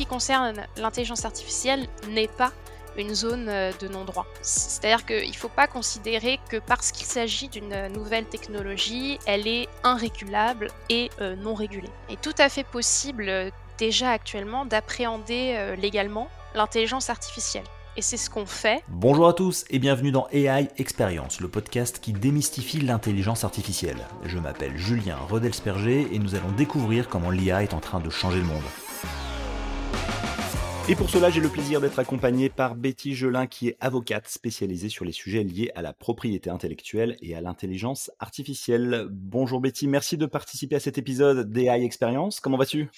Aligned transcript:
qui 0.00 0.06
concerne 0.06 0.54
l'intelligence 0.78 1.26
artificielle 1.26 1.86
n'est 2.08 2.26
pas 2.26 2.52
une 2.96 3.14
zone 3.14 3.50
euh, 3.50 3.70
de 3.80 3.86
non-droit. 3.86 4.26
C'est-à-dire 4.40 5.04
qu'il 5.04 5.28
ne 5.28 5.36
faut 5.36 5.50
pas 5.50 5.66
considérer 5.66 6.40
que 6.48 6.56
parce 6.56 6.90
qu'il 6.90 7.04
s'agit 7.04 7.48
d'une 7.48 7.88
nouvelle 7.88 8.24
technologie, 8.24 9.18
elle 9.26 9.46
est 9.46 9.68
irrégulable 9.84 10.68
et 10.88 11.10
euh, 11.20 11.36
non 11.36 11.52
régulée. 11.52 11.90
Il 12.08 12.14
est 12.14 12.20
tout 12.22 12.34
à 12.38 12.48
fait 12.48 12.64
possible 12.64 13.28
euh, 13.28 13.50
déjà 13.76 14.10
actuellement 14.10 14.64
d'appréhender 14.64 15.74
légalement 15.78 16.28
l'intelligence 16.54 17.10
artificielle. 17.10 17.64
Et 17.96 18.02
c'est 18.02 18.16
ce 18.16 18.30
qu'on 18.30 18.46
fait. 18.46 18.82
Bonjour 18.88 19.28
à 19.28 19.34
tous 19.34 19.64
et 19.68 19.78
bienvenue 19.78 20.12
dans 20.12 20.28
AI 20.32 20.68
Experience, 20.78 21.40
le 21.40 21.48
podcast 21.48 21.98
qui 22.00 22.14
démystifie 22.14 22.80
l'intelligence 22.80 23.44
artificielle. 23.44 23.98
Je 24.24 24.38
m'appelle 24.38 24.78
Julien 24.78 25.16
Rodelsperger 25.28 26.08
et 26.10 26.18
nous 26.18 26.34
allons 26.34 26.52
découvrir 26.52 27.08
comment 27.08 27.30
l'IA 27.30 27.62
est 27.62 27.74
en 27.74 27.80
train 27.80 28.00
de 28.00 28.08
changer 28.08 28.38
le 28.38 28.44
monde. 28.44 28.62
Et 30.90 30.96
pour 30.96 31.08
cela, 31.08 31.30
j'ai 31.30 31.40
le 31.40 31.48
plaisir 31.48 31.80
d'être 31.80 32.00
accompagné 32.00 32.48
par 32.48 32.74
Betty 32.74 33.14
Gelin, 33.14 33.46
qui 33.46 33.68
est 33.68 33.76
avocate 33.78 34.26
spécialisée 34.26 34.88
sur 34.88 35.04
les 35.04 35.12
sujets 35.12 35.44
liés 35.44 35.70
à 35.76 35.82
la 35.82 35.92
propriété 35.92 36.50
intellectuelle 36.50 37.16
et 37.22 37.36
à 37.36 37.40
l'intelligence 37.40 38.10
artificielle. 38.18 39.06
Bonjour 39.08 39.60
Betty, 39.60 39.86
merci 39.86 40.16
de 40.16 40.26
participer 40.26 40.74
à 40.74 40.80
cet 40.80 40.98
épisode 40.98 41.48
d'AI 41.48 41.84
Experience. 41.84 42.40
Comment 42.40 42.56
vas-tu? 42.56 42.90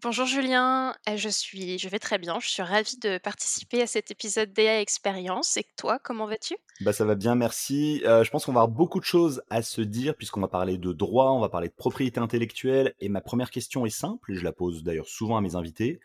Bonjour 0.00 0.24
Julien, 0.24 0.94
euh, 1.06 1.18
je 1.18 1.28
suis, 1.28 1.78
je 1.78 1.86
vais 1.90 1.98
très 1.98 2.16
bien. 2.16 2.38
Je 2.40 2.48
suis 2.48 2.62
ravie 2.62 2.96
de 2.96 3.18
participer 3.18 3.82
à 3.82 3.86
cet 3.86 4.10
épisode 4.10 4.50
d'AI 4.54 4.80
Experience. 4.80 5.58
Et 5.58 5.66
toi, 5.76 5.98
comment 6.02 6.26
vas-tu? 6.26 6.56
Bah 6.80 6.94
ça 6.94 7.04
va 7.04 7.14
bien, 7.14 7.34
merci. 7.34 8.00
Euh, 8.06 8.24
je 8.24 8.30
pense 8.30 8.46
qu'on 8.46 8.54
va 8.54 8.62
avoir 8.62 8.74
beaucoup 8.74 9.00
de 9.00 9.04
choses 9.04 9.42
à 9.50 9.60
se 9.60 9.82
dire 9.82 10.14
puisqu'on 10.14 10.40
va 10.40 10.48
parler 10.48 10.78
de 10.78 10.94
droit, 10.94 11.32
on 11.32 11.40
va 11.40 11.50
parler 11.50 11.68
de 11.68 11.74
propriété 11.74 12.20
intellectuelle. 12.20 12.94
Et 13.00 13.10
ma 13.10 13.20
première 13.20 13.50
question 13.50 13.84
est 13.84 13.90
simple, 13.90 14.32
et 14.32 14.34
je 14.34 14.44
la 14.44 14.52
pose 14.52 14.82
d'ailleurs 14.82 15.08
souvent 15.08 15.36
à 15.36 15.42
mes 15.42 15.56
invités 15.56 16.00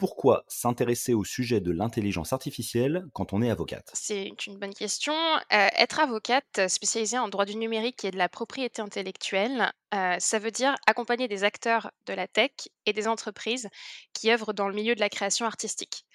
pourquoi 0.00 0.44
s'intéresser 0.48 1.12
au 1.12 1.24
sujet 1.24 1.60
de 1.60 1.70
l'intelligence 1.70 2.32
artificielle 2.32 3.04
quand 3.12 3.34
on 3.34 3.42
est 3.42 3.50
avocate? 3.50 3.90
C'est 3.92 4.46
une 4.46 4.56
bonne 4.56 4.72
question. 4.72 5.12
Euh, 5.12 5.68
être 5.76 6.00
avocate 6.00 6.68
spécialisée 6.68 7.18
en 7.18 7.28
droit 7.28 7.44
du 7.44 7.54
numérique 7.54 8.02
et 8.06 8.10
de 8.10 8.16
la 8.16 8.30
propriété 8.30 8.80
intellectuelle, 8.80 9.70
euh, 9.94 10.16
ça 10.18 10.38
veut 10.38 10.50
dire 10.50 10.74
accompagner 10.86 11.28
des 11.28 11.44
acteurs 11.44 11.90
de 12.06 12.14
la 12.14 12.26
tech 12.26 12.52
et 12.86 12.94
des 12.94 13.08
entreprises 13.08 13.68
qui 14.14 14.32
œuvrent 14.32 14.54
dans 14.54 14.68
le 14.68 14.74
milieu 14.74 14.94
de 14.94 15.00
la 15.00 15.10
création 15.10 15.44
artistique. 15.44 16.06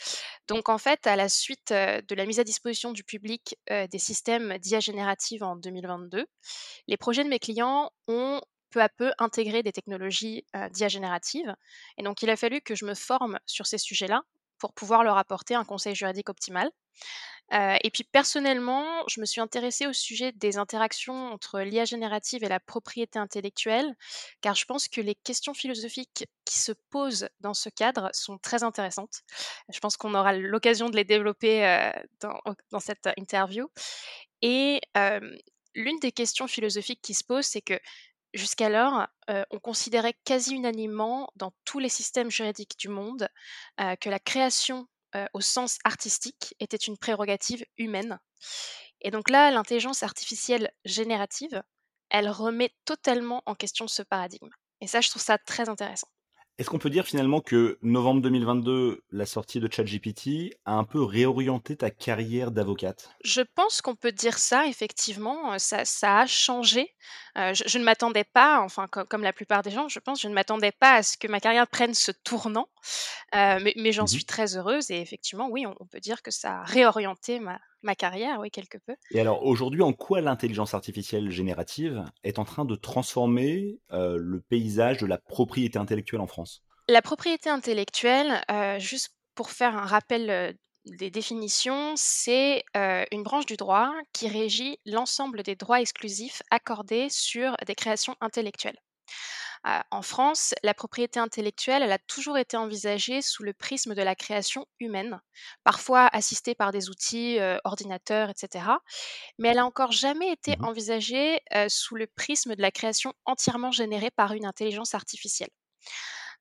Donc 0.48 0.68
en 0.68 0.80
fait, 0.80 1.06
à 1.06 1.16
la 1.16 1.30
suite 1.30 1.72
euh, 1.72 2.02
de 2.08 2.16
la 2.16 2.26
mise 2.26 2.40
à 2.40 2.44
disposition 2.44 2.92
du 2.92 3.04
public 3.04 3.56
des 3.70 4.00
systèmes 4.00 4.58
d'IA 4.58 4.80
générative 4.80 5.44
en 5.44 5.56
2022, 5.56 6.26
les 6.88 6.98
projets 6.98 7.24
de 7.24 7.30
mes 7.30 7.40
clients 7.40 7.92
ont 8.08 8.42
peu 8.76 8.82
à 8.82 8.90
peu 8.90 9.14
intégrer 9.20 9.64
des 9.64 9.72
technologies 9.72 10.46
euh, 10.54 10.68
d'IA 10.68 10.90
générative. 10.90 11.56
Et 11.98 12.04
donc, 12.04 12.22
il 12.22 12.30
a 12.30 12.36
fallu 12.36 12.60
que 12.60 12.76
je 12.76 12.84
me 12.84 12.94
forme 12.94 13.40
sur 13.46 13.66
ces 13.68 13.78
sujets-là 13.78 14.22
pour 14.58 14.74
pouvoir 14.74 15.06
leur 15.06 15.18
apporter 15.18 15.56
un 15.56 15.64
conseil 15.64 15.96
juridique 15.96 16.30
optimal. 16.30 16.70
Et 17.52 17.92
puis 17.94 18.04
personnellement, 18.04 18.86
je 19.08 19.22
me 19.22 19.26
suis 19.26 19.40
intéressée 19.40 19.86
au 19.86 19.94
sujet 19.94 20.32
des 20.32 20.58
interactions 20.58 21.32
entre 21.32 21.60
l'IA 21.60 21.86
générative 21.86 22.44
et 22.44 22.50
la 22.50 22.60
propriété 22.60 23.20
intellectuelle, 23.20 23.96
car 24.42 24.56
je 24.56 24.66
pense 24.66 24.88
que 24.88 25.00
les 25.00 25.14
questions 25.14 25.54
philosophiques 25.54 26.26
qui 26.46 26.58
se 26.58 26.72
posent 26.90 27.30
dans 27.42 27.54
ce 27.54 27.70
cadre 27.70 28.10
sont 28.14 28.40
très 28.40 28.64
intéressantes. 28.64 29.22
Je 29.72 29.80
pense 29.80 29.96
qu'on 29.96 30.16
aura 30.16 30.34
l'occasion 30.34 30.90
de 30.90 30.96
les 30.96 31.04
développer 31.04 31.92
dans, 32.20 32.40
dans, 32.72 32.80
cette 32.80 33.10
interview. 33.18 33.70
Et 34.42 34.82
l'une 35.76 36.00
des 36.00 36.12
questions 36.12 36.48
philosophiques 36.48 37.02
qui 37.02 37.14
se 37.14 37.24
posent, 37.24 37.46
c'est 37.46 37.62
que 37.62 37.80
Jusqu'alors, 38.36 39.08
on 39.28 39.60
considérait 39.60 40.14
quasi 40.26 40.54
unanimement 40.54 41.32
dans 41.38 41.54
tous 41.64 41.80
les 41.80 41.90
systèmes 41.90 42.30
juridiques 42.30 42.78
du 42.78 42.90
monde 42.90 43.30
que 43.78 44.10
la 44.10 44.20
création 44.20 44.88
au 45.34 45.40
sens 45.40 45.78
artistique 45.86 46.54
était 46.60 46.76
une 46.76 46.98
prérogative 46.98 47.66
humaine. 47.78 48.20
Et 49.00 49.10
donc 49.10 49.30
là, 49.30 49.52
l'intelligence 49.52 50.04
artificielle 50.04 50.70
générative, 50.84 51.64
elle 52.10 52.30
remet 52.30 52.76
totalement 52.84 53.42
en 53.46 53.56
question 53.56 53.88
ce 53.88 54.02
paradigme. 54.02 54.50
Et 54.82 54.88
ça, 54.88 55.00
je 55.00 55.10
trouve 55.10 55.22
ça 55.22 55.38
très 55.38 55.70
intéressant. 55.70 56.10
Est-ce 56.58 56.70
qu'on 56.70 56.80
peut 56.80 56.90
dire 56.90 57.06
finalement 57.06 57.42
que 57.42 57.78
novembre 57.82 58.22
2022, 58.22 59.04
la 59.12 59.26
sortie 59.26 59.60
de 59.60 59.70
ChatGPT, 59.70 60.54
a 60.64 60.74
un 60.74 60.86
peu 60.86 61.04
réorienté 61.04 61.76
ta 61.76 61.92
carrière 61.92 62.52
d'avocate? 62.52 63.10
Je 63.26 63.42
pense 63.42 63.82
qu'on 63.82 63.96
peut 63.96 64.14
dire 64.14 64.38
ça, 64.38 64.66
effectivement. 64.66 65.60
Ça, 65.60 65.84
ça 65.84 66.20
a 66.20 66.26
changé. 66.26 66.96
Euh, 67.38 67.54
je, 67.54 67.78
ne 67.78 67.84
m'attendais 67.84 68.24
pas, 68.24 68.62
enfin, 68.62 68.88
comme, 68.88 69.22
la 69.22 69.34
plupart 69.34 69.64
des 69.64 69.72
gens, 69.72 69.90
je 69.90 70.00
pense, 70.00 70.22
je 70.22 70.30
ne 70.30 70.34
m'attendais 70.34 70.72
pas 70.72 70.94
à 70.94 71.04
ce 71.04 71.18
que 71.18 71.28
ma 71.28 71.42
carrière 71.42 71.68
prenne 71.68 71.94
ce 71.94 72.12
tournant. 72.12 72.70
Euh, 73.36 73.60
mais, 73.76 73.92
j'en 73.92 74.06
mmh 74.06 74.08
suis 74.08 74.26
très 74.26 74.56
heureuse. 74.56 74.92
Et 74.92 75.02
effectivement, 75.02 75.50
oui, 75.50 75.66
on, 75.66 75.86
peut 75.86 76.00
dire 76.00 76.22
que 76.22 76.32
ça 76.32 76.62
a 76.62 76.64
réorienté 76.64 77.42
ma, 77.42 77.60
ma 77.86 77.96
carrière, 77.96 78.40
oui, 78.40 78.52
quelque 78.52 78.78
peu. 78.86 78.96
Et 79.12 79.20
alors 79.20 79.46
aujourd'hui, 79.46 79.82
en 79.82 79.94
quoi 79.94 80.22
l'intelligence 80.22 80.74
artificielle 80.74 81.30
générative 81.32 82.04
est 82.24 82.40
en 82.40 82.46
train 82.46 82.66
de 82.66 82.76
transformer 82.76 83.80
euh, 83.94 84.18
le 84.20 84.42
paysage 84.42 84.98
de 84.98 85.06
la 85.06 85.18
propriété 85.18 85.80
intellectuelle 85.80 86.22
en 86.22 86.28
France? 86.28 86.64
La 86.90 87.02
propriété 87.02 87.50
intellectuelle, 87.50 88.44
euh, 88.52 88.80
juste 88.80 89.16
pour 89.34 89.52
faire 89.52 89.76
un 89.76 89.86
rappel 89.86 90.56
des 90.86 91.10
définitions, 91.10 91.94
c'est 91.96 92.64
une 92.76 93.24
branche 93.24 93.48
du 93.48 93.58
droit 93.58 93.92
qui 94.14 94.28
régit 94.30 94.78
l'ensemble 94.86 95.44
des 95.44 95.56
droits 95.56 95.82
exclusifs 95.82 96.42
accordés 96.52 97.08
sur 97.10 97.58
des 97.66 97.76
créations 97.76 98.16
intellectuelles 98.22 98.78
en 99.64 100.02
France, 100.02 100.54
la 100.64 100.74
propriété 100.74 101.20
intellectuelle, 101.20 101.84
elle 101.84 101.92
a 101.92 102.00
toujours 102.00 102.38
été 102.38 102.58
envisagée 102.58 103.22
sous 103.22 103.44
le 103.44 103.54
prisme 103.54 103.96
de 103.96 104.02
la 104.02 104.16
création 104.16 104.66
humaine, 104.80 105.20
parfois 105.64 106.08
assistée 106.08 106.56
par 106.56 106.72
des 106.72 106.90
outils, 106.90 107.38
ordinateurs, 107.64 108.30
etc. 108.30 108.66
Mais 109.40 109.50
elle 109.50 109.60
a 109.60 109.66
encore 109.66 109.92
jamais 109.92 110.32
été 110.32 110.58
mmh 110.58 110.66
envisagée 110.66 111.40
sous 111.68 111.96
le 111.96 112.08
prisme 112.08 112.56
de 112.56 112.62
la 112.62 112.72
création 112.72 113.14
entièrement 113.26 113.72
générée 113.72 114.12
par 114.12 114.34
une 114.34 114.46
intelligence 114.46 114.96
artificielle. 114.96 115.50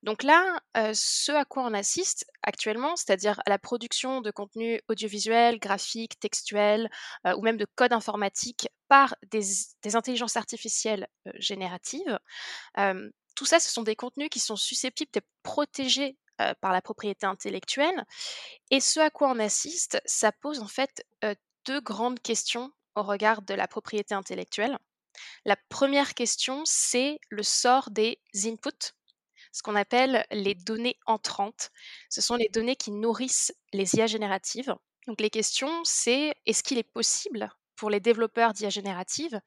Donc 0.03 0.21
là, 0.23 0.59
ce 0.93 1.31
à 1.31 1.45
quoi 1.45 1.63
on 1.63 1.73
assiste 1.73 2.25
actuellement, 2.43 2.95
c'est-à-dire 2.95 3.39
à 3.45 3.49
la 3.49 3.57
production 3.57 4.21
de 4.21 4.29
contenu 4.29 4.79
audiovisuel, 4.87 5.57
graphique, 5.57 6.19
textuel 6.19 6.89
ou 7.25 7.41
même 7.41 7.57
de 7.57 7.65
code 7.75 7.93
informatique 7.93 8.67
par 8.87 9.15
des, 9.31 9.95
intelligences 9.95 10.37
artificielles 10.37 11.07
génératives, 11.35 12.19
tout 13.35 13.45
ça, 13.45 13.59
ce 13.59 13.69
sont 13.69 13.83
des 13.83 13.95
contenus 13.95 14.29
qui 14.29 14.39
sont 14.39 14.55
susceptibles 14.55 15.11
d'être 15.11 15.27
protégés 15.43 16.17
par 16.61 16.71
la 16.71 16.81
propriété 16.81 17.25
intellectuelle. 17.25 18.05
Et 18.71 18.79
ce 18.79 18.99
à 18.99 19.09
quoi 19.09 19.29
on 19.29 19.39
assiste, 19.39 20.01
ça 20.05 20.31
pose 20.31 20.59
en 20.59 20.67
fait 20.67 21.05
deux 21.65 21.81
grandes 21.81 22.19
questions 22.19 22.71
au 22.95 23.03
regard 23.03 23.41
de 23.41 23.53
la 23.53 23.67
propriété 23.67 24.13
intellectuelle. 24.13 24.77
La 25.45 25.55
première 25.69 26.13
question, 26.13 26.63
c'est 26.65 27.19
le 27.29 27.43
sort 27.43 27.89
des 27.91 28.19
inputs, 28.45 28.93
ce 29.51 29.61
qu'on 29.61 29.75
appelle 29.75 30.25
les 30.31 30.55
données 30.55 30.99
entrantes. 31.05 31.71
Ce 32.09 32.21
sont 32.21 32.35
les 32.35 32.49
données 32.49 32.75
qui 32.75 32.91
nourrissent 32.91 33.53
les 33.73 33.95
IA 33.95 34.07
génératives. 34.07 34.75
Donc 35.07 35.21
les 35.21 35.29
questions, 35.29 35.83
c'est 35.83 36.33
est-ce 36.45 36.63
qu'il 36.63 36.77
est 36.77 36.83
possible 36.83 37.49
pour 37.75 37.89
les 37.89 37.99
développeurs 37.99 38.53
d'IA 38.53 38.69
génératives 38.69 39.39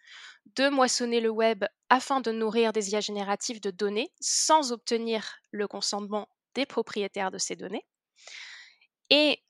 de 0.56 0.68
moissonner 0.68 1.20
le 1.20 1.30
web 1.30 1.64
afin 1.88 2.20
de 2.20 2.32
nourrir 2.32 2.72
des 2.72 2.90
IA 2.90 3.00
génératives 3.00 3.60
de 3.60 3.70
données 3.70 4.12
sans 4.20 4.72
obtenir 4.72 5.36
le 5.50 5.68
consentement 5.68 6.28
des 6.54 6.66
propriétaires 6.66 7.30
de 7.30 7.38
ces 7.38 7.56
données 7.56 7.86
Et 9.10 9.42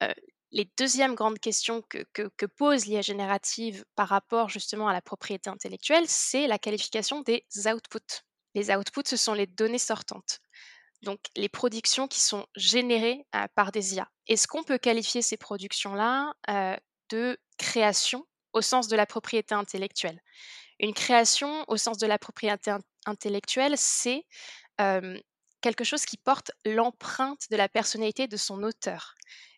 les 0.51 0.71
deuxièmes 0.79 1.15
grandes 1.15 1.39
questions 1.39 1.83
que, 1.83 2.05
que 2.13 2.47
pose 2.47 2.87
l'IA 2.87 3.03
générative 3.03 3.85
par 3.95 4.09
rapport 4.09 4.49
justement 4.49 4.89
à 4.89 4.93
la 4.93 5.03
propriété 5.03 5.51
intellectuelle, 5.51 6.05
c'est 6.07 6.47
la 6.47 6.59
qualification 6.59 7.21
des 7.23 7.45
outputs. 7.67 8.23
Les 8.55 8.71
outputs, 8.75 9.09
ce 9.09 9.17
sont 9.17 9.35
les 9.35 9.47
données 9.47 9.79
sortantes 9.79 10.41
donc 11.03 11.21
les 11.37 11.49
productions 11.49 12.09
qui 12.09 12.21
sont 12.21 12.47
générées 12.57 13.25
par 13.55 13.73
des 13.73 13.95
IA. 13.95 14.09
Est-ce 14.27 14.49
qu'on 14.49 14.65
peut 14.65 14.79
qualifier 14.79 15.23
ces 15.23 15.37
productions-là 15.37 16.35
de 17.11 17.39
création 17.57 18.27
au 18.53 18.61
sens 18.61 18.89
de 18.89 18.97
la 18.97 19.07
propriété 19.07 19.55
intellectuelle 19.55 20.21
Une 20.81 20.95
création 20.95 21.65
au 21.69 21.77
sens 21.77 21.99
de 21.99 22.07
la 22.07 22.19
propriété 22.19 22.75
intellectuelle, 23.07 23.75
c'est 23.77 24.25
quelque 25.61 25.85
chose 25.85 26.05
qui 26.05 26.17
porte 26.17 26.53
l'empreinte 26.65 27.51
de 27.51 27.57
la 27.57 27.69
personnalité 27.69 28.29
de 28.29 28.37
son 28.37 28.63
auteur. 28.63 29.15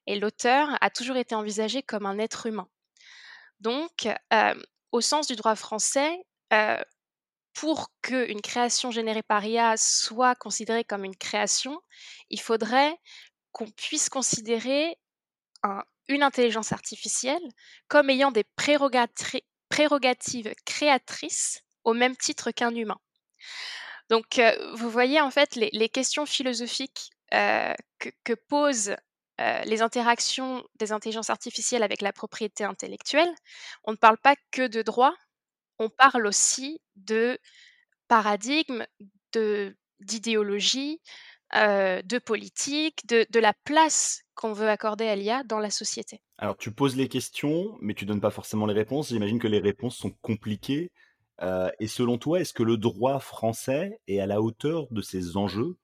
Et 0.06 0.18
l'auteur 0.18 0.68
a 0.80 0.90
toujours 0.90 1.16
été 1.16 1.34
envisagé 1.34 1.82
comme 1.82 2.06
un 2.06 2.18
être 2.18 2.46
humain. 2.46 2.68
Donc, 3.60 4.08
au 4.92 5.00
sens 5.00 5.26
du 5.26 5.36
droit 5.36 5.56
français, 5.56 6.24
pour 7.52 7.90
qu'une 8.02 8.40
création 8.40 8.90
générée 8.90 9.22
par 9.22 9.44
IA 9.44 9.76
soit 9.76 10.34
considérée 10.34 10.84
comme 10.84 11.04
une 11.04 11.16
création, 11.16 11.80
il 12.30 12.40
faudrait 12.40 12.96
qu'on 13.52 13.70
puisse 13.70 14.08
considérer 14.08 14.96
intelligence 16.18 16.72
artificielle 16.72 17.42
comme 17.88 18.10
ayant 18.10 18.32
des 18.32 18.44
prérogatives 19.68 20.52
créatrices 20.64 21.62
au 21.84 21.94
même 21.94 22.16
titre 22.16 22.50
qu'un 22.50 22.74
humain. 22.74 22.98
Donc, 24.08 24.40
vous 24.74 24.90
voyez 24.90 25.20
en 25.20 25.30
fait 25.30 25.54
les, 25.54 25.88
questions 25.88 26.26
philosophiques 26.26 27.10
que, 27.30 28.10
que 28.24 28.34
posent 28.34 28.96
les 29.64 29.80
interactions 29.82 30.64
des 30.78 30.92
intelligences 30.92 31.30
artificielles 31.30 31.82
avec 31.82 32.02
la 32.02 32.12
propriété 32.12 32.64
intellectuelle, 32.64 33.32
on 33.84 33.92
ne 33.92 33.96
parle 33.96 34.18
pas 34.18 34.36
que 34.50 34.66
de 34.66 34.82
droit, 34.82 35.14
on 35.78 35.88
parle 35.88 36.26
aussi 36.26 36.80
de 36.96 37.38
paradigme, 38.08 38.84
de 39.32 39.76
d'idéologie, 41.52 42.02
de 42.04 42.18
politique, 42.18 43.06
de, 43.06 43.26
de 43.30 43.40
la 43.40 43.52
place 43.64 44.22
qu'on 44.34 44.52
veut 44.52 44.68
accorder 44.68 45.06
à 45.06 45.16
l'IA 45.16 45.42
dans 45.44 45.58
la 45.58 45.70
société. 45.70 46.20
Alors 46.38 46.56
tu 46.56 46.72
poses 46.72 46.96
les 46.96 47.08
questions, 47.08 47.76
mais 47.80 47.94
tu 47.94 48.06
donnes 48.06 48.20
pas 48.20 48.30
forcément 48.30 48.66
les 48.66 48.74
réponses. 48.74 49.08
J'imagine 49.08 49.38
que 49.38 49.48
les 49.48 49.58
réponses 49.58 49.96
sont 49.96 50.12
compliquées. 50.22 50.90
et 51.78 51.86
selon 51.86 52.18
toi, 52.18 52.40
est-ce 52.40 52.52
que 52.52 52.62
le 52.62 52.76
droit 52.76 53.18
français 53.20 54.00
est 54.06 54.20
à 54.20 54.26
la 54.26 54.40
hauteur 54.40 54.86
de 54.90 55.02
ces 55.02 55.36
enjeux 55.36 55.76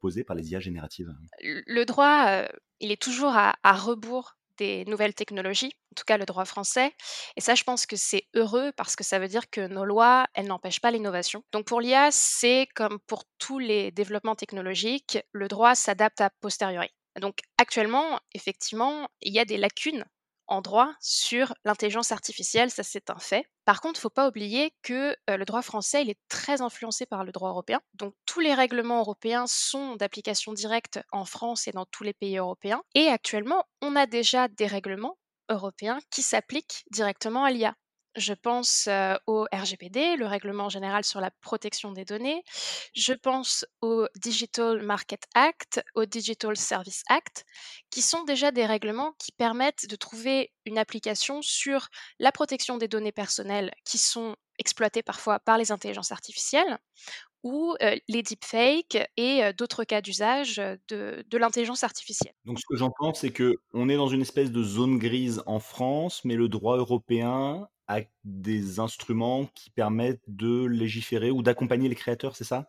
posés 0.00 0.24
par 0.24 0.36
les 0.36 0.52
IA 0.52 0.60
génératives? 0.60 1.14
Le 1.40 1.84
droit, 1.84 2.46
il 2.80 2.92
est 2.92 3.00
toujours 3.00 3.34
à, 3.34 3.56
à 3.62 3.72
rebours 3.72 4.36
des 4.58 4.84
nouvelles 4.86 5.14
technologies, 5.14 5.72
en 5.92 5.94
tout 5.96 6.04
cas 6.06 6.16
le 6.16 6.24
droit 6.26 6.44
français. 6.44 6.92
Et 7.36 7.40
ça, 7.40 7.54
je 7.54 7.64
pense 7.64 7.86
que 7.86 7.96
c'est 7.96 8.26
heureux 8.34 8.72
parce 8.76 8.96
que 8.96 9.04
ça 9.04 9.18
veut 9.18 9.28
dire 9.28 9.50
que 9.50 9.66
nos 9.66 9.84
lois, 9.84 10.26
elles 10.34 10.46
n'empêchent 10.46 10.80
pas 10.80 10.90
l'innovation. 10.90 11.42
Donc 11.52 11.66
pour 11.66 11.80
l'IA, 11.80 12.10
c'est 12.10 12.66
comme 12.74 12.98
pour 13.06 13.24
tous 13.38 13.58
les 13.58 13.90
développements 13.90 14.36
technologiques, 14.36 15.18
le 15.32 15.48
droit 15.48 15.74
s'adapte 15.74 16.20
à 16.20 16.30
posteriori. 16.40 16.90
Donc 17.20 17.38
actuellement, 17.58 18.18
effectivement, 18.34 19.08
il 19.20 19.32
y 19.32 19.38
a 19.38 19.44
des 19.44 19.56
lacunes 19.56 20.04
en 20.46 20.60
droit 20.60 20.92
sur 21.00 21.54
l'intelligence 21.64 22.12
artificielle, 22.12 22.70
ça 22.70 22.82
c'est 22.82 23.10
un 23.10 23.18
fait. 23.18 23.46
Par 23.64 23.80
contre, 23.80 23.98
ne 23.98 24.02
faut 24.02 24.10
pas 24.10 24.28
oublier 24.28 24.72
que 24.82 25.16
le 25.28 25.44
droit 25.44 25.62
français, 25.62 26.02
il 26.02 26.10
est 26.10 26.18
très 26.28 26.60
influencé 26.60 27.06
par 27.06 27.24
le 27.24 27.32
droit 27.32 27.48
européen. 27.48 27.80
Donc 27.94 28.14
tous 28.26 28.40
les 28.40 28.54
règlements 28.54 29.00
européens 29.00 29.46
sont 29.46 29.96
d'application 29.96 30.52
directe 30.52 31.00
en 31.12 31.24
France 31.24 31.66
et 31.66 31.72
dans 31.72 31.86
tous 31.86 32.04
les 32.04 32.12
pays 32.12 32.36
européens. 32.36 32.82
Et 32.94 33.08
actuellement, 33.08 33.64
on 33.80 33.96
a 33.96 34.06
déjà 34.06 34.48
des 34.48 34.66
règlements 34.66 35.16
européens 35.48 35.98
qui 36.10 36.22
s'appliquent 36.22 36.84
directement 36.90 37.44
à 37.44 37.50
l'IA. 37.50 37.74
Je 38.16 38.32
pense 38.32 38.88
au 39.26 39.46
RGPD, 39.52 40.16
le 40.16 40.26
règlement 40.26 40.68
général 40.68 41.04
sur 41.04 41.20
la 41.20 41.30
protection 41.30 41.92
des 41.92 42.04
données. 42.04 42.42
Je 42.94 43.12
pense 43.12 43.64
au 43.80 44.06
Digital 44.16 44.82
Market 44.82 45.24
Act, 45.34 45.82
au 45.94 46.04
Digital 46.04 46.56
Service 46.56 47.02
Act, 47.08 47.44
qui 47.90 48.02
sont 48.02 48.24
déjà 48.24 48.50
des 48.50 48.66
règlements 48.66 49.12
qui 49.18 49.32
permettent 49.32 49.88
de 49.88 49.96
trouver 49.96 50.52
une 50.64 50.78
application 50.78 51.42
sur 51.42 51.88
la 52.18 52.32
protection 52.32 52.78
des 52.78 52.88
données 52.88 53.12
personnelles 53.12 53.72
qui 53.84 53.98
sont 53.98 54.36
exploitées 54.58 55.02
parfois 55.02 55.40
par 55.40 55.58
les 55.58 55.72
intelligences 55.72 56.12
artificielles 56.12 56.78
ou 57.44 57.76
les 58.08 58.22
deepfakes 58.22 58.98
et 59.18 59.52
d'autres 59.56 59.84
cas 59.84 60.00
d'usage 60.00 60.56
de, 60.88 61.24
l'intelligence 61.36 61.84
artificielle. 61.84 62.32
Donc 62.46 62.58
ce 62.58 62.64
que 62.66 62.76
j'entends, 62.76 63.12
c'est 63.12 63.30
que 63.30 63.56
on 63.74 63.88
est 63.88 63.96
dans 63.96 64.08
une 64.08 64.22
espèce 64.22 64.50
de 64.50 64.62
zone 64.62 64.98
grise 64.98 65.42
en 65.46 65.60
France, 65.60 66.24
mais 66.24 66.36
le 66.36 66.48
droit 66.48 66.78
européen 66.78 67.68
a 67.88 68.00
des 68.24 68.80
instruments 68.80 69.46
qui 69.54 69.70
permettent 69.70 70.22
de 70.26 70.66
légiférer 70.66 71.30
ou 71.30 71.42
d'accompagner 71.42 71.88
les 71.88 71.94
créateurs, 71.94 72.36
c'est 72.36 72.44
ça, 72.44 72.68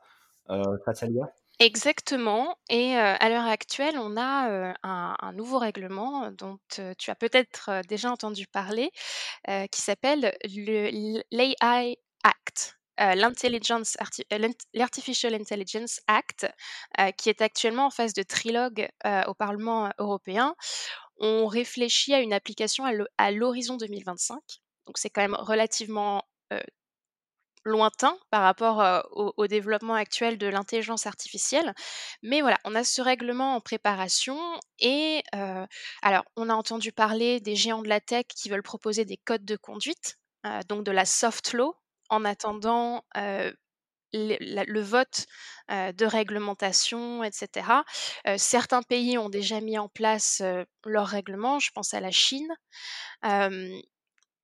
face 0.85 1.03
à 1.03 1.07
l'IA 1.07 1.31
Exactement. 1.59 2.57
Et 2.69 2.95
à 2.95 3.29
l'heure 3.29 3.45
actuelle, 3.45 3.97
on 3.97 4.17
a 4.17 4.73
un, 4.83 5.33
nouveau 5.33 5.57
règlement 5.57 6.29
dont 6.31 6.59
tu 6.97 7.09
as 7.09 7.15
peut-être 7.15 7.81
déjà 7.87 8.11
entendu 8.11 8.45
parler, 8.47 8.91
qui 9.71 9.81
s'appelle 9.81 10.35
l'AI 10.43 11.97
Act. 12.23 12.77
l'intelligence 12.97 13.97
l'Artificial 14.73 15.33
Intelligence 15.33 16.01
Act, 16.07 16.47
qui 17.17 17.29
est 17.29 17.41
actuellement 17.41 17.85
en 17.85 17.91
phase 17.91 18.13
de 18.13 18.23
trilogue 18.23 18.89
au 19.27 19.33
Parlement 19.33 19.91
européen. 19.97 20.55
On 21.19 21.47
réfléchit 21.47 22.13
à 22.13 22.19
une 22.19 22.33
application 22.33 22.83
à 23.17 23.31
l'horizon 23.31 23.77
2025. 23.77 24.41
Donc 24.87 24.97
c'est 24.97 25.09
quand 25.09 25.21
même 25.21 25.37
relativement 25.39 26.23
lointain 27.65 28.17
par 28.29 28.43
rapport 28.43 29.03
au, 29.11 29.47
développement 29.47 29.95
actuel 29.95 30.37
de 30.37 30.47
l'intelligence 30.47 31.07
artificielle. 31.07 31.73
Mais 32.21 32.41
voilà, 32.41 32.59
on 32.63 32.75
a 32.75 32.83
ce 32.83 33.01
règlement 33.01 33.55
en 33.55 33.61
préparation 33.61 34.37
et 34.79 35.23
alors 36.01 36.23
on 36.35 36.49
a 36.49 36.53
entendu 36.53 36.91
parler 36.91 37.39
des 37.41 37.55
géants 37.55 37.81
de 37.81 37.89
la 37.89 37.99
tech 37.99 38.27
qui 38.27 38.49
veulent 38.49 38.63
proposer 38.63 39.03
des 39.03 39.17
codes 39.17 39.45
de 39.45 39.57
conduite, 39.57 40.17
donc 40.69 40.83
de 40.83 40.91
la 40.91 41.05
soft 41.05 41.53
law, 41.53 41.75
en 42.09 42.23
attendant 42.23 43.03
le, 44.13 44.81
vote 44.81 45.25
de 45.69 46.05
réglementation, 46.05 47.23
etc. 47.23 47.67
certains 48.37 48.83
pays 48.83 49.17
ont 49.17 49.29
déjà 49.29 49.59
mis 49.59 49.79
en 49.79 49.89
place 49.89 50.43
leurs 50.85 51.07
règlements, 51.07 51.59
je 51.59 51.71
pense 51.71 51.95
à 51.95 51.99
la 51.99 52.11
Chine. 52.11 52.53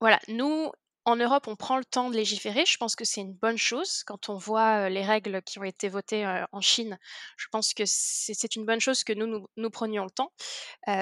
Voilà, 0.01 0.19
nous, 0.27 0.71
en 1.05 1.15
Europe, 1.15 1.47
on 1.47 1.55
prend 1.55 1.77
le 1.77 1.85
temps 1.85 2.09
de 2.09 2.15
légiférer. 2.15 2.65
Je 2.65 2.77
pense 2.77 2.95
que 2.95 3.05
c'est 3.05 3.21
une 3.21 3.33
bonne 3.33 3.57
chose. 3.57 4.03
Quand 4.03 4.29
on 4.29 4.35
voit 4.35 4.89
les 4.89 5.05
règles 5.05 5.41
qui 5.43 5.59
ont 5.59 5.63
été 5.63 5.89
votées 5.89 6.25
en 6.51 6.61
Chine, 6.61 6.97
je 7.37 7.45
pense 7.51 7.73
que 7.73 7.83
c'est 7.85 8.55
une 8.55 8.65
bonne 8.65 8.79
chose 8.79 9.03
que 9.03 9.13
nous, 9.13 9.47
nous, 9.55 9.69
prenions 9.69 10.03
le 10.03 10.11
temps. 10.11 10.31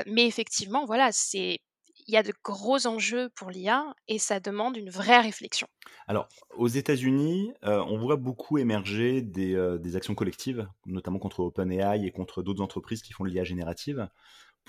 mais 0.06 0.28
effectivement, 0.28 0.86
voilà, 0.86 1.12
c'est 1.12 1.60
il 2.08 2.14
y 2.14 2.18
a 2.18 2.24
de 2.24 2.34
gros 2.44 2.88
enjeux 2.88 3.30
pour 3.36 3.52
l'IA 3.52 3.94
et 4.08 4.18
ça 4.18 4.40
demande 4.40 4.76
une 4.76 4.90
vraie 4.90 5.20
réflexion. 5.20 5.68
Alors, 6.08 6.28
aux 6.58 6.68
États-Unis, 6.68 7.54
on 7.62 7.98
voit 8.00 8.16
beaucoup 8.16 8.58
émerger 8.58 9.22
des, 9.22 9.78
des, 9.80 9.96
actions 9.96 10.16
collectives, 10.16 10.68
notamment 10.86 11.20
contre 11.20 11.42
OpenAI 11.42 12.06
et 12.06 12.12
contre 12.12 12.42
d'autres 12.42 12.64
entreprises 12.64 13.02
qui 13.02 13.14
font 13.14 13.26
de 13.26 13.30
l'IA 13.30 13.44
générative 13.44 14.10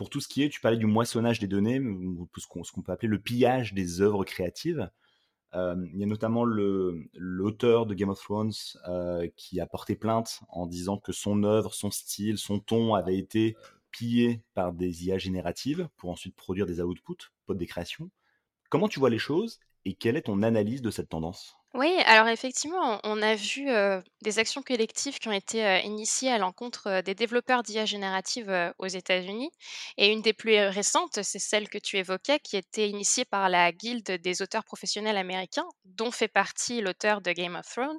pour 0.00 0.08
tout 0.08 0.23
ce 0.23 0.29
qui 0.29 0.43
est, 0.43 0.49
tu 0.49 0.62
parlais 0.62 0.79
du 0.79 0.87
moissonnage 0.87 1.41
des 1.41 1.47
données, 1.47 1.79
ce 2.38 2.47
qu'on 2.47 2.81
peut 2.81 2.91
appeler 2.91 3.11
le 3.11 3.19
pillage 3.19 3.75
des 3.75 4.00
œuvres 4.00 4.25
créatives. 4.25 4.91
Euh, 5.52 5.76
il 5.93 6.00
y 6.00 6.02
a 6.02 6.06
notamment 6.06 6.47
l'auteur 6.47 7.85
de 7.85 7.93
Game 7.93 8.08
of 8.08 8.19
Thrones 8.19 8.55
euh, 8.88 9.29
qui 9.37 9.61
a 9.61 9.67
porté 9.67 9.97
plainte 9.97 10.41
en 10.49 10.64
disant 10.64 10.97
que 10.97 11.12
son 11.12 11.44
œuvre, 11.44 11.75
son 11.75 11.91
style, 11.91 12.38
son 12.38 12.61
ton 12.61 12.94
avait 12.94 13.19
été 13.19 13.58
pillé 13.91 14.43
par 14.55 14.73
des 14.73 15.05
IA 15.05 15.19
génératives 15.19 15.87
pour 15.99 16.08
ensuite 16.08 16.35
produire 16.35 16.64
des 16.64 16.81
outputs, 16.81 17.31
des 17.50 17.67
créations. 17.67 18.11
Comment 18.70 18.88
tu 18.88 19.00
vois 19.00 19.11
les 19.11 19.19
choses 19.19 19.61
et 19.85 19.93
quelle 19.93 20.17
est 20.17 20.23
ton 20.23 20.43
analyse 20.43 20.81
de 20.81 20.91
cette 20.91 21.11
tendance? 21.11 21.60
Oui, 21.75 21.96
alors 22.06 22.26
effectivement, 22.26 22.99
on 23.05 23.22
a 23.22 23.37
vu 23.37 23.69
des 24.22 24.38
actions 24.40 24.61
collectives 24.61 25.19
qui 25.20 25.28
ont 25.28 25.32
été 25.32 25.81
initiées 25.84 26.31
à 26.32 26.38
l'encontre 26.38 27.00
des 27.02 27.14
développeurs 27.14 27.62
d'IA 27.62 27.84
générative 27.84 28.75
aux 28.78 28.88
États-Unis. 28.88 29.50
Et 29.96 30.08
une 30.12 30.20
des 30.20 30.32
plus 30.32 30.58
récentes, 30.58 31.22
c'est 31.22 31.39
celle 31.39 31.69
que 31.69 31.79
tu 31.79 31.96
évoquais, 31.96 32.41
qui 32.41 32.56
était 32.56 32.89
initiée 32.89 33.24
par 33.24 33.48
la 33.48 33.70
Guilde 33.70 34.10
des 34.20 34.43
auteurs 34.43 34.65
professionnels 34.65 35.17
américains, 35.17 35.69
dont 35.84 36.10
fait 36.10 36.27
partie 36.29 36.81
l'auteur 36.81 37.20
de 37.20 37.31
Game 37.31 37.55
of 37.55 37.67
Thrones, 37.69 37.98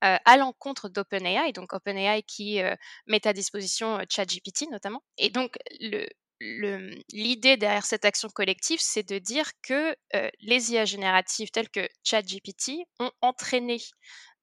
à 0.00 0.36
l'encontre 0.36 0.88
d'OpenAI, 0.88 1.52
donc 1.52 1.72
OpenAI 1.74 2.22
qui 2.24 2.60
met 3.06 3.24
à 3.26 3.32
disposition 3.32 4.00
ChatGPT 4.10 4.68
notamment. 4.70 5.02
Et 5.16 5.30
donc, 5.30 5.56
le, 5.80 6.08
l'idée 6.40 7.56
derrière 7.56 7.84
cette 7.84 8.04
action 8.04 8.28
collective, 8.28 8.80
c'est 8.80 9.08
de 9.08 9.18
dire 9.18 9.50
que 9.62 9.96
les 10.40 10.72
IA 10.72 10.84
génératives 10.84 11.50
telles 11.50 11.70
que 11.70 11.88
ChatGPT 12.04 12.86
ont 13.00 13.10
entraîné, 13.20 13.78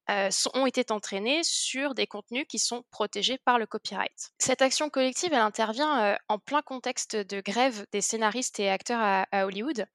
ont 0.08 0.66
été 0.66 0.84
entraînées 0.92 1.42
sur 1.42 1.94
des 1.94 2.06
contenus 2.06 2.46
qui 2.48 2.58
sont 2.58 2.84
protégés 2.90 3.38
par 3.44 3.58
le 3.58 3.66
copyright. 3.66 4.32
Cette 4.38 4.62
action 4.62 4.90
collective, 4.90 5.32
elle 5.32 5.40
intervient 5.40 6.18
en 6.28 6.38
plein 6.38 6.62
contexte 6.62 7.16
de 7.16 7.40
grève 7.40 7.86
des 7.92 8.00
scénaristes 8.00 8.60
et 8.60 8.70
acteurs 8.70 9.26
à, 9.30 9.46
Hollywood. 9.46 9.86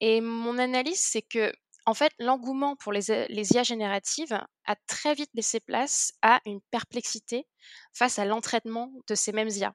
Et 0.00 0.20
mon 0.20 0.58
analyse, 0.58 1.00
c'est 1.00 1.22
que 1.22 1.52
en 1.88 1.94
fait, 1.94 2.12
l'engouement 2.18 2.74
pour 2.74 2.92
les, 2.92 3.28
les, 3.28 3.52
IA 3.52 3.62
génératives 3.62 4.36
a 4.64 4.76
très 4.88 5.14
vite 5.14 5.30
laissé 5.34 5.60
place 5.60 6.12
à 6.20 6.40
une 6.44 6.60
perplexité 6.72 7.46
face 7.92 8.18
à 8.18 8.24
l'entraînement 8.24 8.90
de 9.06 9.14
ces 9.14 9.30
mêmes 9.30 9.50
IA. 9.50 9.72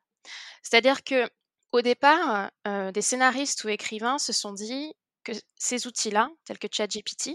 C'est-à-dire 0.62 1.06
que 1.06 1.30
au 1.72 1.82
départ, 1.82 2.52
des 2.66 3.02
scénaristes 3.02 3.64
ou 3.64 3.70
écrivains 3.70 4.18
se 4.18 4.34
sont 4.34 4.54
dit 4.54 4.94
que 5.24 5.32
ces 5.58 5.88
outils-là, 5.88 6.30
tels 6.46 6.60
que 6.60 6.68
ChatGPT, 6.72 7.32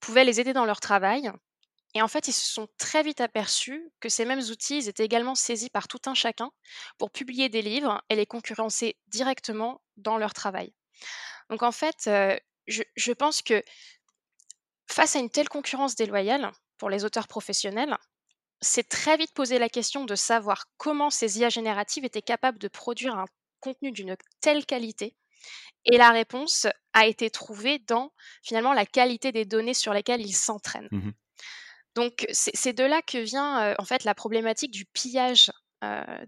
pouvaient 0.00 0.24
les 0.24 0.40
aider 0.40 0.52
dans 0.52 0.64
leur 0.64 0.80
travail. 0.80 1.30
Et 1.94 2.02
en 2.02 2.08
fait, 2.08 2.26
ils 2.26 2.32
se 2.32 2.46
sont 2.46 2.68
très 2.78 3.02
vite 3.02 3.20
aperçus 3.20 3.90
que 4.00 4.08
ces 4.08 4.24
mêmes 4.24 4.40
outils 4.40 4.88
étaient 4.88 5.04
également 5.04 5.34
saisis 5.34 5.70
par 5.70 5.88
tout 5.88 6.00
un 6.06 6.14
chacun 6.14 6.50
pour 6.98 7.10
publier 7.10 7.48
des 7.48 7.62
livres 7.62 8.02
et 8.08 8.16
les 8.16 8.26
concurrencer 8.26 8.96
directement 9.08 9.82
dans 9.96 10.16
leur 10.16 10.32
travail. 10.32 10.72
Donc 11.50 11.62
en 11.62 11.72
fait, 11.72 12.08
je, 12.66 12.82
je 12.96 13.12
pense 13.12 13.42
que 13.42 13.62
face 14.90 15.16
à 15.16 15.18
une 15.18 15.30
telle 15.30 15.48
concurrence 15.48 15.94
déloyale 15.94 16.50
pour 16.78 16.88
les 16.88 17.04
auteurs 17.04 17.28
professionnels, 17.28 17.96
c'est 18.60 18.88
très 18.88 19.16
vite 19.16 19.34
posé 19.34 19.58
la 19.58 19.68
question 19.68 20.04
de 20.04 20.14
savoir 20.14 20.64
comment 20.78 21.10
ces 21.10 21.40
IA 21.40 21.50
génératives 21.50 22.04
étaient 22.04 22.22
capables 22.22 22.58
de 22.58 22.68
produire 22.68 23.16
un 23.16 23.26
contenu 23.62 23.92
d'une 23.92 24.16
telle 24.40 24.66
qualité 24.66 25.16
Et 25.84 25.96
la 25.96 26.10
réponse 26.10 26.66
a 26.92 27.06
été 27.06 27.30
trouvée 27.30 27.78
dans 27.78 28.12
finalement 28.42 28.74
la 28.74 28.84
qualité 28.84 29.32
des 29.32 29.46
données 29.46 29.74
sur 29.74 29.94
lesquelles 29.94 30.20
ils 30.20 30.36
s'entraînent. 30.36 30.88
Mmh 30.90 31.10
Donc 31.94 32.26
c'est 32.32 32.72
de 32.74 32.84
là 32.84 33.00
que 33.02 33.18
vient 33.18 33.74
en 33.78 33.84
fait 33.84 34.04
la 34.04 34.14
problématique 34.14 34.72
du 34.72 34.84
pillage 34.84 35.50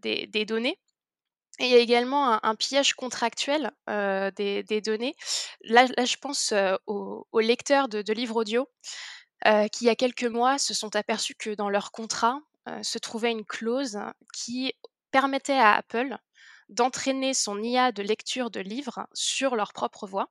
des, 0.01 0.27
des, 0.27 0.45
données. 0.45 0.79
Et 1.61 1.67
il 1.67 1.71
y 1.71 1.75
a 1.75 1.79
également 1.79 2.33
un, 2.33 2.41
un 2.43 2.55
pillage 2.57 2.95
contractuel 2.95 3.71
des, 4.37 4.63
des, 4.65 4.81
données. 4.81 5.15
Là, 5.63 5.87
là, 5.97 6.05
je 6.05 6.17
pense 6.17 6.53
aux, 6.87 7.27
aux, 7.31 7.41
lecteurs 7.41 7.89
de, 7.89 8.03
de 8.03 8.13
livres 8.13 8.37
audio 8.37 8.69
qui, 9.73 9.85
il 9.85 9.87
y 9.87 9.91
a 9.91 9.95
quelques 9.97 10.25
mois, 10.25 10.59
se 10.59 10.75
sont 10.75 10.97
aperçus 10.97 11.37
que 11.37 11.55
dans 11.55 11.71
leur 11.71 11.93
contrat 11.93 12.41
se 12.83 12.99
trouvait 12.99 13.31
une 13.31 13.45
clause 13.45 13.99
qui 14.33 14.73
permettait 15.15 15.53
à 15.53 15.75
Apple 15.75 16.17
d'entraîner 16.69 17.35
son 17.35 17.63
IA 17.63 17.93
de 17.93 18.03
lecture 18.03 18.51
de 18.51 18.61
livres 18.61 19.07
sur 19.13 19.57
leur 19.57 19.73
propre 19.73 20.07
voix. 20.07 20.29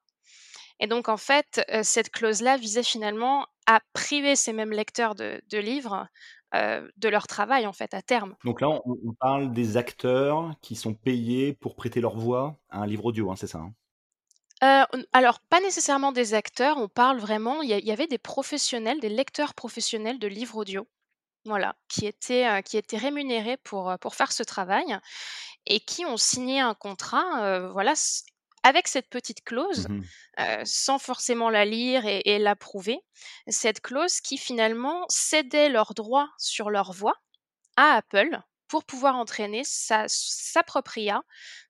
Et 0.79 0.87
donc, 0.87 1.07
en 1.07 1.17
fait, 1.17 1.61
cette 1.83 2.09
clause-là 2.09 2.57
visait 2.57 2.83
finalement 2.83 3.47
à 3.67 3.79
priver 3.93 4.35
ces 4.35 4.53
mêmes 4.53 4.71
lecteurs 4.71 5.15
de, 5.15 5.41
de 5.49 5.57
livres 5.59 6.07
euh, 6.55 6.87
de 6.97 7.09
leur 7.09 7.25
travail, 7.25 7.65
en 7.65 7.73
fait, 7.73 7.95
à 7.95 8.03
terme. 8.03 8.35
Donc 8.45 8.61
là, 8.61 8.69
on, 8.69 8.81
on, 8.85 9.13
parle 9.13 9.53
des 9.53 9.75
acteurs 9.75 10.53
qui 10.61 10.75
sont 10.75 10.93
payés 10.93 11.53
pour 11.53 11.75
prêter 11.75 11.99
leur 11.99 12.15
voix 12.15 12.59
à 12.69 12.81
un 12.81 12.85
livre 12.85 13.05
audio, 13.05 13.31
hein, 13.31 13.35
c'est 13.35 13.47
ça 13.47 13.57
hein? 13.57 13.73
Euh, 14.63 15.01
alors, 15.13 15.39
pas 15.39 15.59
nécessairement 15.61 16.11
des 16.11 16.35
acteurs, 16.35 16.77
on 16.77 16.87
parle 16.87 17.17
vraiment, 17.17 17.63
il 17.63 17.71
y, 17.71 17.85
y, 17.85 17.91
avait 17.91 18.05
des 18.05 18.19
professionnels, 18.19 18.99
des 18.99 19.09
lecteurs 19.09 19.55
professionnels 19.55 20.19
de 20.19 20.27
livres 20.27 20.57
audio, 20.57 20.87
voilà, 21.43 21.75
qui 21.89 22.05
étaient, 22.05 22.47
euh, 22.47 22.61
qui 22.61 22.77
étaient 22.77 22.97
rémunérés 22.97 23.57
pour, 23.57 23.91
pour 23.99 24.13
faire 24.13 24.31
ce 24.31 24.43
travail 24.43 24.85
et 25.65 25.79
qui 25.79 26.05
ont 26.05 26.17
signé 26.17 26.59
un 26.59 26.73
contrat, 26.73 27.43
euh, 27.43 27.71
voilà, 27.71 27.93
avec 28.63 28.87
cette 28.87 29.09
petite 29.09 29.43
clause, 29.43 29.87
mmh 29.89 30.01
euh, 30.39 30.63
sans 30.65 30.97
forcément 30.97 31.51
la 31.51 31.63
lire 31.63 32.07
et, 32.07 32.23
et 32.25 32.39
l'approuver, 32.39 32.99
cette 33.47 33.81
clause 33.81 34.19
qui 34.19 34.39
finalement 34.39 35.05
cédait 35.07 35.69
leurs 35.69 35.93
droits 35.93 36.31
sur 36.39 36.71
leur 36.71 36.91
voix 36.91 37.21
à 37.77 37.95
Apple 37.97 38.39
pour 38.67 38.83
pouvoir 38.85 39.15
entraîner 39.15 39.63
sa, 39.63 40.05
sa 40.07 40.63
propre 40.63 40.97
IA 40.97 41.21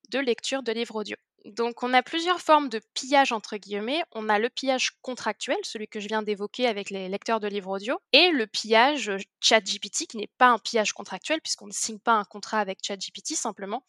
de 0.10 0.20
lecture 0.20 0.64
de 0.64 0.72
livres 0.72 0.96
audio. 0.96 1.18
Donc, 1.46 1.84
on 1.84 1.94
a 1.94 2.02
plusieurs 2.02 2.40
formes 2.40 2.70
de 2.70 2.80
pillage, 2.94 3.34
entre 3.34 3.58
guillemets. 3.58 4.02
On 4.14 4.30
a 4.30 4.40
le 4.40 4.50
pillage 4.50 4.92
contractuel, 5.02 5.58
celui 5.64 5.90
que 5.90 6.00
je 6.00 6.08
viens 6.08 6.22
d'évoquer 6.22 6.68
avec 6.68 6.90
les 6.90 7.10
lecteurs 7.10 7.42
de 7.42 7.48
livres 7.48 7.72
audio, 7.72 8.00
et 8.14 8.30
le 8.32 8.48
pillage 8.48 9.12
ChatGPT, 9.42 10.08
qui 10.08 10.16
n'est 10.18 10.30
pas 10.38 10.48
un 10.48 10.58
pillage 10.58 10.94
contractuel, 10.94 11.42
puisqu'on 11.42 11.68
ne 11.68 11.74
signe 11.74 12.00
pas 12.00 12.14
un 12.14 12.24
contrat 12.24 12.60
avec 12.60 12.80
ChatGPT, 12.82 13.36
simplement. 13.36 13.84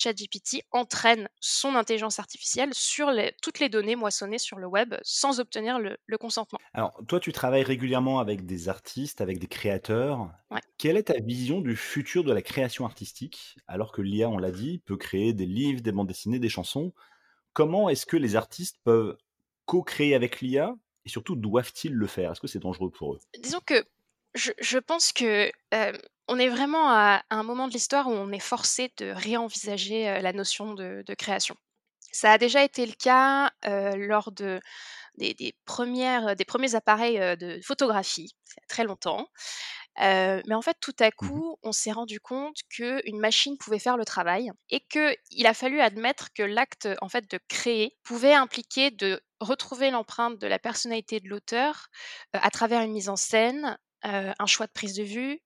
ChatGPT 0.00 0.64
entraîne 0.70 1.28
son 1.40 1.74
intelligence 1.74 2.18
artificielle 2.18 2.70
sur 2.72 3.10
les, 3.10 3.34
toutes 3.42 3.60
les 3.60 3.68
données 3.68 3.96
moissonnées 3.96 4.38
sur 4.38 4.58
le 4.58 4.66
web 4.66 4.94
sans 5.02 5.40
obtenir 5.40 5.78
le, 5.78 5.98
le, 6.06 6.18
consentement. 6.18 6.58
Alors, 6.72 7.00
toi, 7.06 7.20
tu 7.20 7.32
travailles 7.32 7.62
régulièrement 7.62 8.18
avec 8.18 8.46
des 8.46 8.68
artistes, 8.68 9.20
avec 9.20 9.38
des 9.38 9.46
créateurs. 9.46 10.30
Ouais. 10.50 10.60
Quelle 10.78 10.96
est 10.96 11.04
ta 11.04 11.20
vision 11.20 11.60
du 11.60 11.76
futur 11.76 12.24
de 12.24 12.32
la 12.32 12.42
création 12.42 12.86
artistique, 12.86 13.56
alors 13.68 13.92
que 13.92 14.02
l'IA, 14.02 14.28
on 14.28 14.38
l'a 14.38 14.50
dit, 14.50 14.78
peut 14.78 14.96
créer 14.96 15.32
des 15.32 15.46
livres, 15.46 15.82
des 15.82 15.92
bandes 15.92 16.08
dessinées, 16.08 16.38
des 16.38 16.48
chansons? 16.48 16.92
Comment 17.52 17.88
est-ce 17.88 18.06
que 18.06 18.16
les 18.16 18.36
artistes 18.36 18.78
peuvent 18.84 19.16
co-créer 19.66 20.14
avec 20.14 20.40
l'IA 20.40 20.74
et 21.04 21.08
surtout 21.08 21.36
doivent-ils 21.36 21.92
le 21.92 22.06
faire? 22.06 22.32
Est-ce 22.32 22.40
que 22.40 22.46
c'est 22.46 22.58
dangereux 22.60 22.90
pour 22.90 23.14
eux? 23.14 23.20
Disons 23.38 23.60
que 23.64 23.84
je, 24.34 24.52
je 24.60 24.78
pense 24.78 25.12
que 25.12 25.50
euh, 25.74 25.92
on 26.28 26.38
est 26.38 26.48
vraiment 26.48 26.88
à, 26.90 27.22
un 27.30 27.42
moment 27.42 27.68
de 27.68 27.72
l'histoire 27.72 28.06
où 28.08 28.12
on 28.12 28.32
est 28.32 28.40
forcé 28.40 28.92
de 28.98 29.10
réenvisager 29.10 30.08
euh, 30.08 30.20
la 30.20 30.32
notion 30.32 30.74
de, 30.74 31.02
de, 31.06 31.14
création. 31.14 31.56
Ça 32.12 32.32
a 32.32 32.38
déjà 32.38 32.64
été 32.64 32.86
le 32.86 32.92
cas 32.92 33.50
euh, 33.66 33.94
lors 33.96 34.32
de, 34.32 34.60
des, 35.16 35.34
des, 35.34 35.54
premières, 35.64 36.36
des 36.36 36.44
premiers 36.44 36.74
appareils 36.74 37.18
de 37.36 37.60
photographie, 37.62 38.34
il 38.48 38.60
y 38.60 38.62
a 38.62 38.66
très 38.68 38.84
longtemps. 38.84 39.28
Mais 39.98 40.54
en 40.54 40.62
fait, 40.62 40.76
tout 40.80 40.94
à 41.00 41.08
Mmh 41.08 41.14
coup, 41.16 41.56
on 41.62 41.72
s'est 41.72 41.92
rendu 41.92 42.20
compte 42.20 42.56
qu'une 42.70 43.18
machine 43.18 43.58
pouvait 43.58 43.78
faire 43.78 43.96
le 43.96 44.04
travail 44.04 44.50
et 44.70 44.80
qu'il 44.80 45.46
a 45.46 45.54
fallu 45.54 45.80
admettre 45.80 46.32
que 46.32 46.42
l'acte 46.42 46.88
en 47.02 47.08
fait 47.08 47.30
de 47.30 47.38
créer 47.48 47.96
pouvait 48.02 48.34
impliquer 48.34 48.90
de 48.90 49.20
retrouver 49.40 49.90
l'empreinte 49.90 50.38
de 50.38 50.46
la 50.46 50.58
personnalité 50.58 51.20
de 51.20 51.28
l'auteur 51.28 51.88
euh, 52.36 52.38
à 52.42 52.50
travers 52.50 52.82
une 52.82 52.92
mise 52.92 53.08
en 53.08 53.16
scène, 53.16 53.78
un 54.02 54.46
choix 54.46 54.66
de 54.66 54.72
prise 54.72 54.94
de 54.94 55.02
vue, 55.02 55.40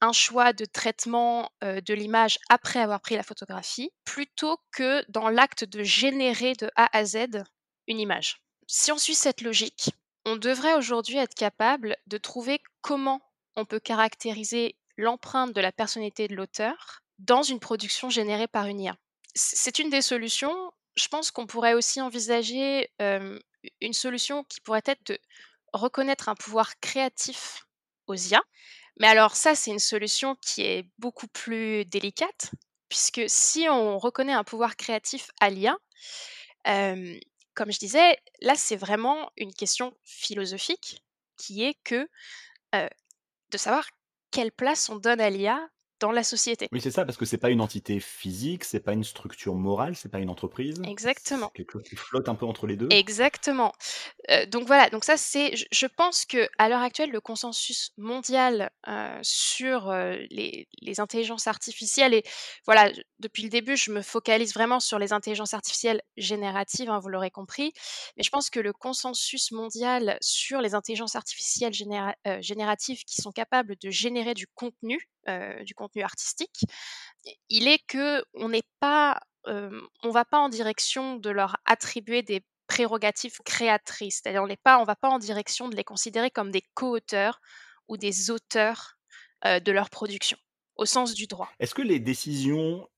un 0.00 0.12
choix 0.12 0.52
de 0.52 0.64
traitement 0.64 1.50
euh, 1.64 1.80
de 1.80 1.94
l'image 1.94 2.38
après 2.48 2.80
avoir 2.80 3.00
pris 3.00 3.16
la 3.16 3.22
photographie, 3.22 3.90
plutôt 4.04 4.58
que 4.72 5.04
dans 5.08 5.28
l'acte 5.28 5.64
de 5.64 5.82
générer 5.82 6.54
de 6.54 6.70
A 6.76 6.88
à 6.96 7.04
Z 7.04 7.44
une 7.86 8.00
image. 8.00 8.42
Si 8.66 8.92
on 8.92 8.98
suit 8.98 9.14
cette 9.14 9.40
logique, 9.40 9.90
on 10.24 10.36
devrait 10.36 10.74
aujourd'hui 10.74 11.16
être 11.16 11.34
capable 11.34 11.96
de 12.06 12.18
trouver 12.18 12.60
comment 12.82 13.20
on 13.54 13.64
peut 13.64 13.80
caractériser 13.80 14.76
l'empreinte 14.96 15.54
de 15.54 15.60
la 15.60 15.72
personnalité 15.72 16.28
de 16.28 16.34
l'auteur 16.34 17.02
dans 17.18 17.42
une 17.42 17.60
production 17.60 18.10
générée 18.10 18.48
par 18.48 18.66
une 18.66 18.80
IA. 18.80 18.96
C'est 19.34 19.78
une 19.78 19.90
des 19.90 20.02
solutions. 20.02 20.72
Je 20.96 21.08
pense 21.08 21.30
qu'on 21.30 21.46
pourrait 21.46 21.74
aussi 21.74 22.00
envisager 22.00 22.90
euh, 23.00 23.38
une 23.80 23.92
solution 23.92 24.44
qui 24.44 24.60
pourrait 24.60 24.82
être 24.86 25.06
de 25.06 25.18
reconnaître 25.72 26.28
un 26.28 26.34
pouvoir 26.34 26.78
créatif 26.80 27.66
aux 28.06 28.14
IA. 28.14 28.42
Mais 28.98 29.06
alors 29.08 29.36
ça, 29.36 29.54
c'est 29.54 29.70
une 29.70 29.78
solution 29.78 30.36
qui 30.42 30.62
est 30.62 30.88
beaucoup 30.98 31.28
plus 31.28 31.84
délicate, 31.84 32.52
puisque 32.88 33.22
si 33.28 33.68
on 33.68 33.98
reconnaît 33.98 34.32
un 34.32 34.44
pouvoir 34.44 34.76
créatif 34.76 35.30
à 35.40 35.50
l'IA, 35.50 35.76
comme 36.64 37.72
je 37.72 37.78
disais, 37.78 38.18
là, 38.40 38.54
c'est 38.56 38.76
vraiment 38.76 39.30
une 39.36 39.52
question 39.54 39.96
philosophique 40.04 41.02
qui 41.36 41.64
est 41.64 41.74
que 41.84 42.08
de 42.72 43.58
savoir 43.58 43.88
quelle 44.30 44.52
place 44.52 44.88
on 44.88 44.96
donne 44.96 45.20
à 45.20 45.30
l'IA 45.30 45.68
dans 46.00 46.12
la 46.12 46.22
société. 46.22 46.68
Oui, 46.72 46.80
c'est 46.80 46.90
ça, 46.90 47.04
parce 47.04 47.16
que 47.16 47.24
c'est 47.24 47.38
pas 47.38 47.50
une 47.50 47.60
entité 47.60 48.00
physique, 48.00 48.64
c'est 48.64 48.80
pas 48.80 48.92
une 48.92 49.04
structure 49.04 49.54
morale, 49.54 49.96
c'est 49.96 50.10
pas 50.10 50.18
une 50.18 50.30
entreprise. 50.30 50.80
Exactement. 50.84 51.50
C'est 51.52 51.58
quelque 51.58 51.72
chose 51.72 51.82
qui 51.82 51.96
flotte 51.96 52.28
un 52.28 52.34
peu 52.34 52.46
entre 52.46 52.66
les 52.66 52.76
deux. 52.76 52.88
Exactement. 52.90 53.72
Euh, 54.30 54.46
donc 54.46 54.66
voilà, 54.66 54.90
donc 54.90 55.04
ça 55.04 55.16
c'est, 55.16 55.56
je, 55.56 55.64
je 55.70 55.86
pense 55.86 56.24
que 56.24 56.48
à 56.58 56.68
l'heure 56.68 56.80
actuelle, 56.80 57.10
le 57.10 57.20
consensus 57.20 57.92
mondial 57.96 58.70
euh, 58.88 59.18
sur 59.22 59.90
euh, 59.90 60.16
les, 60.30 60.68
les, 60.80 61.00
intelligences 61.00 61.46
artificielles 61.46 62.14
et 62.14 62.24
voilà, 62.64 62.90
depuis 63.18 63.42
le 63.42 63.48
début, 63.48 63.76
je 63.76 63.90
me 63.90 64.02
focalise 64.02 64.54
vraiment 64.54 64.80
sur 64.80 64.98
les 64.98 65.12
intelligences 65.12 65.54
artificielles 65.54 66.02
génératives, 66.16 66.90
hein, 66.90 66.98
vous 66.98 67.08
l'aurez 67.08 67.30
compris, 67.30 67.72
mais 68.16 68.22
je 68.22 68.30
pense 68.30 68.50
que 68.50 68.60
le 68.60 68.72
consensus 68.72 69.52
mondial 69.52 70.18
sur 70.20 70.60
les 70.60 70.74
intelligences 70.74 71.16
artificielles 71.16 71.72
généra 71.72 72.14
génératives 72.40 73.02
qui 73.04 73.20
sont 73.20 73.32
capables 73.32 73.76
de 73.80 73.90
générer 73.90 74.34
du 74.34 74.46
contenu, 74.46 74.98
du 75.62 75.74
contenu 75.74 75.85
contenu 75.86 76.02
artistique, 76.02 76.64
il 77.48 77.68
est 77.68 77.84
que 77.86 78.24
on 78.34 78.48
n'est 78.48 78.68
pas, 78.80 79.20
on 79.46 80.10
va 80.10 80.24
pas 80.24 80.38
en 80.38 80.48
direction 80.48 81.16
de 81.16 81.30
leur 81.30 81.56
attribuer 81.64 82.22
des 82.22 82.44
prérogatives 82.66 83.38
créatrices, 83.44 84.20
c'est-à-dire 84.22 84.42
on 84.42 84.48
n'est 84.48 84.56
pas, 84.56 84.78
on 84.78 84.84
va 84.84 84.96
pas 84.96 85.08
en 85.08 85.18
direction 85.18 85.68
de 85.68 85.76
les 85.76 85.84
considérer 85.84 86.30
comme 86.30 86.50
des 86.50 86.62
co-auteurs 86.74 87.40
ou 87.88 87.96
des 87.96 88.30
auteurs 88.30 88.98
de 89.44 89.72
leur 89.72 89.90
production 89.90 90.36
au 90.74 90.84
sens 90.84 91.14
du 91.14 91.26
droit. 91.26 91.48
Est-ce 91.60 91.74
que 91.74 91.82
les 91.82 92.00
décisions 92.00 92.88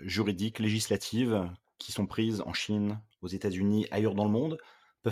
juridiques, 0.00 0.60
législatives 0.60 1.50
qui 1.78 1.92
sont 1.92 2.06
prises 2.06 2.40
en 2.46 2.52
Chine, 2.52 3.00
aux 3.20 3.28
États-Unis, 3.28 3.86
ailleurs 3.90 4.14
dans 4.14 4.24
le 4.24 4.30
monde, 4.30 4.58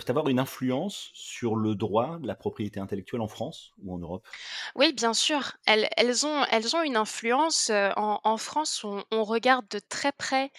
peuvent 0.05 0.19
avoir 0.19 0.29
une 0.29 0.39
influence 0.39 1.11
sur 1.15 1.57
le 1.57 1.75
droit 1.75 2.19
de 2.19 2.27
la 2.27 2.35
propriété 2.35 2.81
intellectuelle 2.81 3.21
en 3.21 3.29
France 3.29 3.73
ou 3.83 3.95
en 3.95 3.99
Europe? 3.99 4.27
Oui, 4.75 4.93
bien 4.93 5.15
sûr. 5.15 5.53
Elles, 5.67 5.89
elles, 5.97 6.27
ont, 6.27 6.45
elles 6.51 6.77
ont 6.77 6.83
une 6.83 6.97
influence. 6.97 7.71
En, 7.71 8.21
en 8.23 8.37
France, 8.37 8.85
on, 8.85 9.05
on, 9.11 9.25
regarde 9.25 9.67
de 9.71 9.81
très 9.89 10.13
près 10.13 10.51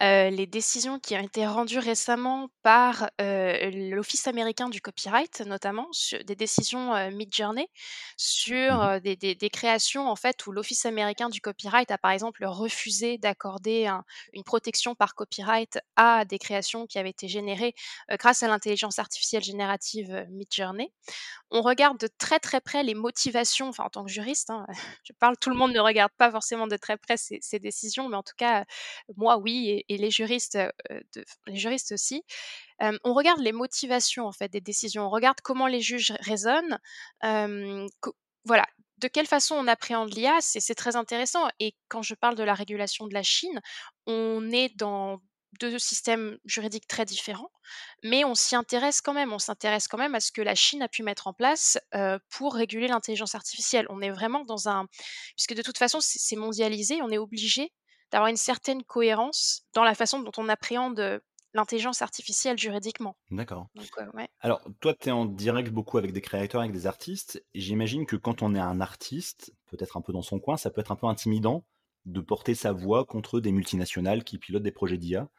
euh, 0.00 0.30
les 0.30 0.46
décisions 0.46 0.98
qui 0.98 1.16
ont 1.16 1.22
été 1.22 1.46
rendues 1.46 1.78
récemment 1.78 2.48
par 2.62 3.10
euh, 3.20 3.70
l'Office 3.90 4.26
américain 4.26 4.68
du 4.68 4.80
copyright, 4.80 5.40
notamment 5.40 5.88
sur 5.92 6.22
des 6.24 6.36
décisions 6.36 6.94
euh, 6.94 7.10
Mid-Journey 7.10 7.68
sur 8.16 8.74
mmh. 8.74 9.00
des, 9.00 9.16
des, 9.16 9.34
des, 9.34 9.50
créations 9.50 10.08
en 10.08 10.16
fait 10.16 10.46
où 10.46 10.52
l'Office 10.52 10.86
américain 10.86 11.28
du 11.28 11.40
copyright 11.40 11.90
a 11.90 11.98
par 11.98 12.10
exemple 12.10 12.44
refusé 12.44 13.18
d'accorder 13.18 13.86
un, 13.86 14.04
une 14.32 14.44
protection 14.44 14.94
par 14.94 15.14
copyright 15.14 15.78
à 15.96 16.24
des 16.24 16.38
créations 16.38 16.86
qui 16.86 16.98
avaient 16.98 17.10
été 17.10 17.28
générées 17.28 17.74
grâce 18.10 18.42
à 18.42 18.48
l'intelligence 18.48 18.83
artificielle 18.98 19.42
générative 19.42 20.26
Midjourney, 20.30 20.92
on 21.50 21.62
regarde 21.62 21.98
de 21.98 22.08
très 22.18 22.38
très 22.40 22.60
près 22.60 22.82
les 22.82 22.94
motivations, 22.94 23.68
enfin 23.68 23.84
en 23.84 23.90
tant 23.90 24.04
que 24.04 24.10
juriste, 24.10 24.50
hein, 24.50 24.66
je 25.04 25.12
parle, 25.12 25.36
tout 25.38 25.50
le 25.50 25.56
monde 25.56 25.72
ne 25.72 25.80
regarde 25.80 26.12
pas 26.16 26.30
forcément 26.30 26.66
de 26.66 26.76
très 26.76 26.96
près 26.96 27.16
ces, 27.16 27.58
décisions, 27.58 28.08
mais 28.08 28.16
en 28.16 28.22
tout 28.22 28.34
cas, 28.36 28.64
moi 29.16 29.38
oui, 29.38 29.84
et, 29.88 29.96
les 29.96 30.10
juristes, 30.10 30.56
de, 30.56 31.24
les 31.46 31.56
juristes 31.56 31.92
aussi. 31.92 32.22
Euh, 32.82 32.98
on 33.04 33.14
regarde 33.14 33.40
les 33.40 33.52
motivations 33.52 34.26
en 34.26 34.32
fait 34.32 34.48
des 34.48 34.60
décisions, 34.60 35.06
on 35.06 35.10
regarde 35.10 35.40
comment 35.42 35.66
les 35.66 35.80
juges 35.80 36.12
raisonnent, 36.20 36.78
euh, 37.24 37.86
voilà, 38.44 38.66
de 38.98 39.08
quelle 39.08 39.26
façon 39.26 39.54
on 39.54 39.66
appréhende 39.66 40.14
l'IA, 40.14 40.38
c'est 40.40 40.74
très 40.74 40.96
intéressant. 40.96 41.48
Et 41.60 41.74
quand 41.88 42.02
je 42.02 42.14
parle 42.14 42.36
de 42.36 42.42
la 42.42 42.54
régulation 42.54 43.06
de 43.06 43.14
la 43.14 43.22
Chine, 43.22 43.60
on 44.06 44.50
est 44.50 44.74
dans 44.76 45.20
2 45.58 45.78
systèmes 45.78 46.38
juridiques 46.44 46.86
très 46.88 47.04
différents, 47.04 47.50
mais 48.02 48.24
on 48.24 48.34
s'y 48.34 48.56
intéresse 48.56 49.00
quand 49.00 49.14
même. 49.14 49.32
On 49.32 49.38
s'intéresse 49.38 49.88
quand 49.88 49.98
même 49.98 50.14
à 50.14 50.20
ce 50.20 50.32
que 50.32 50.42
la 50.42 50.54
Chine 50.54 50.82
a 50.82 50.88
pu 50.88 51.02
mettre 51.02 51.26
en 51.26 51.32
place, 51.34 51.78
heu, 51.94 52.18
pour 52.30 52.54
réguler 52.54 52.88
l'intelligence 52.88 53.34
artificielle. 53.34 53.86
On 53.90 54.00
est 54.02 54.10
vraiment 54.10 54.44
dans 54.44 54.68
un 54.68 54.86
puisque 55.36 55.54
de 55.54 55.62
toute 55.62 55.78
façon 55.78 55.98
c'est 56.00 56.36
mondialisé, 56.36 57.00
on 57.02 57.10
est 57.10 57.18
obligé 57.18 57.72
d'avoir 58.12 58.28
une 58.28 58.36
certaine 58.36 58.82
cohérence 58.84 59.62
dans 59.74 59.84
la 59.84 59.94
façon 59.94 60.20
dont 60.20 60.32
on 60.38 60.48
appréhende, 60.48 61.00
heu, 61.00 61.20
l'intelligence 61.54 62.02
artificielle 62.02 62.58
juridiquement. 62.58 63.16
D'accord. 63.30 63.68
Ouais. 64.14 64.28
Alors, 64.40 64.62
toi, 64.80 64.94
tu 64.94 65.08
es 65.08 65.12
en 65.12 65.26
direct 65.26 65.70
beaucoup 65.72 65.98
avec 65.98 66.12
des 66.12 66.22
créateurs, 66.22 66.60
avec 66.62 66.72
des 66.72 66.86
artistes 66.86 67.44
j'imagine 67.54 68.06
que 68.06 68.16
quand 68.16 68.42
on 68.42 68.54
est 68.54 68.60
un 68.60 68.80
artiste, 68.80 69.54
peut-être 69.66 69.96
un 69.96 70.02
peu 70.02 70.12
dans 70.12 70.22
son 70.22 70.40
coin, 70.40 70.56
ça 70.56 70.70
peut 70.70 70.80
être 70.82 70.92
un 70.92 70.96
peu 70.96 71.06
intimidant 71.06 71.66
de 72.06 72.20
porter 72.20 72.54
sa 72.54 72.72
voix 72.72 73.04
contre 73.06 73.40
des 73.40 73.52
multinationales 73.52 74.24
qui 74.24 74.38
pilotent 74.38 74.62
des 74.64 74.72
projets 74.72 74.98
d'IA, 74.98 75.30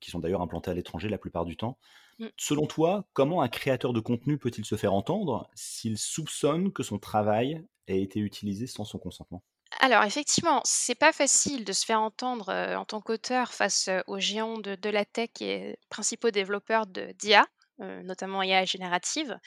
qui 0.00 0.10
sont 0.10 0.18
d'ailleurs 0.20 0.42
implantés 0.42 0.70
à 0.70 0.74
l'étranger 0.74 1.08
la 1.08 1.18
plupart 1.18 1.44
du 1.44 1.56
temps. 1.56 1.78
Mmh. 2.18 2.30
Selon 2.38 2.66
toi, 2.66 3.08
comment 3.14 3.42
un 3.42 3.48
créateur 3.48 3.92
de 3.92 4.00
contenu 4.00 4.38
peut-il 4.38 4.64
se 4.66 4.76
faire 4.76 4.94
entendre 4.94 5.50
s'il 5.54 5.98
soupçonne 5.98 6.72
que 6.72 6.82
son 6.84 6.98
travail 6.98 7.66
a 7.88 7.94
été 7.94 8.20
utilisé 8.20 8.66
sans 8.66 8.84
son 8.84 8.98
consentement? 8.98 9.44
Alors 9.80 10.04
effectivement, 10.04 10.60
c'est 10.64 10.94
pas 10.94 11.12
facile 11.12 11.64
de 11.64 11.72
se 11.72 11.84
faire 11.84 12.00
entendre, 12.00 12.50
heu, 12.50 12.76
en 12.76 12.84
tant 12.84 13.00
qu'auteur 13.00 13.52
face, 13.52 13.88
heu, 13.88 14.02
aux 14.06 14.18
géants 14.20 14.58
de 14.58 14.74
de 14.76 14.90
la 14.90 15.04
tech 15.04 15.30
et 15.40 15.78
principaux 15.90 16.30
développeurs 16.30 16.86
de 16.86 17.12
d'IA, 17.12 17.46
notamment 17.78 18.42
IA 18.42 18.64
générative. 18.64 19.38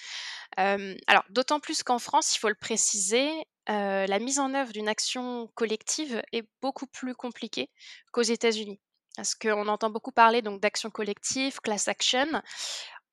Alors 1.08 1.24
d'autant 1.30 1.60
plus 1.60 1.84
qu'en 1.84 2.00
France, 2.00 2.36
il 2.36 2.40
faut 2.40 2.50
le 2.50 2.56
préciser, 2.56 3.30
la 3.68 4.20
mise 4.20 4.40
en 4.40 4.54
œuvre 4.54 4.72
d'une 4.74 4.88
action 4.90 5.48
collective 5.56 6.22
est 6.34 6.48
beaucoup 6.62 6.88
plus 6.88 7.16
compliquée 7.16 7.70
qu'aux 8.12 8.22
États-Unis. 8.24 8.80
Parce 9.20 9.36
qu'on 9.36 9.68
entend 9.68 9.90
beaucoup 9.90 10.14
parler 10.14 10.42
donc 10.42 10.62
d'action 10.62 10.90
collective, 10.90 11.60
class 11.60 11.90
action. 11.90 12.42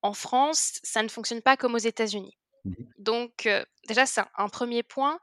En 0.01 0.13
France, 0.13 0.79
ça 0.81 1.03
ne 1.03 1.09
fonctionne 1.09 1.41
pas 1.41 1.57
comme 1.57 1.75
aux 1.75 1.79
États-Unis. 1.79 2.37
Mmh 2.63 2.71
Donc, 2.97 3.49
déjà 3.89 4.05
c'est 4.05 4.21
un 4.21 4.29
un 4.37 4.47
1 4.47 4.83
point. 4.87 5.19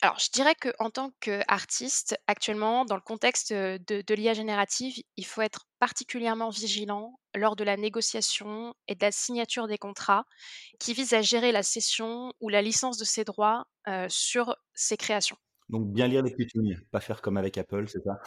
Alors 0.00 0.18
je 0.18 0.30
dirais 0.30 0.54
qu'en 0.54 0.88
tant 0.88 1.10
qu'artiste, 1.20 2.16
actuellement, 2.26 2.86
dans 2.86 2.94
le 2.94 3.02
contexte, 3.02 3.52
de 3.52 3.78
de 3.86 4.14
l'IA 4.14 4.32
générative, 4.32 4.94
il 5.18 5.26
faut 5.26 5.42
être 5.42 5.66
particulièrement 5.78 6.48
vigilant 6.48 7.20
lors 7.34 7.54
de 7.54 7.64
la 7.64 7.76
négociation 7.76 8.72
et 8.88 8.94
de 8.94 9.04
la 9.04 9.12
signature 9.12 9.68
des 9.68 9.76
contrats 9.76 10.24
qui 10.80 10.94
visent 10.94 11.12
à 11.12 11.20
gérer 11.20 11.52
la 11.52 11.62
cession 11.62 12.32
ou 12.40 12.48
la 12.48 12.62
licence 12.62 12.96
de 12.96 13.04
ses 13.04 13.24
droits, 13.24 13.66
sur 14.08 14.56
ses 14.74 14.96
créations. 14.96 15.36
Donc 15.68 15.92
bien 15.92 16.08
lire 16.08 16.22
les 16.22 16.34
lignes, 16.54 16.80
pas 16.90 17.00
faire 17.00 17.20
comme 17.22 17.36
avec 17.36 17.58
Apple, 17.58 17.88
c'est 17.88 18.02
ça? 18.02 18.18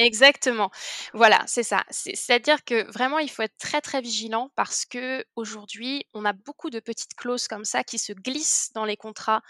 Exactement. 0.00 0.70
Voilà, 1.12 1.42
c'est 1.48 1.64
ça. 1.64 1.84
C'est 1.90 2.14
c'est-à-dire 2.14 2.62
que 2.64 2.88
vraiment, 2.92 3.18
il 3.18 3.28
faut 3.28 3.42
être 3.42 3.56
très, 3.58 3.80
très 3.80 4.00
vigilant 4.00 4.48
parce 4.54 4.84
qu'aujourd'hui, 4.86 6.04
on 6.14 6.24
a 6.24 6.32
beaucoup 6.32 6.70
de 6.70 6.78
petites 6.78 7.14
clauses 7.16 7.48
comme 7.48 7.64
ça 7.64 7.82
qui 7.82 7.98
se 7.98 8.12
glissent 8.12 8.70
dans 8.74 8.84
les 8.84 8.96
contrats 8.96 9.42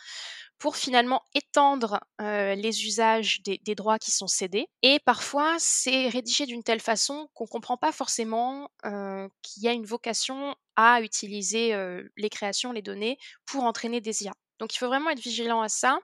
pour 0.58 0.76
finalement 0.76 1.22
étendre, 1.34 2.00
heu, 2.22 2.54
les 2.54 2.86
usages 2.86 3.42
des 3.44 3.74
droits 3.74 3.98
qui 3.98 4.10
sont 4.10 4.26
cédés 4.26 4.68
et 4.82 5.00
parfois, 5.00 5.56
c'est 5.58 6.08
rédigé 6.08 6.46
d'une 6.46 6.62
telle 6.62 6.80
façon 6.80 7.28
qu'on 7.34 7.46
comprend 7.46 7.76
pas 7.76 7.92
forcément, 7.92 8.70
heu, 8.86 9.28
qu'il 9.42 9.62
y 9.64 9.68
a 9.68 9.72
une 9.72 9.86
vocation 9.86 10.54
à 10.76 11.02
utiliser, 11.02 11.74
heu, 11.74 12.10
les 12.16 12.30
créations, 12.30 12.72
les 12.72 12.82
données 12.82 13.18
pour 13.46 13.64
entraîner 13.64 14.00
des 14.00 14.24
IA. 14.24 14.32
Donc 14.58 14.74
il 14.74 14.78
faut 14.78 14.88
vraiment 14.88 15.10
être 15.10 15.20
vigilant 15.20 15.60
à 15.62 15.68
ça. 15.68 15.98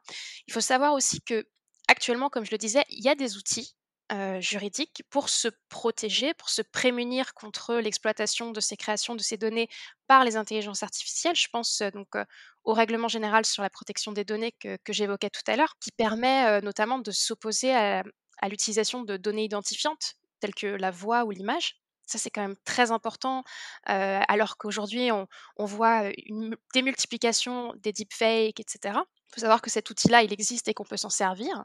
Il 0.46 0.52
faut 0.52 0.60
savoir 0.60 0.92
aussi 0.94 1.20
qu'actuellement, 1.22 2.30
comme 2.30 2.44
je 2.44 2.50
le 2.52 2.58
disais, 2.58 2.84
il 2.88 3.04
y 3.04 3.08
a 3.08 3.14
des 3.14 3.36
outils, 3.36 3.74
heu, 4.12 4.40
juridiques 4.40 5.02
pour 5.10 5.28
se 5.28 5.48
protéger, 5.68 6.34
pour 6.34 6.48
se 6.50 6.62
prémunir 6.62 7.34
contre 7.34 7.74
l'exploitation 7.76 8.50
de 8.50 8.60
ces 8.60 8.76
créations, 8.76 9.14
de 9.14 9.22
ces 9.22 9.36
données 9.36 9.68
par 10.06 10.24
les 10.24 10.36
intelligences 10.36 10.82
artificielles. 10.82 11.36
Je 11.36 11.48
pense, 11.52 11.80
heu, 11.82 11.90
donc, 11.90 12.14
heu, 12.16 12.24
au 12.64 12.72
règlement 12.74 13.08
général 13.08 13.44
sur 13.46 13.62
la 13.62 13.70
protection 13.70 14.12
des 14.12 14.24
données 14.24 14.52
que 14.52 14.76
que 14.84 14.92
j'évoquais 14.92 15.30
tout 15.30 15.42
à 15.50 15.56
l'heure, 15.56 15.74
qui 15.80 15.90
permet, 15.92 16.60
notamment 16.62 16.98
de 16.98 17.10
s'opposer 17.10 17.74
à 17.74 18.48
l'utilisation 18.48 19.02
de 19.02 19.16
données 19.16 19.44
identifiantes 19.44 20.14
telles 20.40 20.54
que 20.54 20.66
la 20.66 20.90
voix 20.90 21.24
ou 21.24 21.30
l'image. 21.30 21.83
Ça, 22.06 22.18
c'est 22.18 22.30
quand 22.30 22.42
même 22.42 22.56
très 22.64 22.90
important, 22.92 23.44
alors 23.84 24.56
qu'aujourd'hui 24.58 25.10
on 25.10 25.64
voit, 25.64 26.10
une 26.26 26.50
mu 26.50 26.56
démultiplication 26.74 27.72
des 27.76 27.92
deepfakes 27.92 28.60
et 28.60 28.64
cetera. 28.68 29.04
Il 29.28 29.34
faut 29.34 29.40
savoir 29.40 29.62
que 29.62 29.70
cet 29.70 29.90
outil-là, 29.90 30.22
il 30.22 30.32
existe 30.32 30.68
et 30.68 30.74
qu'on 30.74 30.84
peut 30.84 30.96
s'en 30.96 31.10
servir 31.10 31.64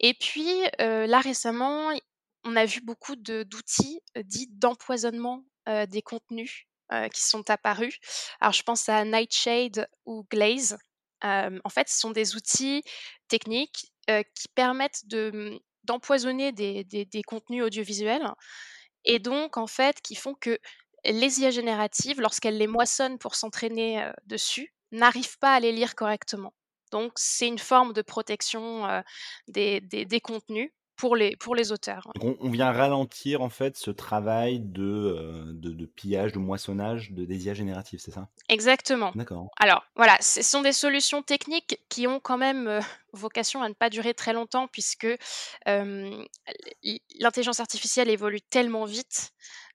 et 0.00 0.14
puis, 0.14 0.62
là 0.78 1.20
récemment, 1.20 1.92
on 2.44 2.56
a 2.56 2.64
vu 2.64 2.80
beaucoup 2.80 3.16
d'outils, 3.16 4.00
dits 4.16 4.48
d'empoisonnement, 4.50 5.44
des 5.66 6.02
contenus, 6.02 6.66
qui 7.12 7.22
sont 7.22 7.50
apparus. 7.50 7.98
Alors 8.40 8.52
je 8.54 8.62
pense 8.62 8.88
à 8.88 9.04
Nightshade 9.04 9.88
ou 10.06 10.26
Glaze. 10.30 10.78
En 11.22 11.68
fait, 11.70 11.88
ce 11.88 11.98
sont 11.98 12.10
des 12.10 12.34
outils 12.36 12.82
techniques, 13.28 13.92
qui 14.06 14.48
permettent 14.54 15.04
mmh, 15.12 15.58
d'empoisonner 15.84 16.52
des 16.52 17.22
contenus 17.26 17.62
audiovisuels 17.62 18.26
et 19.08 19.20
donc 19.20 19.58
en 19.58 19.66
fait, 19.68 20.00
qui 20.02 20.16
font 20.16 20.34
que 20.34 20.58
les 21.06 21.40
IA 21.40 21.50
génératives, 21.50 22.20
lorsqu'elles 22.20 22.58
les 22.58 22.68
moissonnent 22.68 23.18
pour 23.18 23.34
s'entraîner, 23.36 24.10
dessus, 24.26 24.74
n'arrivent 24.92 25.38
pas 25.40 25.54
à 25.54 25.60
les 25.60 25.72
lire 25.72 25.96
correctement. 25.96 26.54
Donc 26.92 27.12
c'est 27.16 27.48
une 27.48 27.58
forme 27.58 27.92
de 27.94 28.02
protection, 28.02 29.02
des 29.48 29.80
des 29.82 30.20
contenus 30.22 30.70
pour 30.98 31.16
les 31.16 31.36
pour 31.36 31.54
les 31.54 31.72
auteurs. 31.72 32.08
On 32.20 32.36
on 32.40 32.50
vient 32.50 32.72
ralentir 32.72 33.42
en 33.42 33.48
fait 33.48 33.76
ce 33.76 33.90
travail 33.90 34.60
de, 34.60 35.52
de 35.52 35.86
pillage, 35.86 36.32
de 36.32 36.38
moissonnage 36.38 37.12
de 37.12 37.24
des 37.24 37.46
IA 37.46 37.54
génératives, 37.54 38.00
c'est 38.00 38.10
ça? 38.10 38.28
Exactement. 38.48 39.14
D'accord. 39.14 39.48
Alors 39.60 39.84
voilà, 39.96 40.16
ce 40.20 40.42
sont 40.42 40.62
des 40.62 40.72
solutions 40.72 41.22
techniques 41.22 41.80
qui 41.88 42.06
ont 42.06 42.20
quand 42.20 42.38
même, 42.38 42.68
heu, 42.68 42.80
vocation 43.12 43.62
à 43.62 43.68
ne 43.68 43.74
pas 43.74 43.90
durer 43.90 44.14
très 44.14 44.32
longtemps 44.32 44.68
puisque, 44.68 45.06
l 45.66 46.98
l'intelligence 47.20 47.60
artificielle 47.60 48.08
évolue 48.10 48.40
tellement 48.40 48.84
vite, 48.84 49.30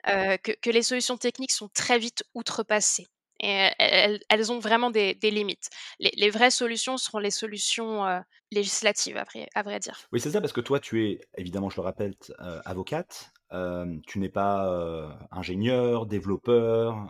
que 0.05 0.69
les 0.69 0.83
solutions 0.83 1.17
techniques 1.17 1.51
sont 1.53 1.69
très 1.69 1.99
vite 1.99 2.23
outrepassées 2.33 3.07
et 3.43 3.71
elles 3.79 4.19
elles 4.29 4.51
ont 4.51 4.59
vraiment 4.59 4.91
des 4.91 5.15
des 5.15 5.31
limites. 5.31 5.69
Les 5.99 6.11
les 6.15 6.29
vraies 6.29 6.51
solutions 6.51 6.97
seront 6.97 7.19
les 7.19 7.31
solutions, 7.31 8.05
législatives 8.51 9.17
à 9.17 9.23
vrai 9.25 9.47
à 9.55 9.63
vrai 9.63 9.79
dire. 9.79 10.09
Oui, 10.11 10.19
c'est 10.19 10.29
ça, 10.31 10.41
parce 10.41 10.53
que 10.53 10.61
toi, 10.61 10.79
tu 10.79 11.05
es 11.05 11.21
évidemment, 11.37 11.69
je 11.69 11.81
le 11.81 11.87
heu, 12.39 12.61
avocate, 12.65 13.31
tu 14.07 14.19
n'es 14.19 14.29
pas, 14.29 14.67
heu, 14.69 15.09
ingénieure, 15.31 16.05
développeur, 16.05 17.09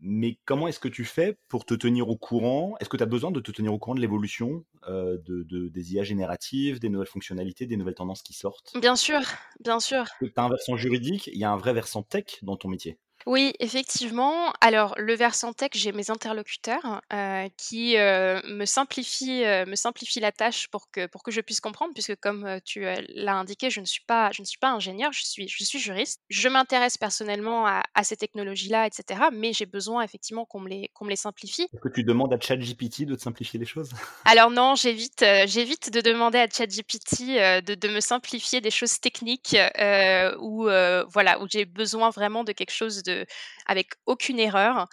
mais 0.00 0.38
comment 0.44 0.68
est-ce 0.68 0.78
que 0.78 0.86
tu 0.88 1.04
fais 1.04 1.36
pour 1.48 1.64
te 1.66 1.74
tenir 1.74 2.08
au 2.08 2.16
courant? 2.16 2.76
Est-ce 2.78 2.88
que 2.88 2.96
tu 2.96 3.02
as 3.02 3.06
besoin 3.06 3.32
de 3.32 3.40
te 3.40 3.50
tenir 3.50 3.74
au 3.74 3.78
courant 3.80 3.96
de 3.96 4.00
l'évolution, 4.00 4.64
de 4.86 5.68
des 5.68 5.94
IA 5.94 6.04
génératives, 6.04 6.78
des 6.78 6.88
nouvelles 6.88 7.08
fonctionnalités, 7.08 7.66
des 7.66 7.76
nouvelles 7.76 7.94
tendances 7.96 8.22
qui 8.22 8.32
sortent? 8.34 8.78
Bien 8.80 8.96
sûr, 8.96 9.20
bien 9.60 9.78
sûr. 9.80 10.06
Tu 10.20 10.32
as 10.36 10.42
un 10.44 10.48
versant 10.48 10.76
juridique, 10.76 11.26
il 11.26 11.38
y 11.38 11.44
a 11.44 11.50
un 11.50 11.56
vrai 11.56 11.72
versant 11.72 12.04
tech 12.04 12.38
dans 12.42 12.56
ton 12.56 12.68
métier? 12.68 12.98
Oui, 13.28 13.52
effectivement. 13.60 14.54
Alors, 14.62 14.94
le 14.96 15.14
versant 15.14 15.52
tech, 15.52 15.68
j'ai 15.74 15.92
mes 15.92 16.10
interlocuteurs, 16.10 17.02
heu, 17.12 17.50
qui, 17.58 17.94
heu, 17.98 18.40
me 18.48 18.64
simplifient, 18.64 19.44
heu, 19.44 19.66
me 19.66 19.74
simplifient 19.76 20.20
la 20.20 20.32
tâche 20.32 20.68
pour 20.68 20.90
que 20.90 21.04
pour 21.08 21.22
que 21.22 21.30
je 21.30 21.42
puisse 21.42 21.60
comprendre 21.60 21.92
puisque 21.92 22.16
comme, 22.16 22.58
tu, 22.64 22.86
l'as 23.14 23.34
indiqué, 23.34 23.68
je 23.68 23.80
ne 23.80 23.84
suis 23.84 24.00
pas 24.06 24.30
je 24.32 24.40
ne 24.40 24.46
suis 24.46 24.56
pas 24.56 24.70
ingénieure, 24.70 25.12
je 25.12 25.26
suis 25.26 25.46
je 25.46 25.62
suis 25.62 25.78
juriste. 25.78 26.22
Je 26.30 26.48
m'intéresse 26.48 26.96
personnellement 26.96 27.66
à 27.66 27.82
à 27.92 28.02
ces 28.02 28.16
technologies-là 28.16 28.86
et 28.86 28.90
cetera, 28.94 29.30
mais 29.30 29.52
j'ai 29.52 29.66
besoin 29.66 30.00
effectivement 30.00 30.46
qu'on 30.46 30.60
me 30.60 30.70
les 30.70 30.88
qu'on 30.94 31.04
me 31.04 31.10
les 31.10 31.16
simplifie. 31.16 31.64
Est-ce 31.64 31.82
que 31.82 31.90
tu 31.90 32.04
demandes 32.04 32.32
à 32.32 32.40
ChatGPT 32.40 33.04
de 33.04 33.14
te 33.14 33.20
simplifier 33.20 33.60
les 33.60 33.66
choses? 33.66 33.90
Alors 34.24 34.50
non, 34.50 34.74
j'évite, 34.74 35.22
j'évite 35.44 35.92
de 35.92 36.00
demander 36.00 36.38
à 36.38 36.48
ChatGPT, 36.48 37.24
de 37.62 37.74
de 37.74 37.88
me 37.88 38.00
simplifier 38.00 38.62
des 38.62 38.70
choses 38.70 38.98
techniques, 39.00 39.54
où, 40.40 40.62
voilà, 40.64 41.38
où 41.42 41.46
j'ai 41.46 41.66
besoin 41.66 42.08
vraiment 42.08 42.42
de 42.42 42.52
quelque 42.52 42.72
chose 42.72 43.02
de 43.02 43.17
avec 43.66 43.92
aucune 44.06 44.38
erreur. 44.38 44.88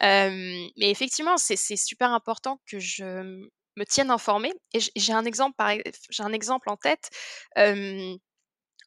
Mais 0.00 0.70
effectivement, 0.78 1.36
c'est 1.36 1.76
super 1.76 2.12
important 2.12 2.60
que 2.66 2.78
je 2.78 3.04
me 3.78 3.84
tienne 3.84 4.10
informée 4.10 4.54
et 4.72 4.80
j'ai 4.96 5.12
un 5.12 5.24
exemple 5.24 5.62
j'ai 6.10 6.22
un 6.22 6.32
exemple 6.32 6.70
en 6.70 6.76
tête. 6.76 7.10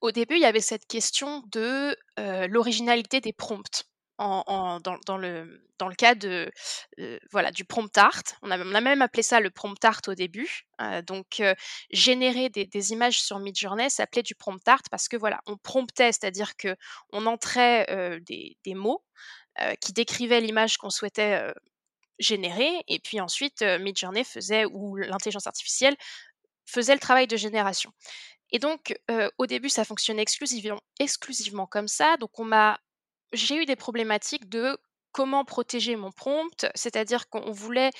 Au 0.01 0.11
début, 0.11 0.35
il 0.35 0.41
y 0.41 0.45
avait 0.45 0.61
cette 0.61 0.87
question 0.87 1.43
de, 1.51 1.95
l'originalité 2.47 3.21
des 3.21 3.33
prompts 3.33 3.88
dans 4.19 5.87
le 5.87 5.95
cas 5.95 6.15
de, 6.15 6.51
heu, 6.99 7.19
voilà, 7.31 7.51
du 7.51 7.65
prompt 7.65 7.97
art. 7.97 8.21
On 8.41 8.51
a 8.51 8.59
on 8.59 8.65
même 8.81 9.01
appelé 9.01 9.23
ça 9.23 9.39
le 9.39 9.49
prompt 9.49 9.83
art 9.85 10.01
au 10.07 10.15
début. 10.15 10.65
Heu, 10.81 11.01
donc 11.03 11.37
heu, 11.41 11.55
générer 11.91 12.49
des 12.49 12.91
images 12.91 13.21
sur 13.21 13.39
Midjourney 13.39 13.89
s'appelait 13.89 14.23
du 14.23 14.35
prompt 14.35 14.65
art 14.67 14.81
parce 14.91 15.07
que 15.07 15.17
voilà, 15.17 15.39
on 15.47 15.57
promptait, 15.57 16.11
c'est-à-dire 16.11 16.53
qu'on 16.57 17.25
entrait, 17.25 17.87
heu, 17.91 18.19
des 18.21 18.57
mots, 18.75 19.03
qui 19.81 19.93
décrivaient 19.93 20.41
l'image 20.41 20.77
qu'on 20.77 20.89
souhaitait, 20.89 21.41
générer 22.19 22.69
et 22.87 22.99
puis 22.99 23.21
ensuite, 23.21 23.61
Midjourney 23.63 24.23
faisait 24.25 24.65
ou 24.65 24.95
l'intelligence 24.97 25.47
artificielle 25.47 25.95
faisait 26.65 26.93
le 26.93 26.99
travail 26.99 27.27
de 27.27 27.37
génération 27.37 27.91
Et 28.51 28.59
donc, 28.59 28.95
au 29.39 29.45
début, 29.47 29.69
ça 29.69 29.85
fonctionnait 29.85 30.23
exclusivement 30.23 30.81
exclusivement 30.99 31.67
comme 31.67 31.87
ça. 31.89 32.17
Donc 32.17 32.39
on 32.39 32.45
m'a 32.45 32.79
j'ai 33.33 33.55
eu 33.57 33.65
des 33.65 33.75
problématiques 33.75 34.49
de 34.49 34.77
comment 35.11 35.43
protéger 35.45 35.95
mon 35.95 36.11
prompt, 36.11 36.67
c'est-à-dire 36.75 37.29
qu'on 37.29 37.51
voulait, 37.51 37.91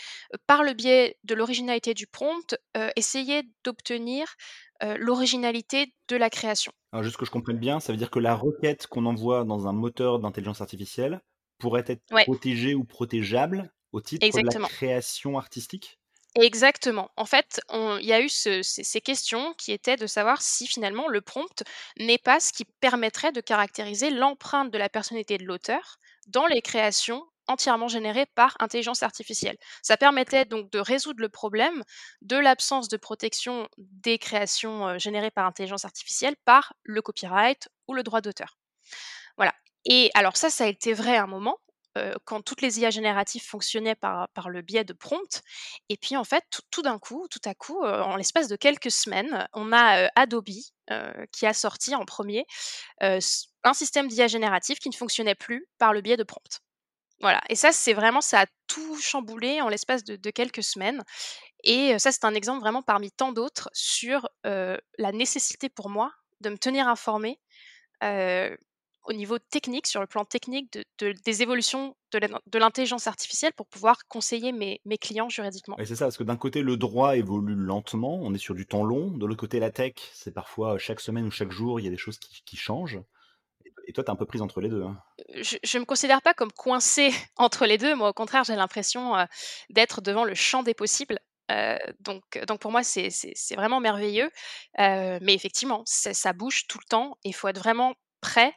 par 0.48 0.64
le 0.64 0.74
biais 0.74 1.18
de 1.24 1.34
l'originalité 1.36 1.94
du 1.94 2.06
prompt, 2.08 2.56
essayer 2.96 3.44
d'obtenir, 3.64 4.36
l'originalité 4.82 5.94
de 6.08 6.16
la 6.16 6.30
création. 6.30 6.72
Alors 6.92 7.04
juste 7.04 7.18
que 7.18 7.26
je 7.26 7.32
comprenne 7.32 7.58
bien, 7.60 7.80
ça 7.80 7.92
veut 7.94 7.98
dire 7.98 8.12
que 8.12 8.20
la 8.20 8.36
requête 8.36 8.88
qu'on 8.88 9.06
envoie 9.06 9.44
dans 9.44 9.68
un 9.68 9.74
moteur 9.74 10.20
d'intelligence 10.20 10.62
artificielle 10.62 11.22
pourrait 11.58 11.84
être 11.88 12.04
Ouais, 12.12 12.26
protégée 12.26 12.74
ou 12.76 12.84
protégeable 12.84 13.74
au 13.92 14.02
titre 14.02 14.32
de 14.32 14.40
la 14.40 14.56
création 14.56 15.38
artistique? 15.38 15.99
Exactement. 16.36 17.10
En 17.18 17.26
fait, 17.26 17.60
il 17.74 18.06
y 18.06 18.14
a 18.14 18.22
eu 18.22 18.30
ce 18.30 18.62
ces 18.62 18.84
ces 18.84 19.02
questions 19.02 19.54
qui 19.58 19.72
étaient 19.72 19.96
de 19.98 20.06
savoir 20.08 20.42
si 20.42 20.68
finalement 20.68 21.08
le 21.08 21.22
prompt 21.22 21.64
n'est 21.98 22.20
pas 22.20 22.40
ce 22.40 22.54
qui 22.54 22.66
permettrait 22.66 23.32
de 23.32 23.42
caractériser 23.42 24.12
l'empreinte 24.12 24.72
de 24.72 24.78
la 24.78 24.90
personnalité 24.90 25.38
de 25.40 25.46
l'auteur 25.46 25.98
dans 26.28 26.46
les 26.46 26.62
créations 26.62 27.26
entièrement 27.48 27.88
générées 27.88 28.28
par 28.36 28.56
intelligence 28.60 29.02
artificielle. 29.02 29.58
Ça 29.82 29.98
permettait 29.98 30.46
donc 30.46 30.70
de 30.72 30.78
résoudre 30.80 31.20
le 31.20 31.30
problème 31.30 31.84
de 32.22 32.38
l'absence 32.38 32.90
de 32.90 32.98
protection 32.98 33.68
des 33.80 34.20
créations, 34.20 34.88
heu, 34.88 35.00
générées 35.00 35.32
par 35.32 35.48
intelligence 35.48 35.84
artificielle 35.84 36.36
par 36.46 36.74
le 36.84 37.02
copyright 37.02 37.70
ou 37.88 37.96
le 37.96 38.04
droit 38.04 38.22
d'auteur. 38.22 38.56
Voilà 39.38 39.54
et 39.86 40.12
alors 40.16 40.38
ça, 40.38 40.50
ça 40.50 40.66
a 40.66 40.68
été 40.68 40.94
vrai 40.94 41.18
à 41.18 41.24
un 41.24 41.28
moment, 41.28 41.58
heu, 42.00 42.16
quand 42.26 42.42
toutes 42.42 42.62
les 42.62 42.80
IA 42.80 42.90
génératives 42.92 43.44
fonctionnaient 43.44 43.96
par 43.96 44.28
le 44.50 44.62
biais 44.62 44.84
de 44.86 44.94
prompts. 44.94 45.42
Et 45.90 45.98
puis 45.98 46.16
en 46.18 46.24
fait, 46.24 46.44
tout 46.72 46.82
d'un 46.82 47.00
coup, 47.00 47.28
tout 47.30 47.42
à 47.46 47.54
coup, 47.56 47.84
heu, 47.84 48.02
en 48.04 48.16
l'espace 48.16 48.48
de 48.48 48.56
quelques 48.56 48.92
semaines, 48.92 49.48
on 49.54 49.72
a, 49.74 50.06
heu, 50.06 50.10
Adobe, 50.16 50.46
qui 51.32 51.46
a 51.46 51.54
sorti 51.54 51.94
en 51.96 52.04
premier 52.06 52.46
er 53.02 53.20
un 53.66 53.74
système 53.74 54.08
d'IA 54.10 54.28
générative 54.28 54.78
qui 54.80 54.90
ne 54.90 54.96
fonctionnait 54.96 55.36
plus 55.36 55.68
par 55.80 55.94
le 55.94 56.02
biais 56.02 56.18
de 56.18 56.24
prompts. 56.24 56.62
Voilà. 57.22 57.42
Et 57.50 57.56
ça, 57.56 57.72
c'est 57.74 57.94
vraiment 57.94 58.22
ça 58.22 58.42
a 58.42 58.46
tout 58.68 58.98
chamboulé 59.02 59.62
en 59.62 59.70
l'espace 59.70 60.04
de 60.06 60.32
quelques 60.32 60.64
semaines. 60.64 61.04
Et 61.64 62.00
ça, 62.00 62.12
c'est 62.12 62.26
un 62.26 62.36
exemple 62.36 62.62
vraiment 62.62 62.82
parmi 62.84 63.12
tant 63.12 63.32
d'autres 63.34 63.70
sur, 63.74 64.30
la 64.46 65.12
nécessité 65.12 65.70
pour 65.70 65.90
moi 65.90 66.12
de 66.42 66.50
me 66.50 66.58
tenir 66.58 66.88
informée 66.88 67.40
au 69.10 69.14
niveau 69.14 69.40
technique, 69.40 69.88
sur 69.88 70.02
le 70.02 70.08
plan 70.08 70.24
technique 70.24 70.72
de 70.72 70.86
de 71.00 71.14
des 71.26 71.42
évolutions 71.42 71.96
de 72.14 72.20
l'in 72.20 72.40
de 72.46 72.60
l'intelligence 72.60 73.08
artificielle 73.08 73.54
pour 73.54 73.68
pouvoir 73.68 74.08
conseiller 74.08 74.52
mes 74.52 74.80
mes 74.86 74.98
clients 74.98 75.30
juridiquement. 75.30 75.76
Ouais, 75.78 75.86
c'est 75.86 75.96
ça, 75.96 76.06
parce 76.06 76.18
que 76.18 76.24
d'un 76.24 76.38
côté, 76.38 76.62
le 76.62 76.78
droit 76.78 77.16
évolue 77.18 77.56
lentement, 77.56 78.20
on 78.22 78.34
est 78.34 78.38
sur 78.38 78.56
du 78.56 78.68
temps 78.68 78.84
long. 78.84 79.12
De 79.12 79.26
l'autre 79.26 79.40
côté, 79.40 79.60
la 79.60 79.72
tech, 79.72 79.94
c'est 80.14 80.34
parfois, 80.34 80.78
chaque 80.78 81.00
semaine 81.00 81.26
ou 81.26 81.32
chaque 81.32 81.52
jour, 81.52 81.80
il 81.80 81.84
y 81.84 81.88
a 81.88 81.92
des 81.92 81.98
choses 81.98 82.20
qui 82.20 82.44
qui 82.46 82.56
changent 82.58 83.02
et 83.66 83.72
et 83.88 83.94
toi, 83.94 84.04
tu 84.04 84.10
es 84.10 84.14
un 84.14 84.16
peu 84.16 84.26
prise 84.26 84.42
entre 84.42 84.62
les 84.62 84.70
2, 84.70 84.84
hein? 84.84 84.98
je 85.42 85.58
je 85.64 85.78
me 85.78 85.86
considère 85.86 86.22
pas 86.22 86.34
comme 86.34 86.52
coincée 86.52 87.12
entre 87.38 87.66
les 87.66 87.78
2. 87.78 87.96
Moi, 87.96 88.10
au 88.10 88.14
contraire, 88.14 88.44
j'ai 88.44 88.56
l'impression, 88.56 89.18
heu, 89.18 89.26
d'être 89.70 90.02
devant 90.02 90.24
le 90.24 90.36
champ 90.36 90.64
des 90.64 90.74
possibles. 90.74 91.20
Donc 92.00 92.24
donc 92.48 92.60
pour 92.60 92.72
moi, 92.72 92.84
c'est 92.84 93.10
vraiment 93.56 93.80
merveilleux. 93.80 94.30
Mais 94.78 95.34
effectivement, 95.34 95.82
ça 95.86 96.34
bouge 96.34 96.68
tout 96.68 96.78
le 96.80 96.88
temps 96.88 97.18
et 97.24 97.30
il 97.30 97.34
faut 97.34 97.48
être 97.48 97.58
vraiment 97.58 97.96
prêt 98.22 98.54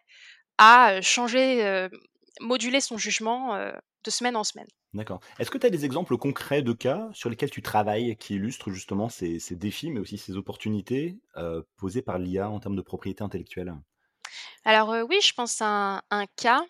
à, 0.59 1.01
changer, 1.01 1.89
moduler 2.41 2.81
son 2.81 2.99
jugement, 2.99 3.57
de 3.57 4.11
semaine 4.11 4.37
en 4.37 4.45
semaine. 4.45 4.67
D'accord. 4.95 5.21
Est-ce 5.39 5.51
que 5.51 5.59
tu 5.59 5.67
as 5.67 5.71
des 5.71 5.85
exemples 5.85 6.19
concrets 6.19 6.63
de 6.63 6.73
cas 6.73 7.09
sur 7.15 7.31
lesquels 7.31 7.51
tu 7.51 7.63
travailles, 7.63 8.17
qui 8.17 8.35
illustrent 8.35 8.71
justement 8.71 9.09
ces 9.09 9.39
ces 9.39 9.57
défis, 9.57 9.91
mais 9.91 10.01
aussi 10.01 10.19
ces 10.19 10.37
opportunités, 10.37 11.19
posées 11.77 12.03
par 12.03 12.19
l'IA 12.19 12.51
en 12.51 12.61
termes 12.61 12.77
de 12.77 12.83
propriété 12.83 13.25
intellectuelle? 13.25 13.75
Alors, 14.65 14.95
oui, 15.09 15.19
je 15.23 15.33
pense 15.33 15.61
à 15.63 15.67
un 15.67 16.03
un 16.11 16.27
cas, 16.37 16.63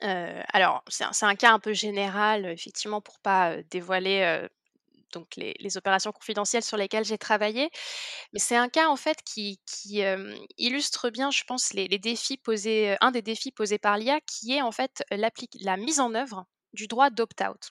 alors 0.00 0.84
c'est 0.88 1.04
un 1.04 1.28
un 1.28 1.34
cas 1.34 1.52
un 1.52 1.58
peu 1.58 1.72
général, 1.72 2.46
effectivement 2.46 3.00
pour 3.00 3.18
pas, 3.20 3.62
dévoiler, 3.64 4.46
donc 5.14 5.36
les 5.36 5.76
opérations 5.78 6.12
confidentielles 6.12 6.62
sur 6.64 6.76
lesquelles 6.76 7.04
j'ai 7.06 7.18
travaillé. 7.18 7.70
Mais 8.32 8.40
c'est 8.40 8.56
un 8.56 8.68
cas 8.68 8.88
en 8.88 8.96
fait 8.96 9.18
qui 9.24 9.60
hem, 10.00 10.34
illustre 10.58 11.10
bien, 11.10 11.30
je 11.30 11.44
pense, 11.46 11.72
les 11.74 11.88
défis 11.98 12.38
posés, 12.38 12.92
heu, 12.92 12.96
un 13.00 13.10
des 13.12 13.22
défis 13.22 13.52
posés 13.52 13.78
par 13.78 13.98
l'IA 13.98 14.20
qui 14.22 14.52
est 14.54 14.62
en 14.62 14.72
fait 14.72 15.04
la 15.10 15.76
mise 15.76 16.00
en 16.00 16.14
œuvre 16.14 16.46
du 16.74 16.86
droit 16.86 17.10
d'opt-out. 17.10 17.70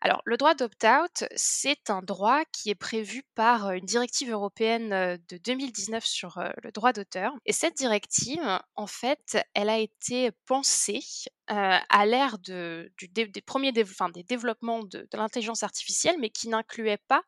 Alors 0.00 0.20
le 0.24 0.36
droit 0.36 0.54
d'opt-out, 0.54 1.24
c'est 1.36 1.90
un 1.90 2.02
droit 2.02 2.44
qui 2.52 2.70
est 2.70 2.74
prévu 2.74 3.22
par, 3.34 3.72
une 3.72 3.86
directive 3.86 4.30
européenne, 4.30 5.18
de 5.28 5.36
2019 5.38 6.04
sur, 6.04 6.38
le 6.62 6.70
droit 6.70 6.92
d'auteur 6.92 7.32
et 7.46 7.52
cette 7.52 7.76
directive, 7.76 8.60
en 8.74 8.86
fait, 8.86 9.38
elle 9.54 9.70
a 9.70 9.78
été 9.78 10.30
pensée, 10.46 11.00
à 11.48 12.06
l'ère 12.06 12.38
des 12.38 13.42
premiers 13.46 13.72
développements 13.72 14.82
de 14.82 15.06
de 15.10 15.18
l'intelligence 15.18 15.62
artificielle, 15.62 16.16
mais 16.18 16.30
qui 16.30 16.48
n'incluait 16.48 17.00
pas 17.08 17.22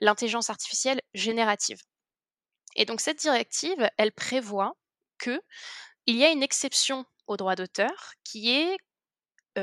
l'intelligence 0.00 0.50
artificielle 0.50 1.00
générative. 1.14 1.78
Et 2.76 2.84
donc 2.84 3.00
cette 3.00 3.18
directive, 3.18 3.88
elle 3.96 4.12
prévoit 4.12 4.76
qu'il 5.22 5.40
y 6.06 6.24
a 6.24 6.30
une 6.30 6.42
exception 6.42 7.04
au 7.26 7.36
droit 7.36 7.54
d'auteur 7.54 8.12
qui 8.24 8.50
est, 8.50 8.76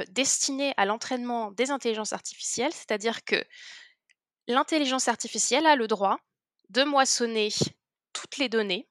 destinée 0.09 0.73
à 0.77 0.85
l'entraînement 0.85 1.51
des 1.51 1.71
intelligences 1.71 2.13
artificielles. 2.13 2.73
C'est-à-dire 2.73 3.23
que 3.23 3.43
l'intelligence 4.47 5.07
artificielle 5.07 5.65
a 5.65 5.75
le 5.75 5.87
droit 5.87 6.17
de 6.69 6.83
moissonner 6.83 7.49
toutes 8.13 8.37
les 8.37 8.49
données 8.49 8.87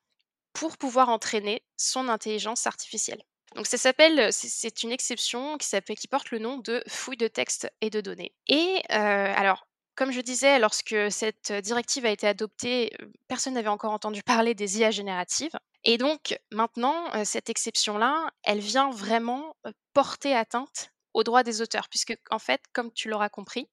pour 0.52 0.76
pouvoir 0.76 1.08
entraîner 1.08 1.62
son 1.76 2.08
intelligence 2.08 2.66
artificielle. 2.66 3.22
Donc 3.56 3.66
ça 3.66 3.78
s'appelle, 3.78 4.32
c'est 4.32 4.82
une 4.82 4.92
exception 4.92 5.58
qui 5.58 6.08
porte 6.08 6.30
le 6.30 6.38
nom 6.38 6.58
de 6.58 6.82
fouille 6.86 7.16
de 7.16 7.28
texte 7.28 7.68
et 7.80 7.90
de 7.90 8.00
données. 8.00 8.32
Et 8.46 8.82
alors, 8.88 9.66
comme 9.96 10.12
je 10.12 10.20
disais, 10.20 10.58
lorsque 10.58 10.96
cette 11.10 11.52
directive 11.52 12.06
a 12.06 12.10
été 12.10 12.26
adoptée, 12.26 12.92
personne 13.28 13.54
n'avait 13.54 13.68
encore 13.68 13.92
entendu 13.92 14.22
parler 14.22 14.54
des 14.54 14.78
IA 14.78 14.90
génératives 14.90 15.52
et 15.84 15.98
donc 15.98 16.38
maintenant, 16.50 17.14
heu, 17.16 17.24
cette 17.24 17.50
exception-là, 17.50 18.30
elle 18.42 18.60
vient 18.60 18.90
vraiment, 18.90 19.56
porter 19.92 20.34
atteinte 20.34 20.92
aux 21.14 21.24
droits 21.24 21.42
des 21.42 21.60
auteurs 21.62 21.88
puisqu'en 21.88 22.38
fait, 22.38 22.60
comme 22.72 22.92
tu 22.92 23.08
l'auras 23.08 23.28
compris, 23.28 23.68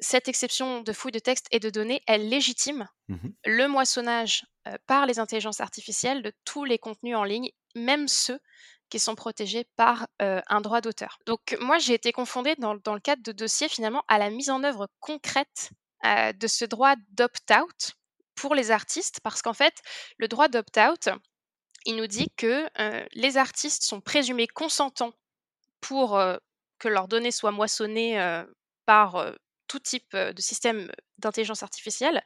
cette 0.00 0.26
exception 0.26 0.80
de 0.82 0.92
fouille 0.92 1.12
de 1.12 1.20
texte 1.20 1.46
et 1.52 1.60
de 1.60 1.70
données, 1.70 2.02
elle 2.06 2.28
légitime 2.28 2.88
Mmh 3.08 3.28
le 3.44 3.68
moissonnage, 3.68 4.44
par 4.88 5.06
les 5.06 5.20
intelligences 5.20 5.60
artificielles 5.60 6.20
de 6.20 6.32
tous 6.44 6.64
les 6.64 6.78
contenus 6.78 7.14
en 7.14 7.22
ligne, 7.22 7.50
même 7.76 8.08
ceux 8.08 8.40
qui 8.90 8.98
sont 8.98 9.14
protégés 9.14 9.68
par, 9.76 10.08
un 10.18 10.60
droit 10.60 10.80
d'auteur. 10.80 11.20
Donc 11.26 11.56
moi, 11.60 11.78
j'ai 11.78 11.94
été 11.94 12.10
confondée 12.10 12.56
dans 12.56 12.74
dans 12.74 12.94
le 12.94 13.00
cadre 13.00 13.22
de 13.22 13.30
dossiers 13.30 13.68
finalement 13.68 14.02
à 14.08 14.18
la 14.18 14.30
mise 14.30 14.50
en 14.50 14.64
œuvre 14.64 14.88
concrète, 14.98 15.70
de 16.04 16.46
ce 16.48 16.64
droit 16.64 16.96
d'opt-out 17.10 17.94
pour 18.36 18.54
les 18.54 18.70
artistes 18.70 19.20
parce 19.22 19.42
qu'en 19.42 19.54
fait, 19.54 19.82
le 20.18 20.28
droit 20.28 20.48
d'opt-out, 20.48 21.08
il 21.86 21.96
nous 21.96 22.06
dit 22.06 22.28
que, 22.36 22.68
les 23.14 23.36
artistes 23.36 23.82
sont 23.82 24.00
présumés 24.00 24.46
consentants 24.46 25.14
pour, 25.80 26.20
que 26.78 26.88
leurs 26.88 27.08
données 27.08 27.30
soient 27.30 27.52
moissonnées, 27.52 28.42
par, 28.84 29.32
tout 29.68 29.80
type, 29.80 30.14
de 30.14 30.40
système 30.40 30.90
d'intelligence 31.18 31.62
artificielle 31.62 32.22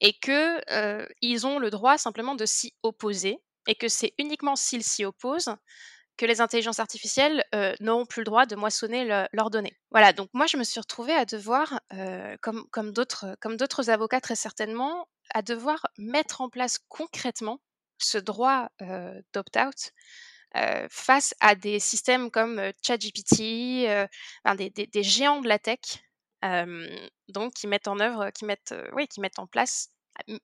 et 0.00 0.12
que, 0.18 0.60
ils 1.20 1.46
ont 1.46 1.58
le 1.58 1.70
droit 1.70 1.98
simplement 1.98 2.34
de 2.34 2.46
s'y 2.46 2.74
opposer 2.82 3.38
et 3.66 3.74
que 3.74 3.88
c'est 3.88 4.14
uniquement 4.18 4.56
s'ils 4.56 4.84
s'y 4.84 5.04
opposent 5.04 5.54
que 6.16 6.26
les 6.26 6.40
intelligences 6.40 6.78
artificielles, 6.78 7.44
n'auront 7.80 8.06
plus 8.06 8.20
le 8.20 8.26
droit 8.26 8.46
de 8.46 8.54
moissonner 8.54 9.04
le 9.04 9.26
leurs 9.32 9.50
données. 9.50 9.76
Voilà, 9.90 10.12
donc 10.12 10.30
moi 10.32 10.46
je 10.46 10.56
me 10.56 10.62
suis 10.62 10.78
retrouvée 10.78 11.14
à 11.14 11.24
devoir, 11.24 11.80
comme 12.40 12.92
d'autres 12.92 13.90
avocats 13.90 14.20
très 14.20 14.36
certainement, 14.36 15.08
à 15.34 15.42
devoir 15.42 15.86
mettre 15.98 16.40
en 16.40 16.48
place 16.48 16.78
concrètement 16.88 17.60
ce 17.98 18.18
droit, 18.18 18.70
d'opt-out, 19.32 19.92
face 20.88 21.34
à 21.40 21.54
des 21.54 21.80
systèmes 21.80 22.30
comme, 22.30 22.72
ChatGPT, 22.82 23.86
des 24.46 25.02
géants 25.02 25.40
de 25.40 25.48
la 25.48 25.58
tech, 25.58 25.80
donc 27.28 27.54
qui 27.54 27.66
mettent 27.66 27.88
en 27.88 28.00
œuvre, 28.00 28.30
qui 28.30 28.44
mettent, 28.44 28.74
oui, 28.92 29.06
qui 29.08 29.20
mettent 29.20 29.38
en 29.38 29.46
place, 29.46 29.90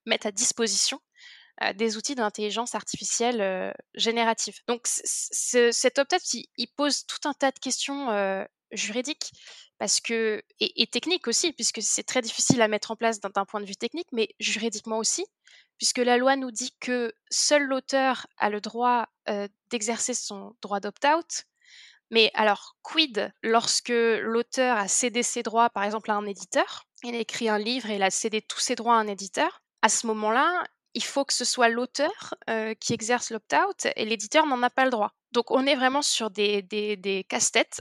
mettent 0.06 0.26
à 0.26 0.32
disposition, 0.32 1.00
des 1.74 1.96
outils 1.96 2.14
d'intelligence 2.14 2.74
artificielle, 2.74 3.74
générative. 3.94 4.58
Donc 4.66 4.82
cet 4.86 5.98
opt-out, 5.98 6.22
il 6.32 6.68
pose 6.76 7.06
tout 7.06 7.28
un 7.28 7.34
tas 7.34 7.52
de 7.52 7.58
questions, 7.58 8.08
juridiques 8.72 9.32
parce 9.78 10.00
que 10.00 10.42
et 10.60 10.86
techniques 10.86 11.26
aussi, 11.26 11.52
puisque 11.52 11.82
c'est 11.82 12.02
très 12.02 12.20
difficile 12.22 12.60
à 12.62 12.68
mettre 12.68 12.90
en 12.90 12.96
place 12.96 13.20
d'un 13.20 13.44
point 13.46 13.60
de 13.60 13.66
vue 13.66 13.76
technique, 13.76 14.08
mais 14.12 14.28
juridiquement 14.38 14.98
aussi, 14.98 15.24
puisque 15.78 15.98
la 15.98 16.18
loi 16.18 16.36
nous 16.36 16.50
dit 16.50 16.74
que 16.80 17.12
seul 17.30 17.64
l'auteur 17.64 18.26
a 18.36 18.50
le 18.50 18.60
droit, 18.60 19.06
heu, 19.28 19.48
d'exercer 19.70 20.14
son 20.14 20.54
droit 20.60 20.80
d'opt-out. 20.80 21.44
Mais 22.10 22.30
alors, 22.34 22.76
quid 22.82 23.32
lorsque 23.42 23.88
l'auteur 23.90 24.76
a 24.76 24.88
cédé 24.88 25.22
ses 25.22 25.42
droits, 25.42 25.70
par 25.70 25.84
exemple, 25.84 26.10
à 26.10 26.14
un 26.14 26.26
éditeur? 26.26 26.84
Il 27.04 27.14
a 27.14 27.18
écrit 27.18 27.48
un 27.48 27.58
livre 27.58 27.90
et 27.90 27.96
il 27.96 28.02
a 28.02 28.10
cédé 28.10 28.42
tous 28.42 28.60
ses 28.60 28.74
droits 28.74 28.96
à 28.96 28.98
un 28.98 29.06
éditeur. 29.06 29.62
À 29.82 29.88
ce 29.88 30.06
moment-là, 30.08 30.64
il 30.94 31.04
faut 31.04 31.24
que 31.24 31.32
ce 31.34 31.44
soit 31.44 31.68
l'auteur, 31.68 32.34
heu, 32.48 32.74
qui 32.74 32.92
exerce 32.94 33.30
l'opt-out 33.30 33.86
et 33.96 34.04
l'éditeur 34.04 34.46
n'en 34.46 34.62
a 34.62 34.70
pas 34.70 34.84
le 34.84 34.90
droit. 34.90 35.12
Donc 35.32 35.50
on 35.50 35.66
est 35.66 35.76
vraiment 35.76 36.02
sur 36.02 36.30
des 36.30 36.62
des 36.62 36.96
des 36.96 37.24
casse-têtes, 37.24 37.80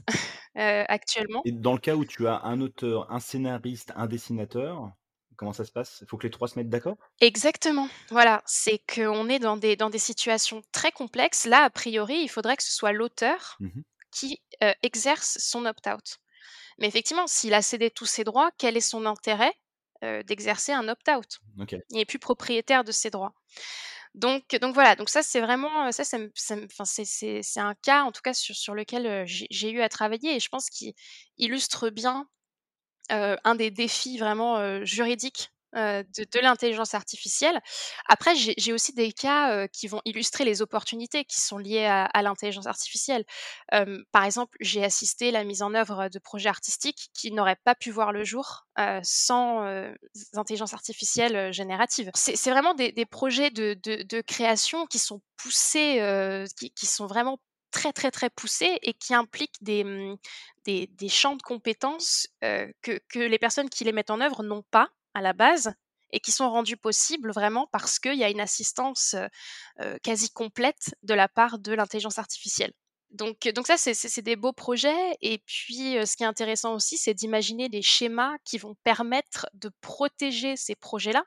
heu, 0.57 0.85
actuellement. 0.89 1.45
Et 1.45 1.51
dans 1.51 1.73
le 1.73 1.79
cas 1.79 1.95
où 1.97 2.05
tu 2.05 2.27
as 2.27 2.43
un 2.45 2.61
auteur, 2.61 3.11
un 3.11 3.19
scénariste, 3.19 3.91
un 3.97 4.07
dessinateur, 4.07 4.93
comment 5.35 5.51
ça 5.53 5.65
se 5.65 5.71
passe? 5.73 5.99
Il 6.01 6.07
faut 6.07 6.17
que 6.17 6.23
les 6.27 6.31
3 6.31 6.47
se 6.47 6.57
mettent 6.57 6.69
d'accord? 6.69 6.97
Exactement, 7.21 7.89
voilà, 8.11 8.41
c'est 8.45 8.79
qu'on 8.79 9.27
est 9.27 9.39
dans 9.39 9.57
des 9.57 9.75
dans 9.75 9.89
des 9.89 9.97
situations 9.99 10.61
très 10.71 10.91
complexes. 10.91 11.45
Là, 11.45 11.63
a 11.63 11.69
priori, 11.69 12.15
il 12.21 12.29
faudrait 12.29 12.55
que 12.55 12.63
ce 12.63 12.71
soit 12.71 12.93
l'auteur 12.93 13.59
Mmh 13.59 13.83
qui, 14.11 14.41
heu, 14.63 14.73
exerce 14.83 15.37
son 15.39 15.65
opt-out. 15.65 16.17
Mais 16.79 16.87
effectivement, 16.87 17.27
s'il 17.27 17.53
a 17.55 17.61
cédé 17.63 17.91
tous 17.91 18.05
ses 18.07 18.23
droits, 18.25 18.51
quel 18.57 18.77
est 18.77 18.81
son 18.81 19.05
intérêt, 19.07 19.53
d'exercer 20.01 20.71
un 20.73 20.87
opt-out? 20.89 21.39
Il 21.91 21.97
n'est 21.97 22.05
plus 22.05 22.19
propriétaire 22.19 22.83
de 22.83 22.91
ses 22.91 23.09
droits. 23.09 23.33
Donc 24.15 24.43
donc 24.59 24.73
voilà, 24.73 24.95
donc 24.95 25.09
ça 25.09 25.21
c'est 25.21 25.39
vraiment, 25.39 25.91
ça 25.91 26.03
ça 26.03 26.17
ça 26.33 26.85
c'est 27.05 27.59
un 27.59 27.75
cas 27.75 28.03
en 28.03 28.11
tout 28.11 28.21
cas 28.23 28.33
sur 28.33 28.55
sur 28.55 28.73
lequel, 28.73 29.23
j'ai 29.27 29.71
eu 29.71 29.81
à 29.81 29.89
travailler 29.89 30.35
et 30.35 30.39
je 30.39 30.49
pense 30.49 30.69
qu'il 30.71 30.93
illustre 31.37 31.89
bien, 31.91 32.27
un 33.09 33.55
des 33.55 33.71
défis 33.71 34.17
vraiment, 34.17 34.83
juridiques, 34.83 35.51
heu, 35.75 36.03
de 36.03 36.39
l'intelligence 36.41 36.93
artificielle. 36.95 37.59
Après 38.07 38.35
j'ai 38.35 38.73
aussi 38.73 38.93
des 38.93 39.11
cas, 39.13 39.55
heu, 39.65 39.67
qui 39.71 39.87
vont 39.87 40.01
illustrer 40.05 40.45
les 40.45 40.61
opportunités 40.61 41.25
qui 41.25 41.39
sont 41.41 41.57
liées 41.57 41.85
à 41.85 42.05
à 42.05 42.21
l'intelligence 42.21 42.67
artificielle. 42.67 43.23
Hem, 43.71 44.03
par 44.11 44.23
exemple, 44.25 44.57
j'ai 44.61 44.83
assisté 44.83 45.31
la 45.31 45.43
mise 45.43 45.61
en 45.61 45.73
œuvre 45.73 46.09
de 46.09 46.19
projets 46.19 46.49
artistiques 46.49 47.09
qui 47.13 47.31
n'auraient 47.31 47.57
pas 47.63 47.75
pu 47.75 47.91
voir 47.91 48.11
le 48.11 48.23
jour, 48.23 48.67
sans, 49.03 49.63
intelligence 50.35 50.73
artificielle, 50.73 51.51
générative. 51.53 52.11
C'est 52.15 52.49
vraiment 52.51 52.73
des 52.73 53.05
projets 53.05 53.49
de 53.51 54.21
création 54.21 54.85
qui 54.87 54.99
sont 54.99 55.21
poussés, 55.37 56.01
qui 56.75 56.85
sont 56.85 57.07
vraiment 57.07 57.39
très, 57.71 57.93
très, 57.93 58.09
très 58.11 58.29
poussés 58.31 58.79
et 58.81 58.93
qui 58.93 59.13
impliquent 59.13 59.61
des, 59.61 59.83
mmh, 59.83 60.17
des 60.65 61.09
champs 61.09 61.35
de 61.35 61.41
compétences, 61.41 62.27
que 62.41 63.19
les 63.19 63.39
personnes 63.39 63.69
qui 63.69 63.83
les 63.83 63.91
mettent 63.91 64.11
en 64.11 64.21
œuvre 64.21 64.43
n'ont 64.43 64.63
pas 64.71 64.89
à 65.19 65.21
la 65.21 65.33
base 65.33 65.73
et 66.11 66.19
qui 66.19 66.31
sont 66.31 66.49
rendus 66.49 66.77
possibles 66.77 67.31
vraiment 67.31 67.67
parce 67.71 67.99
qu'il 67.99 68.15
y 68.15 68.23
a 68.23 68.29
une 68.31 68.41
assistance, 68.41 69.13
heu 69.15 69.27
heu, 69.81 69.99
quasi 70.03 70.29
complète 70.31 70.95
de 71.03 71.13
la 71.13 71.27
part 71.27 71.59
de 71.59 71.73
l'intelligence 71.73 72.19
artificielle. 72.19 72.73
Donc 73.11 73.47
donc 73.55 73.67
ça, 73.67 73.77
c'est 73.77 74.21
des 74.21 74.35
beaux 74.35 74.53
projets 74.53 75.17
et 75.21 75.39
puis, 75.45 75.97
heu, 75.97 76.05
ce 76.05 76.15
qui 76.15 76.23
est 76.23 76.27
intéressant 76.27 76.75
aussi, 76.75 76.97
c'est 76.97 77.13
d'imaginer 77.15 77.67
des 77.69 77.81
schémas 77.81 78.37
qui 78.45 78.57
vont 78.59 78.75
permettre 78.83 79.47
de 79.53 79.71
protéger 79.81 80.55
ces 80.57 80.75
projets-là. 80.75 81.23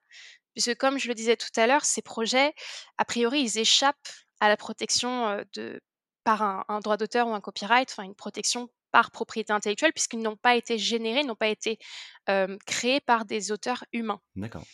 Puisque 0.55 0.77
comme 0.77 0.99
je 0.99 1.09
le 1.09 1.15
disais 1.15 1.37
tout 1.37 1.49
à 1.57 1.67
l'heure, 1.67 1.85
ces 1.85 2.03
projets, 2.03 2.55
a 2.99 3.05
priori, 3.05 3.41
ils 3.43 3.59
échappent 3.59 4.09
à 4.41 4.49
la 4.49 4.57
protection, 4.57 5.45
de 5.55 5.81
par 6.25 6.43
un 6.43 6.65
un 6.69 6.81
droit 6.81 6.97
d'auteur 6.97 7.29
ou 7.29 7.35
un 7.35 7.41
copyright, 7.41 7.91
enfin 7.91 8.05
une 8.05 8.15
protection 8.15 8.69
par 8.93 9.11
propriété 9.11 9.53
intellectuelle 9.53 9.93
puisqu'ils 9.93 10.21
n'ont 10.21 10.37
pas 10.37 10.57
été 10.57 10.79
générés, 10.79 11.25
n'ont 11.25 11.35
pas 11.37 11.49
été, 11.49 11.79
créés 12.67 13.01
par 13.01 13.25
des 13.25 13.53
auteurs 13.53 13.85
humains. 13.93 14.21
D'accord. 14.37 14.67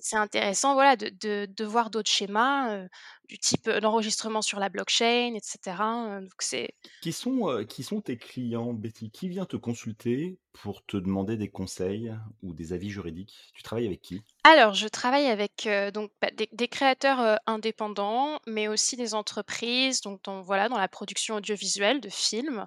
C'est 0.00 0.16
intéressant, 0.16 0.74
voilà, 0.74 0.96
de 0.96 1.08
de 1.08 1.46
de 1.50 1.64
voir 1.64 1.90
d'autres 1.90 2.10
schémas, 2.10 2.86
du 3.28 3.38
type, 3.38 3.68
heu, 3.68 3.80
l'enregistrement 3.80 4.42
sur 4.42 4.58
la 4.60 4.68
blockchain 4.68 5.34
et 5.34 5.40
cetera, 5.42 6.18
heu, 6.18 6.22
donc 6.22 6.32
c'est 6.40 6.74
Qui 7.00 7.14
sont, 7.14 7.48
heu, 7.48 7.64
qui 7.64 7.82
sont 7.82 8.02
tes 8.02 8.18
clients, 8.18 8.74
Betty? 8.74 9.10
Qui 9.10 9.30
vient 9.30 9.46
te 9.46 9.56
consulter 9.56 10.38
pour 10.52 10.84
te 10.84 10.98
demander 10.98 11.38
des 11.38 11.48
conseils 11.50 12.14
ou 12.42 12.52
des 12.52 12.74
avis 12.74 12.90
juridiques? 12.90 13.50
Tu 13.54 13.62
travailles 13.62 13.86
avec 13.86 14.02
qui? 14.02 14.26
alors 14.44 14.74
je 14.74 14.86
travaille 14.86 15.26
avec, 15.26 15.68
donc 15.92 16.12
bah, 16.22 16.30
des 16.30 16.48
des 16.52 16.68
créateurs, 16.68 17.40
indépendants, 17.46 18.38
mais 18.46 18.68
aussi 18.68 18.96
des 18.96 19.12
entreprises, 19.14 20.02
donc 20.02 20.22
dans 20.22 20.40
voilà, 20.40 20.68
dans 20.68 20.78
la 20.78 20.86
production 20.86 21.34
audiovisuelle 21.36 22.00
de 22.00 22.08
films, 22.08 22.66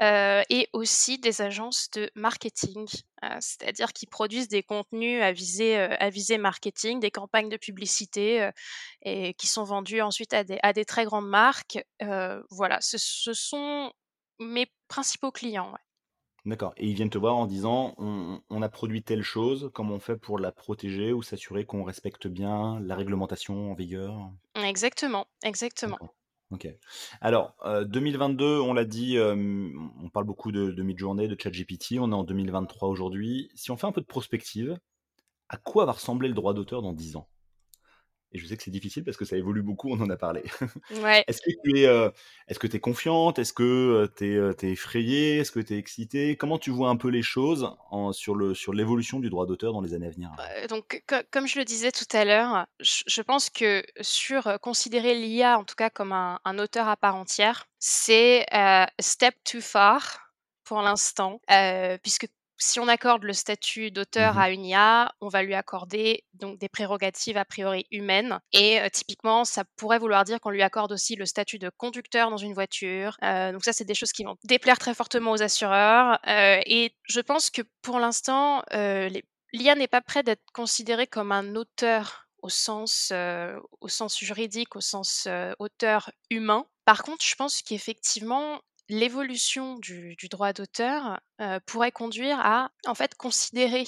et 0.00 0.68
aussi 0.72 1.18
des 1.18 1.42
agences 1.42 1.90
de 1.92 2.10
marketing, 2.14 2.86
c'est-à-dire 3.40 3.92
qui 3.92 4.06
produisent 4.06 4.48
des 4.48 4.62
contenus 4.62 5.22
à 5.22 5.32
visée, 5.32 5.76
à 5.76 6.10
visée 6.10 6.38
marketing, 6.38 7.00
des 7.00 7.10
campagnes 7.10 7.50
de 7.50 7.56
publicité, 7.58 8.50
et 9.02 9.34
qui 9.34 9.46
sont 9.46 9.64
vendus 9.64 9.89
ensuite 10.02 10.32
à 10.34 10.44
des 10.44 10.58
à 10.62 10.72
des 10.72 10.84
très 10.84 11.04
grandes 11.04 11.28
marques, 11.28 11.78
heu, 12.02 12.44
voilà, 12.50 12.80
ce 12.80 12.98
ce 12.98 13.32
sont 13.34 13.92
mes 14.38 14.66
principaux 14.88 15.32
clients, 15.32 15.72
ouais. 15.72 15.78
D'accord 16.44 16.74
et 16.76 16.86
ils 16.86 16.94
viennent 16.94 17.08
te 17.08 17.16
voir 17.16 17.34
en 17.36 17.46
disant: 17.46 17.94
«On 17.96 18.42
on 18.50 18.60
a 18.60 18.68
produit 18.68 19.02
telle 19.02 19.22
chose, 19.22 19.70
comment 19.72 19.94
on 19.94 20.00
fait 20.00 20.18
pour 20.18 20.38
la 20.38 20.52
protéger 20.52 21.14
ou 21.14 21.22
s'assurer 21.22 21.64
qu'on 21.64 21.82
respecte 21.82 22.26
bien 22.26 22.78
la 22.80 22.94
réglementation 22.94 23.70
en 23.70 23.74
vigueur?» 23.74 24.30
Exactement, 24.54 25.26
exactement. 25.42 25.98
OK. 26.50 26.66
Alors, 27.20 27.54
heu, 27.64 27.84
2022, 27.84 28.58
on 28.60 28.72
l'a 28.74 28.84
dit, 28.84 29.16
on 29.20 30.08
parle 30.10 30.24
beaucoup 30.26 30.50
de 30.52 30.70
de 30.72 30.82
Midjourney, 30.82 31.28
de 31.28 31.36
ChatGPT. 31.40 31.98
On 32.00 32.10
est 32.10 32.14
en 32.14 32.24
2023 32.24 32.88
aujourd'hui. 32.88 33.50
Si 33.54 33.70
on 33.70 33.76
fait 33.76 33.86
un 33.86 33.92
peu 33.92 34.00
de 34.00 34.06
prospective, 34.06 34.78
à 35.48 35.58
quoi 35.58 35.86
va 35.86 35.92
ressembler 35.92 36.28
le 36.28 36.34
droit 36.34 36.54
d'auteur 36.54 36.82
dans 36.82 36.92
10 36.94 37.16
ans? 37.16 37.28
Et 38.32 38.38
je 38.38 38.46
sais 38.46 38.56
que 38.56 38.62
c'est 38.62 38.70
difficile 38.70 39.04
parce 39.04 39.16
que 39.16 39.24
ça 39.24 39.36
évolue 39.36 39.62
beaucoup, 39.62 39.90
on 39.90 40.00
en 40.00 40.10
a 40.10 40.16
parlé. 40.16 40.42
Ouais. 40.90 41.24
Est-ce 41.26 41.40
que 41.42 41.50
tu 41.64 41.78
es, 41.80 41.86
heu, 41.88 42.12
est-ce 42.48 42.58
que 42.58 42.66
es 42.74 42.80
confiante? 42.80 43.38
Est-ce 43.38 43.52
que, 43.52 43.62
heu, 43.64 44.08
tu 44.16 44.36
es, 44.38 44.54
tu 44.54 44.66
es 44.68 44.72
effrayée? 44.72 45.38
Est-ce 45.38 45.52
que 45.52 45.60
tu 45.60 45.74
es 45.74 45.78
excitée? 45.78 46.36
Comment 46.36 46.58
tu 46.58 46.70
vois 46.70 46.90
un 46.90 46.96
peu 46.96 47.08
les 47.08 47.22
choses 47.22 47.68
en 47.90 48.12
sur 48.12 48.34
le 48.36 48.54
sur 48.54 48.72
l'évolution 48.74 49.20
du 49.20 49.30
droit 49.30 49.46
d'auteur 49.46 49.72
dans 49.72 49.80
les 49.82 49.94
années 49.94 50.06
à 50.08 50.10
venir? 50.10 50.30
Heu, 50.38 50.66
donc 50.68 51.02
co 51.06 51.16
comme 51.30 51.46
je 51.46 51.58
le 51.58 51.64
disais 51.64 51.92
tout 51.92 52.04
à 52.12 52.24
l'heure, 52.24 52.66
je 52.80 53.02
je 53.06 53.22
pense 53.22 53.50
que 53.50 53.84
sur, 54.00 54.46
heu, 54.46 54.58
considérer 54.58 55.14
l'IA 55.14 55.58
en 55.58 55.64
tout 55.64 55.74
cas 55.74 55.90
comme 55.90 56.12
un 56.12 56.38
un 56.44 56.58
auteur 56.58 56.88
à 56.88 56.96
part 56.96 57.16
entière, 57.16 57.66
c'est, 57.78 58.46
step 59.00 59.34
too 59.44 59.60
far 59.60 60.32
pour 60.64 60.82
l'instant, 60.82 61.40
puisque 62.02 62.28
si 62.60 62.78
on 62.78 62.88
accorde 62.88 63.24
le 63.24 63.32
statut 63.32 63.90
d'auteur 63.90 64.34
Mmh 64.34 64.38
à 64.38 64.50
une 64.50 64.64
IA, 64.64 65.12
on 65.20 65.28
va 65.28 65.42
lui 65.42 65.54
accorder 65.54 66.24
donc 66.34 66.58
des 66.58 66.68
prérogatives 66.68 67.36
a 67.36 67.44
priori 67.44 67.86
humaines 67.90 68.38
et 68.52 68.78
typiquement 68.92 69.44
ça 69.44 69.64
pourrait 69.76 69.98
vouloir 69.98 70.24
dire 70.24 70.40
qu'on 70.40 70.50
lui 70.50 70.62
accorde 70.62 70.92
aussi 70.92 71.16
le 71.16 71.26
statut 71.26 71.58
de 71.58 71.70
conducteur 71.76 72.30
dans 72.30 72.36
une 72.36 72.54
voiture, 72.54 73.16
donc 73.22 73.64
ça 73.64 73.72
c'est 73.72 73.84
des 73.84 73.94
choses 73.94 74.12
qui 74.12 74.24
vont 74.24 74.36
déplaire 74.44 74.78
très 74.78 74.94
fortement 74.94 75.32
aux 75.32 75.42
assureurs, 75.42 76.18
et 76.26 76.94
je 77.04 77.20
pense 77.20 77.50
que 77.50 77.62
pour 77.82 77.98
l'instant, 77.98 78.62
L'IA 79.52 79.74
n'est 79.74 79.88
pas 79.88 80.00
prêt 80.00 80.22
d'être 80.22 80.44
considéré 80.52 81.06
comme 81.06 81.32
un 81.32 81.56
auteur 81.56 82.28
au 82.42 82.48
sens, 82.48 83.12
au 83.80 83.88
sens 83.88 84.18
juridique, 84.18 84.76
au 84.76 84.80
sens, 84.80 85.28
auteur 85.58 86.10
humain. 86.30 86.66
Par 86.84 87.02
contre, 87.02 87.24
je 87.24 87.34
pense 87.34 87.62
qu'effectivement, 87.62 88.60
l'évolution 88.90 89.76
du 89.78 90.16
droit 90.30 90.52
d'auteur, 90.52 91.20
heu, 91.40 91.60
pourrait 91.66 91.92
conduire 91.92 92.38
à, 92.40 92.70
en 92.86 92.94
fait, 92.94 93.14
considérer 93.14 93.84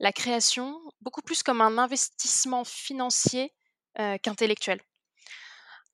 la 0.00 0.12
création 0.12 0.78
beaucoup 1.00 1.22
plus 1.22 1.42
comme 1.42 1.60
un 1.60 1.78
investissement 1.78 2.64
financier, 2.64 3.54
heu, 3.98 4.18
qu'intellectuel. 4.18 4.80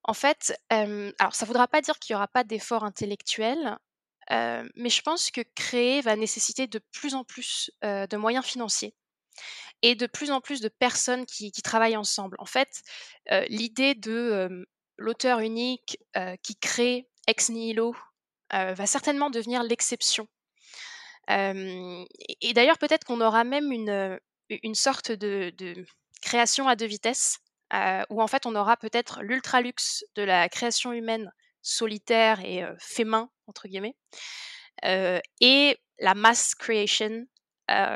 En 0.05 0.15
fait, 0.15 0.59
hem, 0.71 1.13
alors 1.19 1.35
ça 1.35 1.45
ne 1.45 1.49
voudra 1.49 1.69
pas 1.69 1.83
dire 1.83 1.99
qu'il 1.99 2.15
y 2.15 2.17
aura 2.17 2.29
pas 2.29 2.45
d'effort 2.45 2.85
intellectuel, 2.85 3.77
mais 4.31 4.91
je 4.91 5.01
pense 5.01 5.31
que 5.31 5.41
créer 5.55 6.03
va 6.03 6.15
nécessiter 6.15 6.67
de 6.67 6.81
plus 6.93 7.15
en 7.15 7.25
plus, 7.25 7.71
de 7.83 8.17
moyens 8.17 8.45
financiers 8.45 8.95
et 9.83 9.95
de 9.95 10.07
plus 10.07 10.31
en 10.31 10.41
plus 10.43 10.61
de 10.61 10.69
personnes 10.69 11.25
qui 11.25 11.51
qui 11.51 11.63
travaillent 11.63 11.97
ensemble. 11.97 12.37
En 12.39 12.47
fait, 12.47 12.83
l'idée 13.49 13.95
de, 13.95 14.67
l'auteur 14.99 15.41
unique, 15.41 15.99
qui 16.43 16.57
crée 16.57 17.09
ex 17.27 17.51
nihilo, 17.51 17.95
heu, 18.55 18.75
va 18.75 18.87
certainement 18.87 19.31
devenir 19.31 19.63
l'exception. 19.63 20.29
Et 21.29 22.53
d'ailleurs 22.55 22.79
peut-être 22.79 23.05
qu'on 23.05 23.21
aura 23.21 23.45
même 23.45 23.73
une, 23.73 23.91
heu, 23.91 24.21
une 24.51 24.75
sorte 24.75 25.13
de 25.13 25.53
création 26.23 26.69
à 26.69 26.77
2 26.77 26.87
vitesses, 26.87 27.39
heu, 27.75 28.03
où 28.11 28.23
en 28.23 28.27
fait 28.29 28.47
on 28.47 28.55
aura 28.57 28.77
peut-être 28.77 29.21
l'ultra 29.23 29.61
luxe 29.61 30.05
de 30.17 30.23
la 30.23 30.49
création 30.49 30.93
humaine 30.93 31.33
solitaire 31.63 32.41
et 32.45 32.65
«fait 32.79 33.05
main» 33.05 33.31
entre 33.47 33.69
guillemets, 33.69 33.97
et 35.41 35.79
la 36.01 36.15
mass 36.15 36.55
creation, 36.55 37.27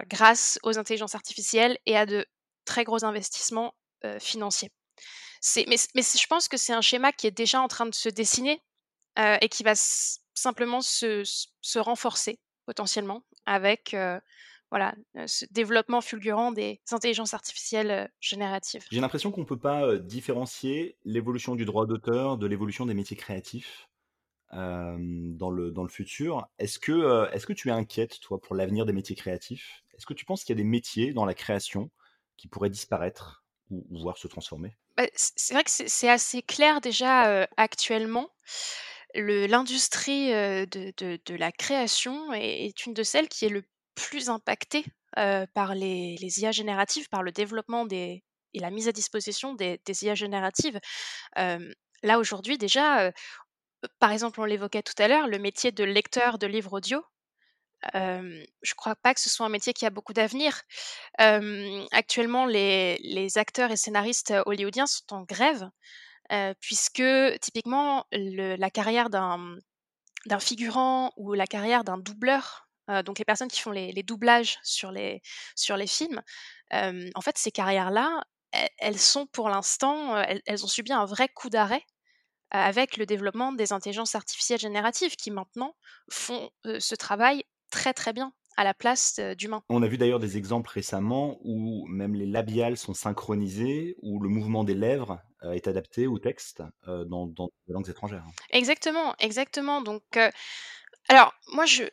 grâce 0.08 0.58
aux 0.64 0.78
intelligences 0.78 1.14
artificielles 1.16 1.78
et 1.86 1.96
à 1.96 2.06
de 2.06 2.26
très 2.66 2.84
gros 2.84 3.04
investissements, 3.04 3.74
financiers. 4.20 4.70
Mais 5.56 5.76
mais 5.96 6.02
je 6.02 6.26
pense 6.28 6.48
que 6.48 6.56
c'est 6.58 6.72
un 6.74 6.82
schéma 6.82 7.12
qui 7.12 7.26
est 7.28 7.32
déjà 7.32 7.60
en 7.62 7.68
train 7.68 7.86
de 7.86 7.94
se 7.94 8.08
dessiner, 8.10 8.60
et 9.18 9.48
qui 9.50 9.62
va 9.64 9.74
simplement 10.42 10.80
se 10.82 11.78
renforcer 11.78 12.40
potentiellement 12.66 13.22
avec, 13.46 13.94
heu, 13.94 14.20
voilà, 14.70 14.94
heu, 15.16 15.26
ce 15.26 15.44
développement 15.50 16.00
fulgurant 16.00 16.52
des 16.52 16.80
intelligences 16.90 17.34
artificielles, 17.34 17.90
heu, 17.90 18.08
génératives. 18.20 18.84
J'ai 18.90 19.00
l'impression 19.00 19.32
qu'on 19.32 19.44
peut 19.44 19.58
pas, 19.58 19.96
différencier 19.98 20.96
l'évolution 21.04 21.56
du 21.56 21.64
droit 21.64 21.86
d'auteur 21.86 22.36
de 22.38 22.46
l'évolution 22.46 22.86
des 22.86 22.94
métiers 22.94 23.16
créatifs, 23.16 23.88
dans 24.52 25.50
le 25.50 25.70
dans 25.70 25.82
le 25.82 25.88
futur. 25.88 26.48
Est-ce 26.58 26.78
que, 26.78 27.28
est-ce 27.32 27.46
que 27.46 27.52
tu 27.52 27.68
es 27.68 27.72
inquiète, 27.72 28.20
toi, 28.20 28.40
pour 28.40 28.54
l'avenir 28.54 28.86
des 28.86 28.92
métiers 28.92 29.16
créatifs? 29.16 29.82
Est-ce 29.96 30.06
que 30.06 30.14
tu 30.14 30.24
penses 30.24 30.44
qu'il 30.44 30.54
y 30.56 30.58
a 30.58 30.62
des 30.62 30.68
métiers 30.68 31.12
dans 31.12 31.24
la 31.24 31.34
création 31.34 31.90
qui 32.36 32.48
pourraient 32.48 32.70
disparaître 32.70 33.44
ou, 33.70 33.86
ou 33.90 33.98
voir 34.00 34.18
se 34.18 34.28
transformer? 34.28 34.76
Bah, 34.96 35.06
c'est 35.14 35.54
vrai 35.54 35.64
que 35.64 35.70
c'est 35.70 36.08
assez 36.08 36.42
clair 36.42 36.80
déjà, 36.80 37.46
actuellement. 37.56 38.30
L'industrie, 39.14 40.28
de 40.30 41.34
la 41.34 41.52
création 41.52 42.32
est 42.32 42.86
une 42.86 42.94
de 42.94 43.02
celles 43.02 43.28
qui 43.28 43.44
est 43.46 43.50
le 43.50 43.62
plus 43.94 44.30
impactée, 44.30 44.84
par 45.54 45.74
les 45.74 46.16
IA 46.40 46.52
génératives, 46.52 47.08
par 47.08 47.22
le 47.22 47.32
développement 47.32 47.86
et 47.90 48.22
la 48.54 48.70
mise 48.70 48.88
à 48.88 48.92
disposition 48.92 49.54
des 49.54 49.78
IA 50.02 50.14
génératives. 50.14 50.78
Là 51.36 52.18
aujourd'hui 52.18 52.58
déjà, 52.58 53.12
par 54.00 54.12
exemple, 54.12 54.40
on 54.40 54.44
l'évoquait 54.44 54.82
tout 54.82 54.94
à 54.98 55.08
l'heure, 55.08 55.28
le 55.28 55.38
métier 55.38 55.72
de 55.72 55.84
lecteur 55.84 56.38
de 56.38 56.46
livres 56.46 56.74
audio, 56.74 57.02
je 57.94 58.74
crois 58.76 58.96
pas 58.96 59.14
que 59.14 59.20
ce 59.20 59.30
soit 59.30 59.46
un 59.46 59.50
métier 59.50 59.72
qui 59.72 59.86
a 59.86 59.90
beaucoup 59.90 60.12
d'avenir. 60.12 60.62
Actuellement, 61.92 62.46
les 62.46 63.32
acteurs 63.38 63.70
et 63.70 63.76
scénaristes 63.76 64.34
hollywoodiens 64.46 64.86
sont 64.86 65.12
en 65.14 65.22
grève, 65.22 65.68
heu, 66.32 66.54
puisque 66.60 67.02
typiquement 67.40 68.06
la 68.12 68.70
carrière 68.70 69.10
d'un, 69.10 69.56
figurant 70.40 71.12
ou 71.16 71.34
la 71.34 71.46
carrière 71.46 71.84
d'un 71.84 71.98
doubleur, 71.98 72.68
heu, 72.90 73.02
donc 73.02 73.18
les 73.18 73.24
personnes 73.24 73.48
qui 73.48 73.60
font 73.60 73.72
les 73.72 74.02
doublages 74.04 74.58
sur 74.62 74.92
les 74.92 75.86
films, 75.88 76.22
hem, 76.70 77.10
en 77.14 77.20
fait, 77.22 77.38
ces 77.38 77.52
carrières-là, 77.52 78.24
elles 78.78 78.98
sont 79.00 79.26
pour 79.26 79.48
l'instant, 79.50 80.16
elles 80.18 80.42
elles 80.46 80.64
ont 80.64 80.68
subi 80.68 80.92
un 80.92 81.06
vrai 81.06 81.28
coup 81.28 81.50
d'arrêt, 81.50 81.84
avec 82.52 82.96
le 82.98 83.06
développement 83.06 83.52
des 83.52 83.72
intelligences 83.74 84.14
artificielles 84.16 84.60
génératives 84.60 85.16
qui 85.16 85.30
maintenant 85.32 85.74
font, 86.10 86.50
ce 86.80 86.94
travail 86.96 87.44
très, 87.70 87.94
très 87.94 88.12
bien 88.14 88.32
à 88.56 88.64
la 88.64 88.74
place, 88.74 89.20
d'humains. 89.38 89.62
On 89.68 89.82
a 89.82 89.86
vu 89.86 89.98
d'ailleurs 89.98 90.18
des 90.20 90.36
exemples 90.36 90.70
récemment 90.70 91.38
où 91.42 91.86
même 91.86 92.14
les 92.14 92.26
labiales 92.26 92.76
sont 92.76 92.94
synchronisées, 92.94 93.96
où 94.02 94.20
le 94.20 94.28
mouvement 94.28 94.64
des 94.64 94.74
lèvres, 94.74 95.20
est 95.52 95.66
adapté 95.66 96.06
au 96.06 96.18
texte, 96.18 96.62
dans 96.86 97.26
dans 97.26 97.48
des 97.66 97.72
langues 97.72 97.88
étrangères, 97.88 98.24
hein. 98.26 98.32
Exactement, 98.50 99.14
exactement 99.18 99.80
donc 99.80 100.04
alors 101.08 101.34
moi 101.52 101.66
je 101.66 101.84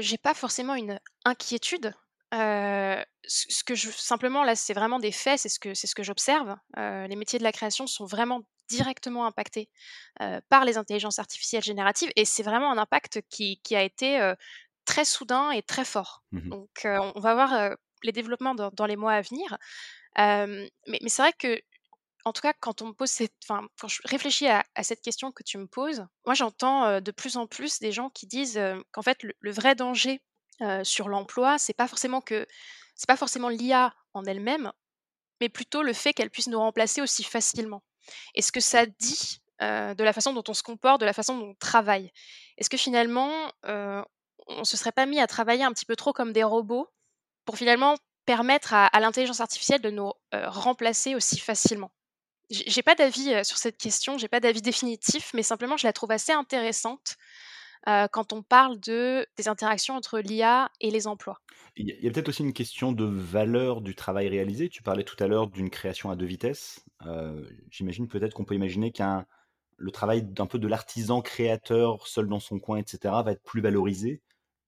j'ai 0.00 0.18
pas 0.18 0.34
forcément 0.34 0.74
une 0.76 1.00
inquiétude, 1.24 1.92
ce 2.32 3.64
que 3.64 3.74
je 3.74 3.90
simplement 3.90 4.44
là, 4.44 4.54
c'est 4.54 4.74
vraiment 4.74 5.00
des 5.00 5.12
faits, 5.12 5.40
c'est 5.40 5.48
ce 5.48 5.58
que 5.58 5.74
c'est 5.74 5.88
ce 5.88 5.94
que 5.96 6.04
j'observe. 6.04 6.54
Les 6.76 7.16
métiers 7.16 7.38
de 7.40 7.44
la 7.44 7.52
création 7.52 7.86
sont 7.86 8.06
vraiment 8.06 8.42
directement 8.68 9.26
impactés, 9.26 9.68
par 10.48 10.64
les 10.64 10.78
intelligences 10.78 11.18
artificielles 11.18 11.64
génératives 11.64 12.10
et 12.14 12.24
c'est 12.24 12.44
vraiment 12.44 12.70
un 12.70 12.78
impact 12.78 13.22
qui 13.28 13.60
qui 13.62 13.74
a 13.74 13.82
été, 13.82 14.20
très 14.84 15.04
soudain 15.04 15.50
et 15.50 15.62
très 15.62 15.84
fort. 15.84 16.22
Mmh 16.32 16.38
mh. 16.38 16.50
Donc 16.50 16.70
on 16.84 17.20
va 17.20 17.34
voir, 17.34 17.70
les 18.02 18.12
développements 18.12 18.54
dans 18.54 18.70
dans 18.72 18.86
les 18.86 18.96
mois 18.96 19.12
à 19.14 19.22
venir. 19.22 19.56
Mais 20.16 20.68
mais 20.88 21.08
c'est 21.08 21.22
vrai 21.22 21.32
que 21.32 21.60
en 22.26 22.32
tout 22.32 22.42
cas, 22.42 22.54
quand 22.58 22.82
on 22.82 22.88
me 22.88 22.92
pose 22.92 23.10
cette 23.10 23.34
enfin, 23.44 23.66
quand 23.80 23.88
je 23.88 24.00
réfléchis 24.04 24.48
à 24.48 24.64
à 24.74 24.82
cette 24.82 25.02
question 25.02 25.32
que 25.32 25.42
tu 25.42 25.58
me 25.58 25.66
poses, 25.66 26.06
moi 26.26 26.34
j'entends, 26.34 27.00
de 27.00 27.10
plus 27.12 27.36
en 27.36 27.46
plus 27.46 27.80
des 27.80 27.92
gens 27.92 28.10
qui 28.10 28.26
disent, 28.26 28.60
qu'en 28.92 29.02
fait 29.02 29.22
le 29.22 29.34
le 29.40 29.52
vrai 29.52 29.74
danger, 29.74 30.20
sur 30.84 31.08
l'emploi, 31.08 31.58
c'est 31.58 31.74
pas 31.74 31.88
forcément 31.88 32.20
que 32.20 32.46
c'est 32.96 33.08
pas 33.08 33.16
forcément 33.16 33.48
l'IA 33.48 33.94
en 34.14 34.24
elle-même, 34.24 34.72
mais 35.40 35.48
plutôt 35.50 35.82
le 35.82 35.92
fait 35.92 36.14
qu'elle 36.14 36.30
puisse 36.30 36.48
nous 36.48 36.58
remplacer 36.60 37.02
aussi 37.02 37.24
facilement. 37.24 37.82
Et 38.34 38.42
ce 38.42 38.52
que 38.52 38.60
ça 38.60 38.86
dit, 38.86 39.40
de 39.60 40.02
la 40.04 40.12
façon 40.12 40.32
dont 40.32 40.44
on 40.48 40.54
se 40.54 40.62
comporte, 40.62 41.00
de 41.00 41.06
la 41.06 41.12
façon 41.14 41.38
dont 41.38 41.50
on 41.50 41.54
travaille? 41.56 42.12
Est-ce 42.58 42.70
que 42.70 42.76
finalement, 42.78 43.50
on 44.46 44.64
se 44.64 44.76
serait 44.76 44.92
pas 44.92 45.06
mis 45.06 45.20
à 45.20 45.26
travailler 45.26 45.64
un 45.64 45.72
petit 45.72 45.86
peu 45.86 45.96
trop 45.96 46.12
comme 46.12 46.32
des 46.32 46.44
robots 46.44 46.88
pour 47.46 47.58
finalement 47.58 47.96
permettre 48.26 48.74
à 48.74 49.00
l'intelligence 49.00 49.40
artificielle 49.40 49.82
de 49.82 49.90
nous, 49.90 50.12
heu, 50.34 50.42
remplacer 50.48 51.14
aussi 51.16 51.38
facilement? 51.40 51.92
J'ai 52.50 52.82
pas 52.82 52.94
d'avis, 52.96 53.32
heu, 53.34 53.44
sur 53.44 53.58
cette 53.58 53.78
question, 53.78 54.18
j'ai 54.18 54.28
pas 54.28 54.40
d'avis 54.40 54.62
définitif, 54.62 55.32
mais 55.34 55.42
simplement 55.44 55.76
je 55.78 55.86
la 55.86 55.92
trouve 55.94 56.12
assez 56.12 56.32
intéressante, 56.32 57.16
heu, 57.88 58.08
quand 58.12 58.32
on 58.34 58.42
parle 58.42 58.80
de 58.80 59.26
des 59.38 59.48
interactions 59.48 59.96
entre 59.96 60.20
l'IA 60.20 60.70
et 60.80 60.90
les 60.90 61.06
emplois. 61.08 61.40
Il 61.76 61.88
y 61.88 62.06
a 62.06 62.10
peut-être 62.12 62.28
aussi 62.28 62.42
une 62.42 62.52
question 62.52 62.92
de 62.92 63.04
valeur 63.04 63.80
du 63.80 63.94
travail 63.96 64.28
réalisé. 64.28 64.68
Tu 64.68 64.82
parlais 64.82 65.02
tout 65.04 65.16
à 65.22 65.26
l'heure 65.26 65.48
d'une 65.48 65.70
création 65.70 66.10
à 66.10 66.16
2 66.16 66.26
vitesses. 66.26 66.84
J'imagine 67.70 68.08
peut-être 68.08 68.34
qu'on 68.34 68.44
peut 68.44 68.54
imaginer 68.54 68.92
qu'un 68.92 69.26
le 69.78 69.90
travail 69.92 70.22
d'un 70.24 70.46
peu 70.46 70.58
de 70.58 70.68
l'artisan 70.68 71.22
créateur 71.22 72.06
seul 72.08 72.28
dans 72.28 72.40
son 72.40 72.60
coin 72.60 72.78
et 72.78 72.84
cetera, 72.86 73.22
va 73.24 73.32
être 73.32 73.42
plus 73.42 73.60
valorisé 73.60 74.22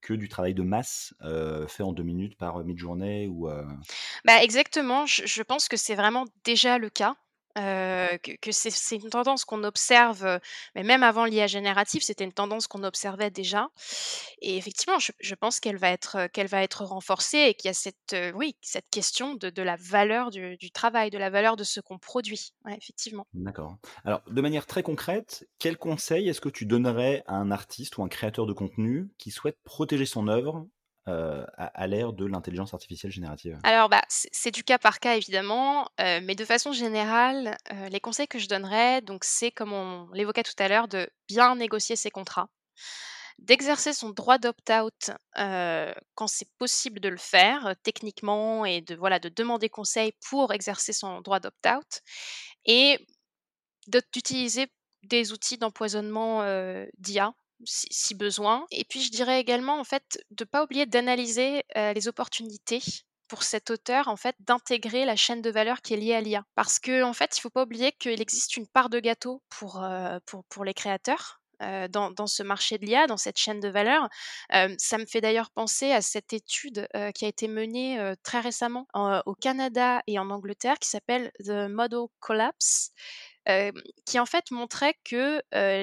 que 0.07 0.15
du 0.15 0.29
travail 0.29 0.55
de 0.55 0.63
masse, 0.63 1.15
fait 1.69 1.83
en 1.83 1.93
2 1.93 2.03
minutes 2.03 2.37
par, 2.39 2.63
mid-journée 2.65 3.27
ou, 3.29 3.49
Bah, 4.25 4.43
exactement, 4.43 5.05
je 5.07 5.43
pense 5.43 5.69
que 5.69 5.77
c'est 5.77 5.97
vraiment 5.97 6.25
déjà 6.45 6.79
le 6.79 6.91
cas, 6.91 7.17
heu, 7.57 8.19
que 8.41 8.53
c'est 8.53 8.97
une 8.97 9.11
tendance 9.11 9.45
qu'on 9.45 9.65
observe, 9.65 10.25
heu, 10.27 10.41
mais 10.75 10.83
même 10.83 11.03
avant 11.03 11.25
l'IA 11.25 11.47
générative, 11.47 12.03
c'était 12.03 12.25
une 12.25 12.33
tendance 12.33 12.67
qu'on 12.67 12.85
observait 12.85 13.31
déjà 13.31 13.69
et 14.41 14.57
effectivement, 14.57 14.99
je 14.99 15.35
pense 15.35 15.61
qu'elle 15.61 15.77
va 15.77 15.91
être, 15.91 16.29
qu'elle 16.33 16.47
va 16.47 16.63
être 16.63 16.85
renforcée 16.85 17.39
et 17.39 17.55
qu'il 17.55 17.69
y 17.69 17.71
a 17.71 17.75
cette, 17.75 18.17
oui, 18.35 18.57
cette 18.61 18.89
question 18.91 19.35
de 19.35 19.63
la 19.63 19.77
valeur 19.77 20.31
du 20.31 20.71
travail, 20.73 21.11
de 21.11 21.19
la 21.19 21.31
valeur 21.31 21.57
de 21.57 21.65
ce 21.65 21.81
qu'on 21.81 21.99
produit. 21.99 22.53
Effectivement. 22.69 23.27
D'accord. 23.35 23.77
Alors, 24.05 24.23
de 24.31 24.41
manière 24.41 24.67
très 24.67 24.83
concrète, 24.83 25.47
quel 25.59 25.77
conseil 25.77 26.29
est-ce 26.29 26.41
que 26.41 26.49
tu 26.49 26.65
donnerais 26.65 27.23
à 27.27 27.35
un 27.37 27.51
artiste 27.51 27.99
ou 27.99 28.03
un 28.03 28.09
créateur 28.09 28.47
de 28.47 28.53
contenu 28.53 29.11
qui 29.19 29.31
souhaite 29.31 29.59
protéger 29.65 30.07
son 30.07 30.29
œuvre, 30.29 30.67
heu, 31.09 31.47
à 31.57 31.87
l'ère 31.87 32.13
de 32.13 32.25
l'intelligence 32.27 32.75
artificielle 32.75 33.13
générative? 33.13 33.63
Alors, 33.63 33.89
bah, 33.89 34.03
c'est 34.09 34.51
du 34.53 34.63
cas 34.63 34.79
par 34.79 35.01
cas 35.01 35.17
évidemment, 35.17 35.89
heu, 36.01 36.21
mais 36.21 36.35
de 36.37 36.45
façon 36.45 36.73
générale, 36.73 37.57
heu, 37.73 37.87
les 37.89 37.99
conseils 38.01 38.29
que 38.29 38.39
je 38.39 38.47
donnerais, 38.49 39.03
donc 39.03 39.25
c'est 39.25 39.51
comme 39.51 39.73
on 39.73 40.09
l'évoquait 40.13 40.45
tout 40.45 40.53
à 40.59 40.69
l'heure, 40.69 40.87
de 40.89 41.09
bien 41.29 41.57
négocier 41.57 41.97
ses 41.97 42.11
contrats, 42.11 42.49
d'exercer 43.39 43.93
son 43.95 44.11
droit 44.11 44.39
d'opt-out, 44.39 45.13
quand 46.15 46.27
c'est 46.29 46.49
possible 46.59 47.01
de 47.01 47.09
le 47.09 47.17
faire, 47.19 47.75
techniquement 47.83 48.65
et 48.67 48.81
de 48.83 48.95
voilà, 48.97 49.19
de 49.21 49.29
demander 49.29 49.69
conseil 49.69 50.13
pour 50.29 50.53
exercer 50.53 50.93
son 50.93 51.21
droit 51.23 51.41
d'opt-out 51.41 52.03
et 52.67 53.07
d'utiliser 54.13 54.69
des 55.05 55.33
outils 55.33 55.59
d'empoisonnement, 55.59 56.43
d'IA 56.99 57.33
si 57.65 58.15
besoin 58.15 58.67
et 58.71 58.85
puis 58.85 59.01
je 59.03 59.11
dirais 59.11 59.41
également 59.41 59.79
en 59.81 59.85
fait 59.85 60.23
de 60.31 60.45
pas 60.45 60.63
oublier 60.63 60.87
d'analyser, 60.87 61.65
les 61.75 62.09
opportunités 62.09 62.83
pour 63.29 63.43
cet 63.43 63.71
auteur 63.71 64.09
en 64.09 64.17
fait 64.17 64.37
d'intégrer 64.41 65.05
la 65.05 65.17
chaîne 65.17 65.43
de 65.43 65.51
valeur 65.51 65.83
qui 65.83 65.95
est 65.95 65.97
liée 65.97 66.15
à 66.15 66.21
l'IA. 66.21 66.45
Parce 66.55 66.79
qu'en 66.79 67.13
fait, 67.13 67.37
il 67.37 67.41
faut 67.41 67.51
pas 67.51 67.63
oublier 67.65 67.93
qu'il 67.93 68.21
existe 68.21 68.57
une 68.57 68.67
part 68.67 68.89
de 68.89 69.01
gâteau 69.01 69.43
pour, 69.49 69.85
pour 70.49 70.65
les 70.65 70.75
créateurs, 70.75 71.41
dans 71.61 72.11
dans 72.11 72.27
ce 72.27 72.43
marché 72.43 72.79
de 72.79 72.85
l'IA, 72.85 73.07
dans 73.07 73.17
cette 73.17 73.39
chaîne 73.39 73.61
de 73.61 73.69
valeur. 73.69 74.09
Ça 74.79 74.99
me 74.99 75.07
fait 75.07 75.21
d'ailleurs 75.21 75.51
penser 75.51 75.93
à 75.93 76.03
cette 76.03 76.33
étude, 76.33 76.87
qui 77.15 77.25
a 77.25 77.29
été 77.29 77.49
menée, 77.49 78.15
très 78.23 78.41
récemment 78.41 78.87
en 78.95 79.23
au 79.27 79.35
Canada 79.35 80.03
et 80.07 80.19
en 80.19 80.31
Angleterre 80.31 80.79
qui 80.79 80.89
s'appelle 80.89 81.33
The 81.45 81.69
Model 81.69 82.07
Collapse 82.21 82.93
qui 84.05 84.19
en 84.19 84.27
fait 84.27 84.51
montrait 84.51 84.95
que, 85.05 85.43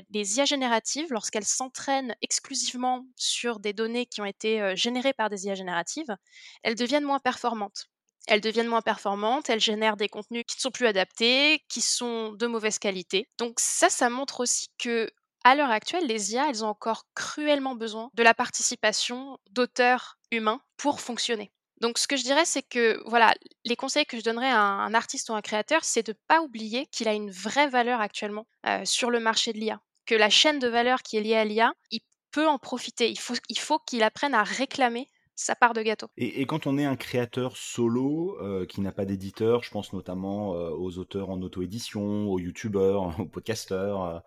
les 0.10 0.38
IA 0.38 0.46
génératives, 0.46 1.08
lorsqu'elles 1.12 1.46
s'entraînent 1.46 2.16
exclusivement 2.22 3.06
sur 3.16 3.60
des 3.60 3.74
données 3.74 4.06
qui 4.06 4.22
ont 4.22 4.26
été, 4.26 4.76
générées 4.76 5.14
par 5.14 5.30
des 5.30 5.46
IA 5.46 5.56
génératives, 5.56 6.16
elles 6.64 6.76
deviennent 6.76 7.06
moins 7.06 7.20
performantes. 7.20 7.86
Elles 8.28 8.42
deviennent 8.42 8.68
moins 8.68 8.82
performantes, 8.82 9.50
elles 9.50 9.60
génèrent 9.60 9.98
des 9.98 10.08
contenus 10.10 10.46
qui 10.48 10.56
ne 10.58 10.62
sont 10.62 10.72
plus 10.72 10.88
adaptés, 10.88 11.64
qui 11.70 11.82
sont 11.82 12.32
de 12.34 12.48
mauvaise 12.48 12.80
qualité. 12.80 13.28
Donc 13.38 13.60
ça, 13.60 13.90
ça 13.90 14.10
montre 14.10 14.40
aussi 14.42 14.68
que 14.78 15.10
à 15.44 15.56
l'heure 15.56 15.72
actuelle, 15.72 16.08
les 16.08 16.34
IA, 16.34 16.50
elles 16.50 16.64
ont 16.64 16.70
encore 16.70 17.06
cruellement 17.16 17.76
besoin 17.76 18.10
de 18.14 18.24
la 18.24 18.34
participation 18.34 19.38
d'auteurs 19.52 20.18
humains 20.32 20.62
pour 20.78 21.02
fonctionner. 21.02 21.52
Donc 21.82 21.98
ce 21.98 22.08
que 22.08 22.16
je 22.16 22.24
dirais, 22.24 22.46
c'est 22.46 22.62
que 22.62 23.02
voilà, 23.06 23.34
les 23.66 23.76
conseils 23.76 24.06
que 24.06 24.18
je 24.18 24.24
donnerais 24.24 24.50
à 24.50 24.60
un 24.62 24.94
artiste 24.94 25.30
ou 25.30 25.34
un 25.34 25.42
créateur, 25.42 25.84
c'est 25.84 26.06
de 26.06 26.16
pas 26.28 26.42
oublier 26.42 26.86
qu'il 26.88 27.08
a 27.08 27.14
une 27.14 27.32
vraie 27.32 27.68
valeur 27.68 28.00
actuellement, 28.00 28.48
heu, 28.68 28.86
sur 28.86 29.10
le 29.10 29.20
marché 29.20 29.54
de 29.54 29.58
l'IA. 29.58 29.82
Que 30.06 30.16
la 30.16 30.30
chaîne 30.30 30.60
de 30.60 30.68
valeur 30.68 31.02
qui 31.02 31.18
est 31.18 31.22
liée 31.22 31.36
à 31.36 31.46
l'IA, 31.46 31.74
il 31.92 32.02
peut 32.32 32.48
en 32.48 32.58
profiter. 32.60 33.10
Il 33.10 33.20
faut 33.20 33.36
il 33.50 33.60
faut 33.60 33.80
qu'il 33.80 34.04
apprenne 34.04 34.34
à 34.34 34.44
réclamer 34.44 35.08
sa 35.36 35.56
part 35.56 35.74
de 35.74 35.82
gâteau. 35.82 36.08
Et 36.18 36.46
quand 36.46 36.68
on 36.68 36.78
est 36.78 36.86
un 36.86 36.96
créateur 36.96 37.58
solo, 37.58 38.38
heu, 38.42 38.66
qui 38.66 38.82
n'a 38.82 38.92
pas 38.92 39.06
d'éditeur, 39.06 39.64
je 39.64 39.72
pense 39.72 39.92
notamment, 39.94 40.56
heu, 40.56 40.72
aux 40.72 41.00
auteurs 41.00 41.30
en 41.32 41.42
auto-édition, 41.42 42.30
aux 42.30 42.40
youtubeurs, 42.40 43.04
aux 43.20 43.26
podcasteurs, 43.26 44.24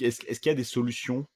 est-ce 0.00 0.40
qu'il 0.40 0.50
y 0.50 0.52
a 0.52 0.54
des 0.54 0.64
solutions, 0.64 1.26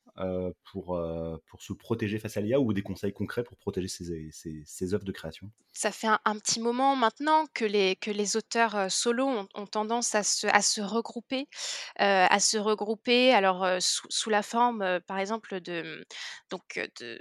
pour, 0.65 0.97
heu, 0.97 1.39
pour 1.47 1.63
se 1.63 1.73
protéger 1.73 2.19
face 2.19 2.37
à 2.37 2.41
l'IA 2.41 2.61
ou 2.61 2.73
des 2.73 2.83
conseils 2.83 3.13
concrets 3.13 3.45
pour 3.45 3.57
protéger 3.59 3.89
ses 3.89 4.31
ses 4.65 4.95
œuvres 4.95 5.05
de 5.05 5.13
création? 5.13 5.51
Ça 5.77 5.91
fait 5.91 6.07
un 6.07 6.39
petit 6.39 6.61
moment 6.61 6.95
maintenant 6.95 7.47
que 7.53 7.65
les 7.65 7.97
que 7.97 8.13
les 8.13 8.37
auteurs, 8.37 8.77
heu, 8.77 8.89
solos 8.89 9.27
ont 9.29 9.49
ont 9.55 9.67
tendance 9.67 10.15
à 10.15 10.23
se 10.23 10.47
à 10.47 10.63
se 10.63 10.81
regrouper, 10.81 11.49
à 11.97 12.39
se 12.39 12.59
regrouper 12.59 13.33
alors, 13.35 13.67
sous 13.83 14.07
sous 14.09 14.31
la 14.31 14.43
forme, 14.45 15.01
par 15.09 15.19
exemple 15.19 15.61
de, 15.61 16.07
donc, 16.51 16.79
de 17.01 17.19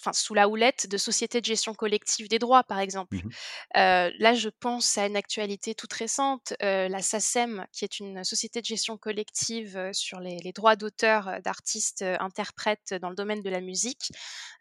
enfin, 0.00 0.12
sous 0.12 0.34
la 0.34 0.48
houlette 0.48 0.86
de 0.88 0.96
sociétés 0.96 1.40
de 1.40 1.46
gestion 1.46 1.74
collective 1.74 2.28
des 2.28 2.38
droits, 2.38 2.64
par 2.64 2.80
exemple. 2.80 3.16
Mmh 3.16 3.30
Euh, 3.76 4.10
là, 4.18 4.34
je 4.34 4.48
pense 4.48 4.98
à 4.98 5.06
une 5.06 5.16
actualité 5.16 5.74
toute 5.74 5.92
récente, 5.92 6.54
euh, 6.62 6.88
la 6.88 7.02
SACEM, 7.02 7.66
qui 7.72 7.84
est 7.84 8.00
une 8.00 8.24
société 8.24 8.60
de 8.60 8.66
gestion 8.66 8.96
collective 8.96 9.76
euh, 9.76 9.92
sur 9.92 10.20
les, 10.20 10.38
les 10.38 10.52
droits 10.52 10.76
d'auteur 10.76 11.40
d'artistes 11.44 12.02
interprètes 12.02 12.94
dans 13.00 13.10
le 13.10 13.16
domaine 13.16 13.42
de 13.42 13.50
la 13.50 13.60
musique. 13.60 14.10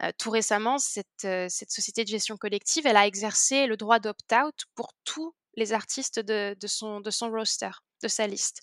Euh, 0.04 0.12
tout 0.18 0.30
récemment, 0.30 0.78
cette, 0.78 1.28
cette 1.50 1.72
société 1.72 2.04
de 2.04 2.10
gestion 2.10 2.38
collective, 2.38 2.86
elle 2.86 2.98
a 2.98 3.08
exercé 3.08 3.68
le 3.68 3.78
droit 3.78 4.00
d'opt-out 4.00 4.66
pour 4.76 4.94
tous 5.04 5.34
les 5.56 5.74
artistes 5.74 6.20
de, 6.20 6.56
de 6.60 6.68
son, 6.68 7.00
de 7.02 7.10
son 7.10 7.30
roster, 7.32 7.72
de 8.04 8.08
sa 8.08 8.28
liste. 8.28 8.62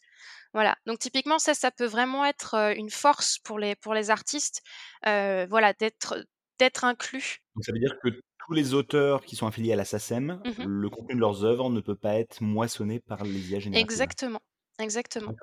Voilà, 0.52 0.76
donc 0.86 1.00
typiquement 1.00 1.40
ça, 1.40 1.52
ça 1.52 1.72
peut 1.72 1.86
vraiment 1.86 2.24
être 2.24 2.54
une 2.76 2.90
force 2.90 3.38
pour 3.40 3.58
les, 3.58 3.74
pour 3.74 3.92
les 3.92 4.10
artistes, 4.10 4.62
euh, 5.06 5.46
voilà, 5.50 5.72
d'être 5.72 6.24
d'être 6.58 6.84
inclus. 6.84 7.40
Donc 7.56 7.64
ça 7.64 7.72
veut 7.72 7.78
dire 7.80 7.98
que 8.02 8.08
tous 8.46 8.52
les 8.52 8.74
auteurs 8.74 9.24
qui 9.24 9.34
sont 9.36 9.46
affiliés 9.48 9.72
à 9.72 9.76
la 9.76 9.84
SACEM, 9.84 10.44
Mhm. 10.44 10.66
le 10.66 10.88
contenu 10.90 11.14
de 11.16 11.20
leurs 11.20 11.44
œuvres 11.44 11.68
ne 11.70 11.80
peut 11.80 11.96
pas 11.96 12.14
être 12.14 12.40
moissonné 12.42 13.00
par 13.00 13.24
les 13.24 13.50
IA 13.50 13.58
génératives? 13.60 13.88
Exactement, 13.98 14.40
exactement. 14.78 15.34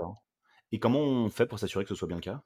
Et 0.72 0.80
comment 0.80 0.99
on 0.99 1.30
fait 1.30 1.45
pour 1.45 1.59
s'assurer 1.59 1.86
que 1.86 1.89
ce 1.89 1.95
soit 1.95 2.07
bien 2.07 2.18
le 2.18 2.22
cas? 2.24 2.43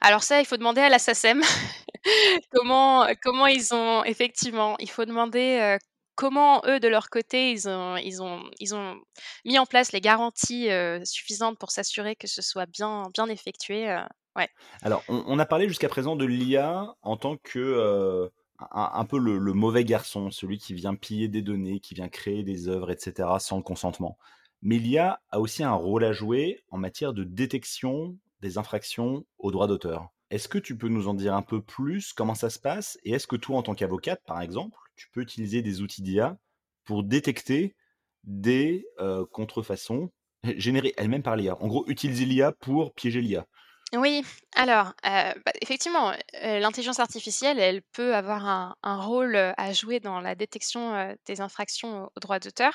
Alors 0.00 0.22
ça, 0.22 0.40
il 0.40 0.46
faut 0.46 0.56
demander 0.56 0.80
à 0.80 0.88
la 0.88 0.98
SACEM 0.98 1.42
comment, 2.52 3.06
comment 3.22 3.46
ils 3.46 3.74
ont 3.74 4.04
effectivement, 4.04 4.76
il 4.78 4.90
faut 4.90 5.04
demander 5.04 5.58
euh, 5.60 5.78
comment 6.16 6.62
eux 6.66 6.80
de 6.80 6.88
leur 6.88 7.10
côté 7.10 7.52
ils 7.52 7.68
ont, 7.68 7.96
ils 7.96 8.22
ont, 8.22 8.42
ils 8.60 8.74
ont 8.74 9.00
mis 9.44 9.58
en 9.58 9.66
place 9.66 9.92
les 9.92 10.00
garanties 10.00 10.70
euh, 10.70 11.04
suffisantes 11.04 11.58
pour 11.58 11.70
s'assurer 11.70 12.16
que 12.16 12.26
ce 12.28 12.42
soit 12.42 12.66
bien, 12.66 13.04
bien 13.14 13.28
effectué. 13.28 13.88
euh, 13.90 14.04
ouais. 14.36 14.48
Alors, 14.82 15.02
on, 15.08 15.38
a 15.38 15.46
parlé 15.46 15.68
jusqu'à 15.68 15.88
présent 15.88 16.16
de 16.16 16.24
l'IA 16.24 16.94
en 17.02 17.16
tant 17.16 17.36
que 17.36 17.58
euh, 17.58 18.28
un, 18.70 19.04
peu 19.04 19.18
le, 19.18 19.38
le 19.38 19.52
mauvais 19.52 19.84
garçon, 19.84 20.30
celui 20.30 20.58
qui 20.58 20.74
vient 20.74 20.94
piller 20.94 21.28
des 21.28 21.42
données, 21.42 21.80
qui 21.80 21.94
vient 21.94 22.08
créer 22.08 22.42
des 22.42 22.68
œuvres, 22.68 22.90
etc., 22.90 23.28
sans 23.38 23.56
le 23.56 23.62
consentement. 23.62 24.18
Mais 24.62 24.78
l'IA 24.78 25.20
a 25.30 25.40
aussi 25.40 25.64
un 25.64 25.74
rôle 25.74 26.04
à 26.04 26.12
jouer 26.12 26.62
en 26.70 26.78
matière 26.78 27.12
de 27.12 27.24
détection 27.24 28.16
des 28.40 28.58
infractions 28.58 29.24
aux 29.38 29.50
droits 29.50 29.66
d'auteur. 29.66 30.08
Est-ce 30.30 30.48
que 30.48 30.58
tu 30.58 30.78
peux 30.78 30.88
nous 30.88 31.08
en 31.08 31.14
dire 31.14 31.34
un 31.34 31.42
peu 31.42 31.60
plus? 31.60 32.12
Comment 32.12 32.34
ça 32.34 32.48
se 32.48 32.58
passe? 32.58 32.98
Et 33.04 33.12
est-ce 33.12 33.26
que 33.26 33.36
toi, 33.36 33.58
en 33.58 33.62
tant 33.62 33.74
qu'avocate, 33.74 34.22
par 34.24 34.40
exemple, 34.40 34.78
tu 34.96 35.08
peux 35.10 35.20
utiliser 35.20 35.62
des 35.62 35.82
outils 35.82 36.02
d'IA 36.02 36.38
pour 36.84 37.04
détecter 37.04 37.76
des 38.24 38.86
euh, 38.98 39.26
contrefaçons 39.26 40.10
générées 40.56 40.94
elles-mêmes 40.96 41.22
par 41.22 41.36
l'IA 41.36 41.60
En 41.60 41.66
gros, 41.66 41.84
utiliser 41.88 42.24
l'IA 42.24 42.52
pour 42.52 42.94
piéger 42.94 43.20
l'IA. 43.20 43.46
Oui, 43.94 44.22
alors, 44.54 44.88
heu, 45.04 45.34
bah, 45.44 45.52
effectivement, 45.60 46.12
heu, 46.12 46.58
l'intelligence 46.60 46.98
artificielle, 46.98 47.58
elle 47.58 47.82
peut 47.92 48.14
avoir 48.14 48.46
un 48.82 48.96
rôle, 49.02 49.36
à 49.36 49.72
jouer 49.74 50.00
dans 50.00 50.18
la 50.20 50.34
détection, 50.34 51.14
des 51.26 51.40
infractions 51.42 52.10
aux 52.16 52.20
droits 52.20 52.38
d'auteur. 52.38 52.72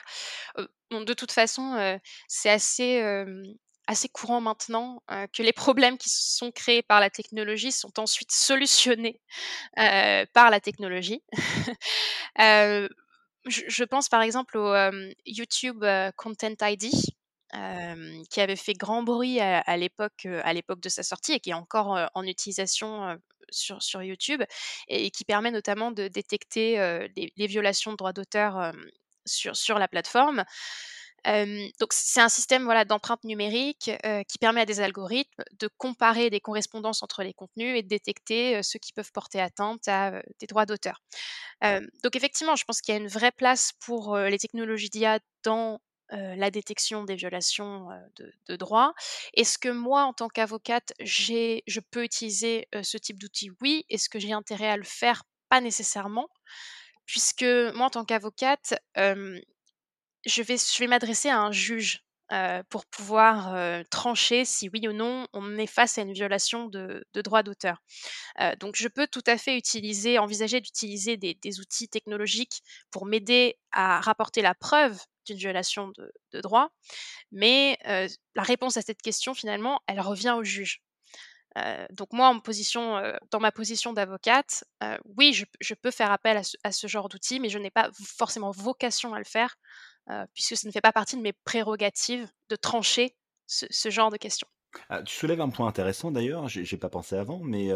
De 0.92 1.14
toute 1.14 1.32
façon, 1.32 2.00
c'est 2.28 2.50
assez, 2.52 3.02
assez 3.88 4.10
courant 4.10 4.42
maintenant, 4.42 5.02
que 5.34 5.42
les 5.44 5.54
problèmes 5.54 5.98
qui 5.98 6.10
sont 6.10 6.52
créés 6.52 6.84
par 6.84 7.00
la 7.00 7.10
technologie 7.10 7.72
sont 7.72 8.00
ensuite 8.00 8.32
solutionnés, 8.32 9.20
par 10.34 10.52
la 10.52 10.60
technologie. 10.62 11.24
Heu, 12.40 12.90
je 13.48 13.84
pense 13.86 14.10
par 14.10 14.22
exemple 14.24 14.58
au, 14.58 14.74
YouTube, 15.26 15.86
Content 16.18 16.56
ID, 16.62 16.92
qui 17.52 18.42
avait 18.42 18.56
fait 18.56 18.74
grand 18.74 19.04
bruit 19.04 19.40
à 19.40 19.60
à 19.60 19.78
l'époque, 19.78 20.28
de 20.28 20.90
sa 20.90 21.04
sortie 21.04 21.34
et 21.34 21.40
qui 21.40 21.52
est 21.52 21.54
encore, 21.54 22.10
en 22.14 22.24
utilisation, 22.24 23.18
sur 23.50 23.82
sur 23.82 24.04
YouTube 24.04 24.44
et 24.88 25.12
qui 25.12 25.24
permet 25.26 25.52
notamment 25.52 25.92
de 25.92 26.08
détecter, 26.08 26.78
les 27.16 27.48
violations 27.48 27.92
de 27.92 27.98
droits 27.98 28.14
d'auteur, 28.14 28.74
sur 29.26 29.56
sur 29.56 29.80
la 29.80 29.88
plateforme. 29.88 30.44
Donc 31.26 31.92
c'est 31.92 32.22
un 32.22 32.30
système, 32.30 32.64
voilà, 32.64 32.86
d'empreinte 32.86 33.24
numérique, 33.24 33.92
qui 34.28 34.38
permet 34.38 34.62
à 34.62 34.66
des 34.66 34.80
algorithmes 34.80 35.44
de 35.60 35.70
comparer 35.78 36.30
des 36.30 36.40
correspondances 36.40 37.04
entre 37.04 37.24
les 37.24 37.34
contenus 37.34 37.78
et 37.78 37.84
de 37.84 37.88
détecter, 37.88 38.64
ceux 38.64 38.80
qui 38.80 38.94
peuvent 38.94 39.12
porter 39.12 39.42
atteinte 39.42 39.88
à, 39.88 40.22
des 40.40 40.48
droits 40.48 40.66
d'auteur. 40.66 41.02
Donc 41.62 42.16
effectivement, 42.16 42.56
je 42.56 42.64
pense 42.64 42.82
qu'il 42.82 42.94
y 42.94 42.98
a 42.98 43.02
une 43.02 43.08
vraie 43.08 43.32
place 43.32 43.74
pour, 43.80 44.18
les 44.18 44.38
technologies 44.38 44.90
d'IA 44.90 45.20
dans, 45.44 45.80
heu, 46.14 46.36
la 46.36 46.52
détection 46.52 47.04
des 47.06 47.16
violations, 47.16 47.92
heu, 47.92 47.98
de 48.18 48.34
de 48.48 48.56
droits. 48.56 48.94
Est-ce 49.36 49.58
que 49.60 49.70
moi, 49.70 50.04
en 50.04 50.14
tant 50.14 50.30
qu'avocate, 50.30 50.94
je 51.00 51.80
peux 51.92 52.04
utiliser, 52.04 52.68
heu, 52.76 52.84
ce 52.84 52.98
type 52.98 53.20
d'outil? 53.20 53.52
Oui. 53.62 53.86
Est-ce 53.90 54.10
que 54.10 54.20
j'ai 54.20 54.34
intérêt 54.34 54.70
à 54.70 54.78
le 54.78 54.84
faire? 54.84 55.24
Pas 55.50 55.62
nécessairement, 55.62 56.28
puisque 57.06 57.44
moi, 57.76 57.88
en 57.88 57.90
tant 57.92 58.06
qu'avocate, 58.06 58.76
je 60.26 60.80
vais 60.80 60.88
m'adresser 60.88 61.30
à 61.30 61.40
un 61.42 61.52
juge, 61.52 62.04
pour 62.70 62.86
pouvoir, 62.88 63.56
trancher 63.90 64.46
si 64.46 64.70
oui 64.74 64.88
ou 64.88 64.94
non 64.94 65.28
on 65.34 65.58
est 65.58 65.68
face 65.68 65.98
à 65.98 66.02
une 66.02 66.14
violation 66.14 66.68
de 66.68 67.06
droit 67.16 67.44
d'auteur. 67.44 67.78
Donc 68.60 68.76
je 68.78 68.88
peux 68.90 69.08
tout 69.08 69.24
à 69.28 69.38
fait 69.38 69.58
utiliser 69.58 70.20
envisager 70.20 70.62
d'utiliser 70.62 71.18
des 71.18 71.60
outils 71.62 71.90
technologiques 71.90 72.62
pour 72.92 73.06
m'aider 73.06 73.58
à 73.72 74.02
rapporter 74.02 74.42
la 74.42 74.56
preuve 74.56 75.00
d'une 75.28 75.38
violation 75.38 75.92
de 76.32 76.42
droit, 76.42 76.72
mais 77.32 77.78
la 77.86 78.44
réponse 78.44 78.78
à 78.78 78.82
cette 78.82 79.02
question 79.02 79.34
finalement, 79.34 79.82
elle 79.88 80.02
revient 80.02 80.36
au 80.38 80.44
juge. 80.44 80.82
Donc 81.92 82.14
moi 82.14 82.28
en 82.28 82.40
position, 82.40 83.02
dans 83.32 83.40
ma 83.40 83.52
position 83.52 83.94
d'avocate, 83.94 84.64
oui 85.18 85.34
je 85.34 85.74
peux 85.74 85.92
faire 85.92 86.12
appel 86.12 86.42
à 86.64 86.72
ce 86.72 86.88
genre 86.88 87.10
d'outils, 87.10 87.40
mais 87.40 87.50
je 87.50 87.58
n'ai 87.58 87.72
pas 87.72 87.90
forcément 87.94 88.52
vocation 88.52 89.14
à 89.14 89.20
le 89.20 89.26
faire, 89.26 89.56
puisque 90.34 90.56
ça 90.56 90.68
ne 90.68 90.72
fait 90.72 90.82
pas 90.82 90.92
partie 90.92 91.18
de 91.18 91.22
mes 91.22 91.34
prérogatives 91.34 92.30
de 92.50 92.56
trancher 92.56 93.16
ce 93.48 93.90
genre 93.90 94.12
de 94.12 94.18
questions. 94.18 94.48
Ah, 94.90 95.02
tu 95.02 95.16
soulèves 95.16 95.42
un 95.42 95.50
point 95.50 95.68
intéressant 95.68 96.12
d'ailleurs, 96.12 96.48
j'ai 96.48 96.78
pas 96.78 96.90
pensé 96.90 97.16
avant, 97.16 97.40
mais 97.40 97.72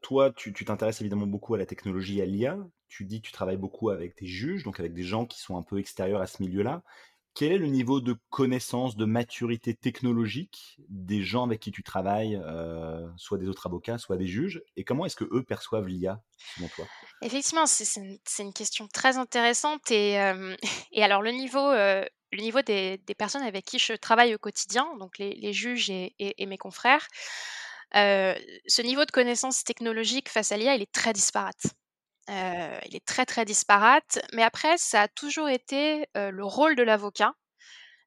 toi, 0.00 0.32
tu 0.32 0.52
t'intéresses 0.52 1.02
évidemment 1.02 1.26
beaucoup 1.26 1.54
à 1.54 1.58
la 1.58 1.66
technologie, 1.66 2.22
à 2.22 2.24
l'IA. 2.24 2.56
Tu 2.96 3.04
dis 3.06 3.20
que 3.20 3.26
tu 3.26 3.32
travailles 3.32 3.56
beaucoup 3.56 3.90
avec 3.90 4.16
des 4.18 4.26
juges, 4.26 4.62
donc 4.62 4.78
avec 4.78 4.94
des 4.94 5.02
gens 5.02 5.26
qui 5.26 5.40
sont 5.40 5.56
un 5.56 5.62
peu 5.64 5.78
extérieurs 5.80 6.20
à 6.20 6.28
ce 6.28 6.40
milieu-là. 6.40 6.84
Quel 7.34 7.50
est 7.50 7.58
le 7.58 7.66
niveau 7.66 8.00
de 8.00 8.14
connaissance, 8.30 8.96
de 8.96 9.04
maturité 9.04 9.74
technologique 9.74 10.76
des 10.88 11.24
gens 11.24 11.42
avec 11.44 11.58
qui 11.58 11.72
tu 11.72 11.82
travailles, 11.82 12.36
heu, 12.36 13.10
soit 13.16 13.38
des 13.38 13.48
autres 13.48 13.66
avocats, 13.66 13.98
soit 13.98 14.16
des 14.16 14.28
juges? 14.28 14.62
Et 14.76 14.84
comment 14.84 15.06
est-ce 15.06 15.16
qu'eux 15.16 15.42
perçoivent 15.42 15.88
l'IA, 15.88 16.22
selon 16.46 16.68
toi? 16.68 16.92
Effectivement, 17.20 17.66
c'est 17.66 17.98
une 18.38 18.52
question 18.52 18.86
très 18.86 19.16
intéressante 19.16 19.90
et 19.90 20.14
et 20.92 21.02
alors 21.02 21.22
le 21.22 21.30
niveau, 21.30 21.72
heu, 21.72 22.04
le 22.32 22.40
niveau 22.40 22.62
des 22.62 22.98
personnes 23.18 23.42
avec 23.42 23.64
qui 23.64 23.78
je 23.78 23.94
travaille 23.94 24.34
au 24.34 24.38
quotidien, 24.38 24.86
donc 24.98 25.18
les 25.18 25.52
juges 25.52 25.90
et 25.90 26.46
mes 26.46 26.58
confrères, 26.58 27.08
ce 27.92 28.82
niveau 28.82 29.04
de 29.04 29.10
connaissance 29.10 29.64
technologique 29.64 30.28
face 30.28 30.52
à 30.52 30.56
l'IA, 30.56 30.74
il 30.76 30.82
est 30.82 30.92
très 30.92 31.12
disparate. 31.12 31.64
Heu, 32.28 32.78
il 32.86 32.96
est 32.96 33.04
très, 33.04 33.26
très 33.26 33.44
disparate, 33.44 34.18
mais 34.32 34.42
après 34.42 34.78
ça 34.78 35.02
a 35.02 35.08
toujours 35.08 35.48
été, 35.48 36.06
le 36.14 36.44
rôle 36.44 36.74
de 36.76 36.82
l'avocat 36.82 37.34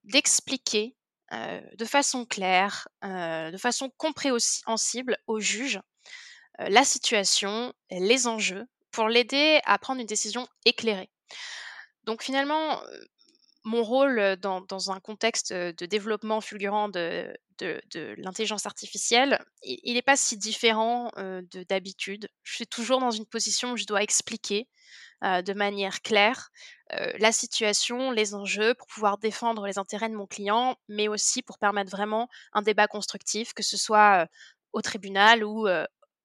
d'expliquer, 0.05 0.95
de 1.31 1.85
façon 1.85 2.25
claire, 2.25 2.87
de 3.03 3.57
façon 3.57 3.91
compréhensible 3.97 5.17
au 5.27 5.39
juge, 5.39 5.81
la 6.59 6.85
situation, 6.85 7.73
les 7.91 8.27
enjeux, 8.27 8.65
pour 8.91 9.09
l'aider 9.09 9.61
à 9.65 9.77
prendre 9.79 10.01
une 10.01 10.07
décision 10.07 10.47
éclairée. 10.65 11.09
Donc 12.05 12.23
finalement, 12.23 12.81
mon 13.67 13.83
rôle, 13.83 14.37
dans 14.37 14.91
un 14.91 14.99
contexte, 14.99 15.53
de 15.53 15.85
développement 15.85 16.41
fulgurant 16.41 16.89
de 16.89 17.37
l'intelligence 18.17 18.65
artificielle, 18.65 19.43
il 19.61 19.97
est 19.97 20.01
pas 20.01 20.15
si 20.17 20.37
différent, 20.37 21.11
d'habitude. 21.69 22.29
Je 22.43 22.55
suis 22.55 22.67
toujours 22.67 22.99
dans 22.99 23.11
une 23.11 23.25
position 23.25 23.73
où 23.73 23.77
je 23.77 23.85
dois 23.85 24.01
expliquer, 24.01 24.67
de 25.21 25.53
manière 25.53 26.01
claire, 26.01 26.49
la 26.91 27.31
situation, 27.31 28.11
les 28.11 28.33
enjeux 28.33 28.73
pour 28.75 28.87
pouvoir 28.87 29.17
défendre 29.17 29.65
les 29.65 29.77
intérêts 29.77 30.09
de 30.09 30.15
mon 30.15 30.27
client, 30.27 30.77
mais 30.87 31.07
aussi 31.07 31.41
pour 31.43 31.57
permettre 31.57 31.91
vraiment 31.91 32.29
un 32.53 32.61
débat 32.61 32.87
constructif, 32.87 33.53
que 33.53 33.63
ce 33.63 33.77
soit, 33.77 34.27
au 34.73 34.81
tribunal 34.81 35.43
ou, 35.43 35.67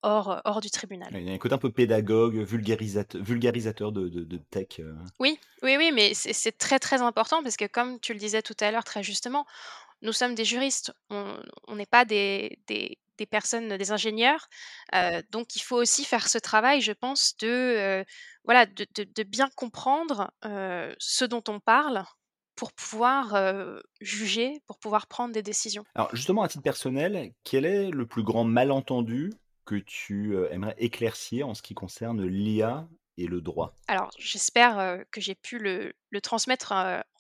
hors, 0.03 0.41
hors 0.45 0.61
du 0.61 0.71
tribunal. 0.71 1.11
il 1.13 1.23
y 1.23 1.31
a 1.31 1.33
un 1.33 1.39
côté 1.39 1.55
un 1.55 1.59
peu 1.59 1.71
pédagogue, 1.73 2.37
vulgarisate 2.37 3.17
vulgarisateur 3.17 3.93
de 3.93 4.09
de 4.09 4.25
de 4.25 4.37
tech, 4.37 4.81
heu 4.81 4.95
Oui, 5.21 5.39
oui, 5.63 5.77
oui, 5.79 5.91
mais 5.93 6.15
c'est 6.15 6.57
très, 6.59 6.79
très 6.79 7.01
important 7.01 7.43
parce 7.43 7.57
que 7.57 7.67
comme 7.67 8.01
tu 8.01 8.13
le 8.13 8.19
disais 8.19 8.43
tout 8.43 8.57
à 8.61 8.71
l'heure 8.71 8.85
très 8.85 9.03
justement, 9.03 9.47
nous 10.03 10.13
sommes 10.13 10.35
des 10.35 10.45
juristes, 10.45 10.93
on 11.11 11.77
n'est 11.77 11.87
pas 11.87 12.05
des 12.05 12.59
des 12.67 12.99
des 13.19 13.27
personnes, 13.27 13.77
des 13.77 13.93
ingénieurs, 13.93 14.49
heu, 14.95 15.23
donc 15.31 15.55
il 15.55 15.61
faut 15.61 15.77
aussi 15.77 16.05
faire 16.05 16.29
ce 16.29 16.39
travail, 16.39 16.81
je 16.81 16.93
pense, 16.93 17.37
de, 17.37 18.05
voilà, 18.45 18.67
de 18.67 19.23
bien 19.23 19.49
comprendre, 19.55 20.33
ce 20.43 21.25
dont 21.25 21.45
on 21.49 21.61
parle 21.61 22.05
pour 22.57 22.73
pouvoir, 22.73 23.37
juger, 24.01 24.61
pour 24.67 24.79
pouvoir 24.79 25.07
prendre 25.07 25.33
des 25.35 25.43
décisions. 25.43 25.85
Alors 25.95 26.15
justement, 26.15 26.43
à 26.43 26.49
titre 26.49 26.63
personnel, 26.63 27.33
quel 27.45 27.65
est 27.65 27.91
le 27.91 28.07
plus 28.07 28.23
grand 28.23 28.45
malentendu 28.45 29.31
que 29.65 29.77
tu, 29.77 30.37
aimerais 30.51 30.75
éclaircir 30.79 31.49
en 31.49 31.55
ce 31.55 31.63
qui 31.63 31.75
concerne 31.75 32.25
l'IA 32.25 32.89
et 33.17 33.27
le 33.27 33.41
droit? 33.41 33.75
Alors 33.89 34.11
j'espère, 34.19 35.05
que 35.11 35.21
j'ai 35.21 35.35
pu 35.35 35.59
le 35.59 35.93
le 36.11 36.21
transmettre, 36.21 36.75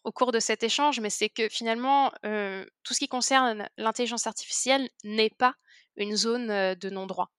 au 0.04 0.12
cours 0.12 0.32
de 0.32 0.40
cet 0.40 0.62
échange, 0.62 1.00
mais 1.00 1.10
c'est 1.10 1.28
que 1.28 1.48
finalement, 1.48 2.12
tout 2.22 2.94
ce 2.94 2.98
qui 2.98 3.08
concerne 3.08 3.68
l'intelligence 3.76 4.26
artificielle 4.26 4.88
n'est 5.04 5.30
pas 5.30 5.54
une 5.96 6.16
zone, 6.16 6.74
de 6.74 6.90
non-droit. 6.90 7.30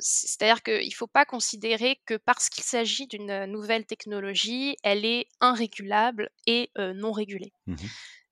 C'est-à-dire 0.00 0.62
qu'il 0.62 0.88
ne 0.88 0.94
faut 0.94 1.06
pas 1.06 1.24
considérer 1.24 2.00
que 2.06 2.14
parce 2.14 2.48
qu'il 2.48 2.64
s'agit 2.64 3.06
d'une, 3.06 3.44
nouvelle 3.46 3.86
technologie, 3.86 4.76
elle 4.82 5.04
est 5.04 5.26
irrégulable 5.42 6.30
et 6.46 6.70
non 6.76 7.12
régulée. 7.12 7.52
Mmh 7.66 7.76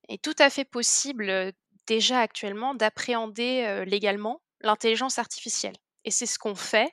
Il 0.09 0.15
est 0.15 0.23
tout 0.23 0.37
à 0.39 0.51
fait 0.51 0.65
possible, 0.65 1.53
déjà 1.87 2.21
actuellement 2.21 2.75
d'appréhender, 2.75 3.85
légalement 3.87 4.43
l'intelligence 4.61 5.19
artificielle 5.19 5.77
et 6.05 6.11
c'est 6.11 6.27
ce 6.27 6.39
qu'on 6.39 6.55
fait. 6.55 6.91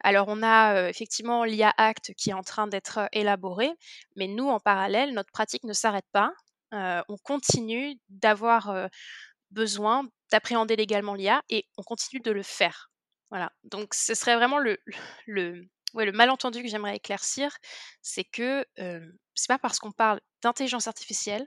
Alors 0.00 0.26
on 0.28 0.42
a, 0.42 0.88
effectivement 0.88 1.44
l'IA 1.44 1.72
Act 1.76 2.12
qui 2.14 2.30
est 2.30 2.34
en 2.34 2.42
train 2.42 2.66
d'être, 2.66 3.08
élaboré, 3.12 3.70
mais 4.16 4.26
nous 4.26 4.48
en 4.48 4.60
parallèle, 4.60 5.14
notre 5.14 5.30
pratique 5.32 5.64
ne 5.64 5.72
s'arrête 5.72 6.08
pas. 6.12 6.32
On 6.72 7.16
continue 7.22 7.98
d'avoir, 8.08 8.88
besoin 9.50 10.06
d'appréhender 10.30 10.76
légalement 10.76 11.14
l'IA 11.14 11.42
et 11.48 11.66
on 11.78 11.82
continue 11.82 12.20
de 12.20 12.30
le 12.30 12.42
faire. 12.42 12.90
Voilà, 13.30 13.50
donc 13.64 13.94
ce 13.94 14.14
serait 14.14 14.36
vraiment 14.36 14.58
le 14.58 14.78
le 15.26 15.68
ouais, 15.94 16.04
le 16.04 16.12
malentendu 16.12 16.62
que 16.62 16.68
j'aimerais 16.68 16.96
éclaircir, 16.96 17.56
c'est 18.02 18.24
que, 18.24 18.66
c'est 18.76 19.48
pas 19.48 19.58
parce 19.58 19.78
qu'on 19.78 19.92
parle 19.92 20.20
d'intelligence 20.42 20.88
artificielle 20.88 21.46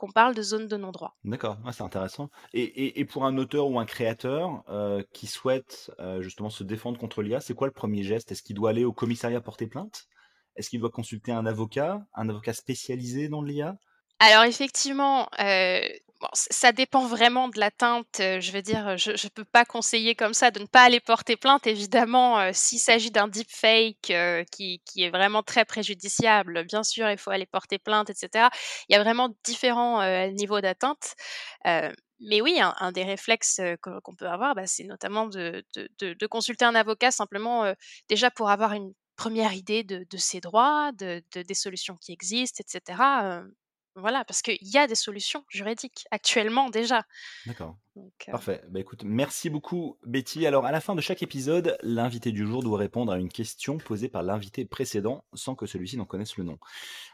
qu'on 0.00 0.10
parle 0.12 0.34
de 0.34 0.42
zone 0.42 0.66
de 0.68 0.76
non-droit. 0.76 1.18
D'accord, 1.24 1.58
c'est 1.72 1.82
intéressant 1.82 2.30
et 2.54 2.62
et 2.62 3.00
et 3.00 3.04
pour 3.04 3.26
un 3.26 3.36
auteur 3.36 3.68
ou 3.68 3.78
un 3.78 3.84
créateur, 3.84 4.64
heu, 4.70 5.06
qui 5.12 5.26
souhaite, 5.26 5.90
heu, 6.00 6.22
justement 6.22 6.48
se 6.48 6.64
défendre 6.64 6.98
contre 6.98 7.20
l'IA, 7.22 7.40
c'est 7.40 7.52
quoi 7.54 7.66
le 7.66 7.74
premier 7.74 8.02
geste? 8.04 8.32
Est-ce 8.32 8.42
qu'il 8.42 8.56
doit 8.56 8.70
aller 8.70 8.84
au 8.86 8.94
commissariat 8.94 9.40
porter 9.42 9.66
plainte? 9.66 10.06
Est-ce 10.56 10.70
qu'il 10.70 10.80
doit 10.80 10.90
consulter 10.90 11.30
un 11.32 11.44
avocat, 11.44 12.06
un 12.14 12.28
avocat 12.30 12.54
spécialisé 12.54 13.28
dans 13.28 13.42
l'IA? 13.42 13.76
Alors 14.18 14.44
effectivement, 14.44 15.28
heu, 15.40 15.80
bon 16.20 16.28
ça 16.34 16.72
dépend 16.72 17.06
vraiment 17.06 17.48
de 17.48 17.58
l'atteinte, 17.58 18.16
je 18.18 18.52
veux 18.52 18.62
dire, 18.62 18.96
je 18.98 19.16
je 19.16 19.28
peux 19.28 19.44
pas 19.44 19.64
conseiller 19.64 20.14
comme 20.14 20.34
ça 20.34 20.50
de 20.50 20.60
ne 20.60 20.66
pas 20.66 20.82
aller 20.82 21.00
porter 21.00 21.36
plainte. 21.36 21.66
Évidemment, 21.66 22.52
s'il 22.52 22.78
s'agit 22.78 23.10
d'un 23.10 23.28
deepfake, 23.28 24.10
heu, 24.10 24.44
qui 24.52 24.82
qui 24.84 25.02
est 25.04 25.10
vraiment 25.10 25.42
très 25.42 25.64
préjudiciable, 25.64 26.64
bien 26.64 26.82
sûr, 26.82 27.10
il 27.10 27.18
faut 27.18 27.30
aller 27.30 27.46
porter 27.46 27.78
plainte 27.78 28.10
et 28.10 28.14
cetera. 28.14 28.50
Il 28.88 28.94
y 28.94 28.96
a 28.96 29.02
vraiment 29.02 29.30
différents, 29.44 30.02
heu, 30.02 30.26
niveaux 30.32 30.60
d'atteinte, 30.60 31.14
mais 32.20 32.40
oui, 32.42 32.60
un 32.60 32.74
un 32.78 32.92
des 32.92 33.04
réflexes, 33.04 33.60
qu'on 33.82 34.14
peut 34.14 34.28
avoir, 34.28 34.54
bah, 34.54 34.66
c'est 34.66 34.84
notamment 34.84 35.26
de 35.26 35.64
de 35.74 35.88
de 35.98 36.12
de 36.14 36.26
consulter 36.26 36.64
un 36.66 36.74
avocat 36.74 37.10
simplement, 37.10 37.72
déjà 38.08 38.30
pour 38.30 38.50
avoir 38.50 38.72
une 38.74 38.92
première 39.16 39.52
idée 39.54 39.84
de 39.84 40.04
ses 40.18 40.40
droits, 40.40 40.92
de 40.92 41.22
de 41.34 41.42
des 41.42 41.54
solutions 41.54 41.96
qui 42.00 42.12
existent 42.12 42.62
et 42.62 42.68
cetera, 42.70 43.40
heu 43.42 43.54
voilà, 43.96 44.24
parce 44.24 44.42
qu'il 44.42 44.58
y 44.60 44.78
a 44.78 44.86
des 44.86 44.94
solutions 44.94 45.44
juridiques 45.48 46.06
actuellement 46.10 46.70
déjà, 46.70 47.04
D'accord. 47.46 47.76
donc 47.96 48.12
heu 48.28 48.32
Parfait. 48.32 48.62
Bah, 48.68 48.80
écoute, 48.80 49.02
merci 49.04 49.50
beaucoup 49.50 49.98
Betty. 50.06 50.46
Alors 50.46 50.64
à 50.64 50.72
la 50.72 50.80
fin 50.80 50.94
de 50.94 51.00
chaque 51.00 51.22
épisode, 51.22 51.76
l'invité 51.82 52.30
du 52.32 52.46
jour 52.46 52.62
doit 52.62 52.78
répondre 52.78 53.12
à 53.12 53.18
une 53.18 53.28
question 53.28 53.78
posée 53.78 54.08
par 54.08 54.22
l'invité 54.22 54.64
précédent 54.64 55.24
sans 55.34 55.54
que 55.54 55.66
celui-ci 55.66 55.96
n'en 55.96 56.04
connaisse 56.04 56.36
le 56.36 56.44
nom. 56.44 56.58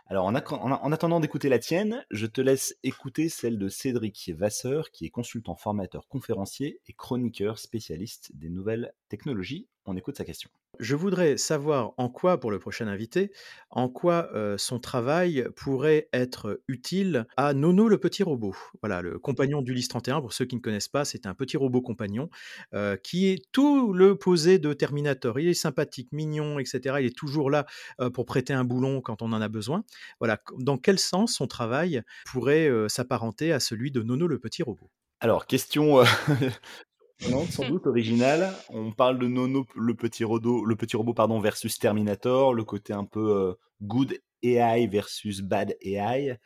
Alors 0.07 0.27
en- 0.27 0.35
en 0.35 0.93
attendant 0.93 1.19
d'écouter 1.21 1.49
la 1.49 1.59
tienne, 1.59 2.05
je 2.11 2.27
te 2.27 2.41
laisse 2.41 2.77
écouter 2.83 3.29
celle 3.29 3.59
de 3.59 3.69
Cédric 3.69 4.31
Vasseur, 4.37 4.91
qui 4.91 5.07
est 5.07 5.11
consultant 5.11 5.57
formateur 5.57 6.07
conférencier 6.09 6.81
et 6.87 6.93
chroniqueur 6.93 7.59
spécialiste 7.59 8.31
des 8.35 8.51
nouvelles 8.51 8.93
technologies. 9.09 9.69
On 9.87 9.97
écoute 9.97 10.17
sa 10.17 10.25
question. 10.25 10.51
Je 10.79 10.95
voudrais 10.95 11.37
savoir 11.37 11.93
en 11.97 12.09
quoi, 12.09 12.39
pour 12.41 12.51
le 12.51 12.59
prochain 12.59 12.87
invité, 12.89 13.33
en 13.71 13.89
quoi, 13.89 14.31
heu, 14.35 14.57
son 14.59 14.79
travail 14.79 15.47
pourrait 15.57 16.09
être 16.13 16.61
utile 16.69 17.27
à 17.37 17.55
Nono 17.55 17.89
le 17.89 17.99
petit 17.99 18.23
robot. 18.23 18.55
Voilà, 18.83 19.03
le 19.03 19.19
compagnon 19.19 19.63
d'Ulysse 19.63 19.89
31, 19.89 20.21
pour 20.21 20.33
ceux 20.33 20.45
qui 20.45 20.57
ne 20.57 20.61
connaissent 20.61 20.89
pas, 20.89 21.05
c'est 21.05 21.27
un 21.27 21.35
petit 21.35 21.57
robot 21.57 21.83
compagnon, 21.83 22.29
heu, 22.75 22.99
qui 23.03 23.29
est 23.29 23.43
tout 23.53 23.93
le 23.93 24.17
posé 24.19 24.59
de 24.59 24.73
Terminator. 24.73 25.39
Il 25.41 25.49
est 25.49 25.55
sympathique, 25.55 26.09
mignon 26.13 26.59
et 26.59 26.65
cetera. 26.65 27.01
Il 27.01 27.07
est 27.07 27.17
toujours 27.17 27.51
là, 27.51 27.67
heu, 28.01 28.11
pour 28.11 28.27
prêter 28.27 28.53
un 28.53 28.65
boulon 28.65 29.01
quand 29.01 29.23
on 29.23 29.33
en 29.33 29.41
a 29.41 29.49
besoin. 29.49 29.85
Voilà, 30.21 30.39
dans 30.59 30.79
quel 30.79 30.99
sens 30.99 31.35
son 31.35 31.47
travail 31.47 32.03
pourrait, 32.25 32.71
s'apparenter 32.89 33.53
à 33.53 33.61
celui 33.61 33.91
de 33.91 34.03
Nono 34.03 34.27
le 34.27 34.39
petit 34.39 34.63
robot? 34.63 34.91
Alors, 35.21 35.47
question 35.47 36.01
euh, 36.01 36.05
sans 37.21 37.69
doute 37.69 37.87
originale. 37.87 38.53
On 38.69 38.93
parle 38.93 39.19
de 39.19 39.27
Nono, 39.27 39.67
le 39.75 39.95
petit, 39.95 40.25
rodo, 40.25 40.65
le 40.65 40.77
petit 40.77 40.97
robot 40.97 41.15
pardon, 41.15 41.41
versus 41.41 41.79
Terminator, 41.79 42.55
le 42.55 42.65
côté 42.65 42.93
un 42.93 43.05
peu 43.05 43.31
euh, 43.31 43.55
good 43.83 44.19
AI 44.43 44.87
versus 44.87 45.41
bad 45.41 45.77
AI. 45.81 46.39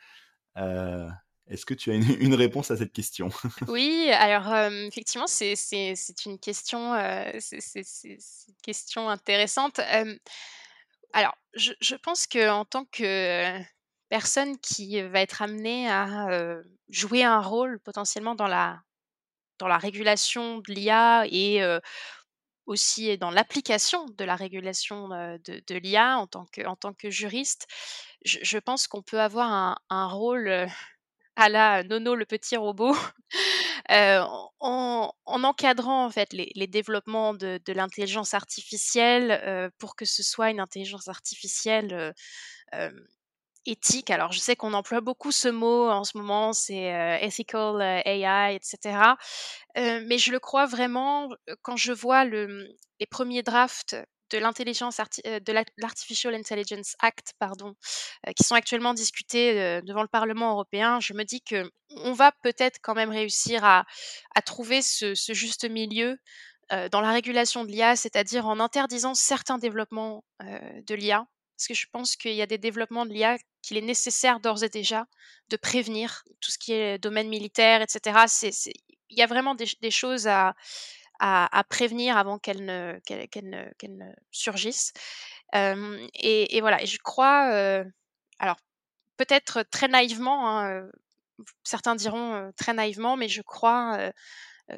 Euh, 0.57 1.07
Est-ce 1.47 1.65
que 1.65 1.73
tu 1.73 1.91
as 1.91 1.95
une, 1.95 2.33
réponse 2.33 2.71
à 2.71 2.77
cette 2.77 2.93
question? 2.93 3.29
Oui, 3.67 4.09
alors, 4.11 4.53
hem, 4.53 4.87
effectivement, 4.87 5.27
c'est 5.27 5.55
une 6.25 6.39
question, 6.39 6.93
une 6.95 7.39
question 8.63 9.09
intéressante, 9.09 9.79
alors 11.13 11.35
je 11.53 11.73
je 11.81 11.95
pense 11.95 12.25
qu'en 12.25 12.63
tant 12.63 12.85
que 12.85 13.59
personne 14.07 14.57
qui 14.59 15.01
va 15.01 15.19
être 15.19 15.41
amenée 15.41 15.89
à, 15.89 16.61
jouer 16.89 17.23
un 17.23 17.41
rôle 17.41 17.79
potentiellement 17.79 18.35
dans 18.35 18.47
la 18.47 18.81
dans 19.61 19.67
la 19.67 19.77
régulation 19.77 20.57
de 20.57 20.73
l'IA 20.73 21.25
et 21.27 21.61
aussi 22.65 23.17
dans 23.17 23.29
l'application 23.31 24.05
de 24.17 24.25
la 24.25 24.35
régulation, 24.35 25.07
de 25.09 25.75
l'IA 25.75 26.17
en 26.17 26.27
tant 26.27 26.45
que 26.51 26.65
en 26.65 26.75
tant 26.75 26.93
que 26.93 27.09
juriste, 27.11 27.67
je 28.25 28.57
pense 28.57 28.87
qu'on 28.87 29.03
peut 29.03 29.21
avoir 29.21 29.79
un 29.89 30.07
rôle, 30.07 30.67
à 31.35 31.49
la 31.49 31.83
Nono 31.83 32.15
le 32.15 32.25
petit 32.25 32.57
robot, 32.57 32.95
en 33.89 35.13
en 35.25 35.43
encadrant 35.43 36.05
en 36.05 36.09
fait 36.09 36.33
les 36.33 36.67
développements 36.67 37.33
de 37.33 37.73
l'intelligence 37.73 38.33
artificielle, 38.33 39.71
pour 39.77 39.95
que 39.95 40.05
ce 40.05 40.23
soit 40.23 40.49
une 40.49 40.59
intelligence 40.59 41.07
artificielle, 41.07 42.13
éthique. 43.65 44.09
Alors 44.11 44.31
je 44.31 44.39
sais 44.39 44.55
qu'on 44.55 44.73
emploie 44.73 45.01
beaucoup 45.01 45.31
ce 45.31 45.47
mot 45.49 45.89
en 45.89 46.03
ce 46.03 46.17
moment, 46.17 46.53
c'est, 46.53 46.93
heu, 46.93 47.17
ethical, 47.23 47.75
heu, 47.81 48.01
AI 48.07 48.55
et 48.55 48.59
cetera. 48.63 49.17
Heu, 49.77 50.05
mais 50.07 50.17
je 50.17 50.31
le 50.31 50.39
crois 50.39 50.65
vraiment, 50.67 51.29
heu, 51.49 51.55
quand 51.63 51.77
je 51.77 51.91
vois 51.93 52.25
le, 52.25 52.47
mmh, 52.47 52.67
les 53.01 53.05
premiers 53.07 53.43
drafts 53.43 53.95
de 54.31 54.37
l'intelligence 54.39 54.99
heu, 55.27 55.39
de 55.41 55.51
l'art 55.53 55.65
l'Artificial 55.77 56.33
Intelligence 56.35 56.95
Act, 57.01 57.33
pardon, 57.39 57.75
qui 58.35 58.43
sont 58.43 58.55
actuellement 58.55 58.93
discutés, 58.93 59.81
devant 59.83 60.01
le 60.03 60.07
Parlement 60.09 60.51
européen, 60.53 60.99
je 61.01 61.13
me 61.13 61.23
dis 61.25 61.41
que 61.41 61.69
on 61.97 62.13
va 62.13 62.31
peut-être 62.43 62.79
quand 62.81 62.95
même 62.95 63.09
réussir 63.11 63.63
à 63.65 63.85
à 64.35 64.41
trouver 64.41 64.81
ce 64.81 65.15
ce 65.15 65.33
juste 65.33 65.69
milieu, 65.69 66.17
dans 66.91 67.01
la 67.01 67.11
régulation 67.11 67.65
de 67.65 67.71
l'IA, 67.71 67.95
c'est-à-dire 67.97 68.47
en 68.47 68.59
interdisant 68.61 69.13
certains 69.15 69.57
développements, 69.59 70.23
de 70.41 70.95
l'IA. 70.95 71.25
Parce 71.61 71.67
que 71.67 71.73
je 71.75 71.85
pense 71.91 72.15
qu'il 72.15 72.33
y 72.33 72.41
a 72.41 72.47
des 72.47 72.57
développements 72.57 73.05
de 73.05 73.13
l'IA 73.13 73.37
qu'il 73.61 73.77
est 73.77 73.81
nécessaire 73.81 74.39
d'ores 74.39 74.63
et 74.63 74.69
déjà 74.69 75.05
de 75.49 75.57
prévenir. 75.57 76.23
Tout 76.39 76.49
ce 76.49 76.57
qui 76.57 76.73
est 76.73 76.97
domaine 76.97 77.29
militaire 77.29 77.83
et 77.83 77.85
cetera, 77.87 78.27
c'est 78.27 78.51
c'est 78.51 78.73
il 79.11 79.19
y 79.19 79.21
a 79.21 79.27
vraiment 79.27 79.53
des, 79.53 79.91
choses 79.91 80.27
à, 80.27 80.55
prévenir 81.69 82.17
avant 82.17 82.39
qu'elles 82.39 82.65
ne, 82.65 84.13
surgissent. 84.31 84.91
Et, 85.53 86.61
voilà, 86.61 86.81
et 86.81 86.87
je 86.87 86.97
crois, 86.97 87.43
alors 88.39 88.57
peut-être 89.17 89.61
très 89.69 89.87
naïvement, 89.87 90.49
hein, 90.49 90.89
certains 91.63 91.93
diront 91.93 92.51
très 92.57 92.73
naïvement, 92.73 93.17
mais 93.17 93.27
je 93.27 93.43
crois 93.43 94.11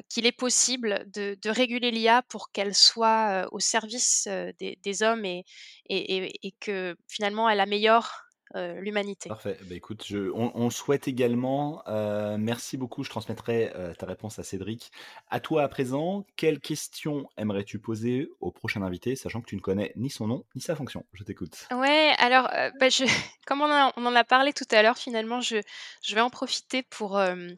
qu'il 0.08 0.26
est 0.26 0.32
possible 0.32 1.04
de, 1.12 1.36
de 1.40 1.50
réguler 1.50 1.90
l'IA 1.90 2.22
pour 2.22 2.50
qu'elle 2.50 2.74
soit 2.74 3.46
au 3.52 3.60
service 3.60 4.28
des, 4.58 4.78
des 4.82 5.02
hommes 5.02 5.24
et, 5.24 5.44
et, 5.88 6.16
et, 6.16 6.46
et, 6.46 6.54
que 6.60 6.96
finalement 7.08 7.48
elle 7.48 7.60
améliore 7.60 8.24
euh, 8.56 8.80
l'humanité. 8.80 9.28
Parfait. 9.28 9.56
Bah, 9.62 9.74
écoute, 9.74 10.04
je, 10.06 10.30
on, 10.32 10.52
on, 10.54 10.70
souhaite 10.70 11.08
également. 11.08 11.82
Euh, 11.88 12.36
merci 12.38 12.76
beaucoup. 12.76 13.02
Je 13.02 13.10
transmettrai 13.10 13.72
euh, 13.74 13.94
ta 13.94 14.06
réponse 14.06 14.38
à 14.38 14.44
Cédric. 14.44 14.92
À 15.28 15.40
toi 15.40 15.64
à 15.64 15.68
présent, 15.68 16.24
quelle 16.36 16.60
question 16.60 17.28
aimerais-tu 17.36 17.80
poser 17.80 18.28
au 18.40 18.52
prochain 18.52 18.82
invité, 18.82 19.16
sachant 19.16 19.40
que 19.40 19.46
tu 19.46 19.56
ne 19.56 19.60
connais 19.60 19.92
ni 19.96 20.08
son 20.08 20.28
nom 20.28 20.44
ni 20.54 20.60
sa 20.60 20.76
fonction? 20.76 21.04
Je 21.14 21.24
t'écoute. 21.24 21.66
Ouais, 21.72 22.12
alors, 22.18 22.48
euh, 22.54 22.70
bah, 22.78 22.90
je, 22.90 23.04
comme 23.46 23.60
on, 23.60 23.70
a, 23.70 23.92
on, 23.96 24.06
en 24.06 24.14
a 24.14 24.22
parlé 24.22 24.52
tout 24.52 24.68
à 24.70 24.82
l'heure, 24.82 24.98
finalement, 24.98 25.40
je, 25.40 25.56
je, 26.04 26.14
vais 26.14 26.20
en 26.20 26.30
profiter 26.30 26.84
pour 26.84 27.18
euh, 27.18 27.48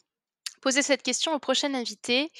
poser 0.66 0.82
cette 0.82 1.04
question 1.04 1.32
au 1.32 1.38
prochain 1.38 1.74
invité. 1.74 2.32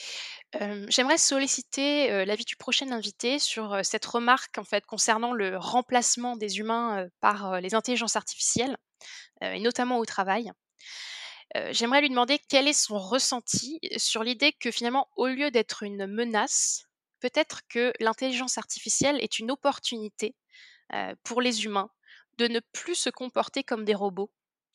J'aimerais 0.88 1.16
solliciter 1.16 2.24
l'avis 2.24 2.44
du 2.44 2.56
prochain 2.56 2.90
invité 2.90 3.38
sur 3.38 3.84
cette 3.84 4.04
remarque 4.04 4.58
concernant 4.88 5.32
le 5.32 5.56
remplacement 5.56 6.36
des 6.36 6.58
humains 6.58 7.06
par 7.20 7.60
les 7.60 7.76
intelligences 7.76 8.16
artificielles 8.16 8.76
et 9.42 9.60
notamment 9.60 9.98
au 9.98 10.04
travail. 10.04 10.50
J'aimerais 11.70 12.00
lui 12.00 12.10
demander 12.10 12.40
quel 12.48 12.66
est 12.66 12.72
son 12.72 12.98
ressenti 12.98 13.78
sur 13.96 14.24
l'idée 14.24 14.52
que 14.52 14.72
finalement, 14.72 15.06
au 15.14 15.28
lieu 15.28 15.52
d'être 15.52 15.84
une 15.84 16.08
menace, 16.08 16.82
peut-être 17.20 17.60
que 17.68 17.92
l'intelligence 18.00 18.58
artificielle 18.58 19.22
est 19.22 19.38
une 19.38 19.52
opportunité 19.52 20.34
pour 21.22 21.40
les 21.40 21.64
humains 21.64 21.90
de 22.38 22.48
ne 22.48 22.58
plus 22.72 22.96
se 22.96 23.08
comporter 23.08 23.62
comme 23.62 23.84
des 23.84 23.94
robots 23.94 24.32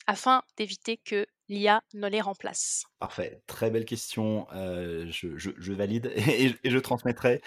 afin 0.08 0.42
d'éviter 0.58 0.98
que 0.98 1.26
l'IA 1.50 1.82
ne 1.94 2.08
les 2.08 2.22
remplace 2.22 2.84
Parfait, 3.00 3.42
très 3.48 3.70
belle 3.70 3.84
question, 3.86 4.48
euh, 4.54 5.06
je, 5.12 5.36
je- 5.38 5.50
je 5.58 5.74
valide 5.74 6.12
et, 6.16 6.56
et 6.64 6.70
je 6.70 6.78
transmettrai. 6.78 7.42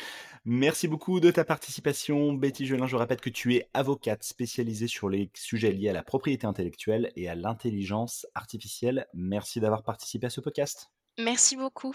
Merci 0.45 0.89
beaucoup 0.89 1.21
de 1.21 1.31
ta 1.31 1.45
participation, 1.45 2.33
Betty 2.35 2.67
Gelin. 2.67 2.87
Je 2.87 2.97
répète 2.97 3.23
que 3.23 3.31
tu 3.31 3.55
es 3.55 3.69
avocate 3.73 4.23
spécialisée 4.23 4.89
sur 4.89 5.09
les 5.09 5.31
sujets 5.35 5.73
liés 5.73 5.89
à 5.89 5.95
la 5.95 6.03
propriété 6.03 6.47
intellectuelle 6.47 7.11
et 7.17 7.29
à 7.29 7.35
l'intelligence 7.35 8.27
artificielle. 8.35 9.07
Merci 9.15 9.61
d'avoir 9.61 9.83
participé 9.83 10.27
à 10.27 10.31
ce 10.31 10.41
podcast. 10.43 10.91
Merci 11.19 11.57
beaucoup. 11.57 11.95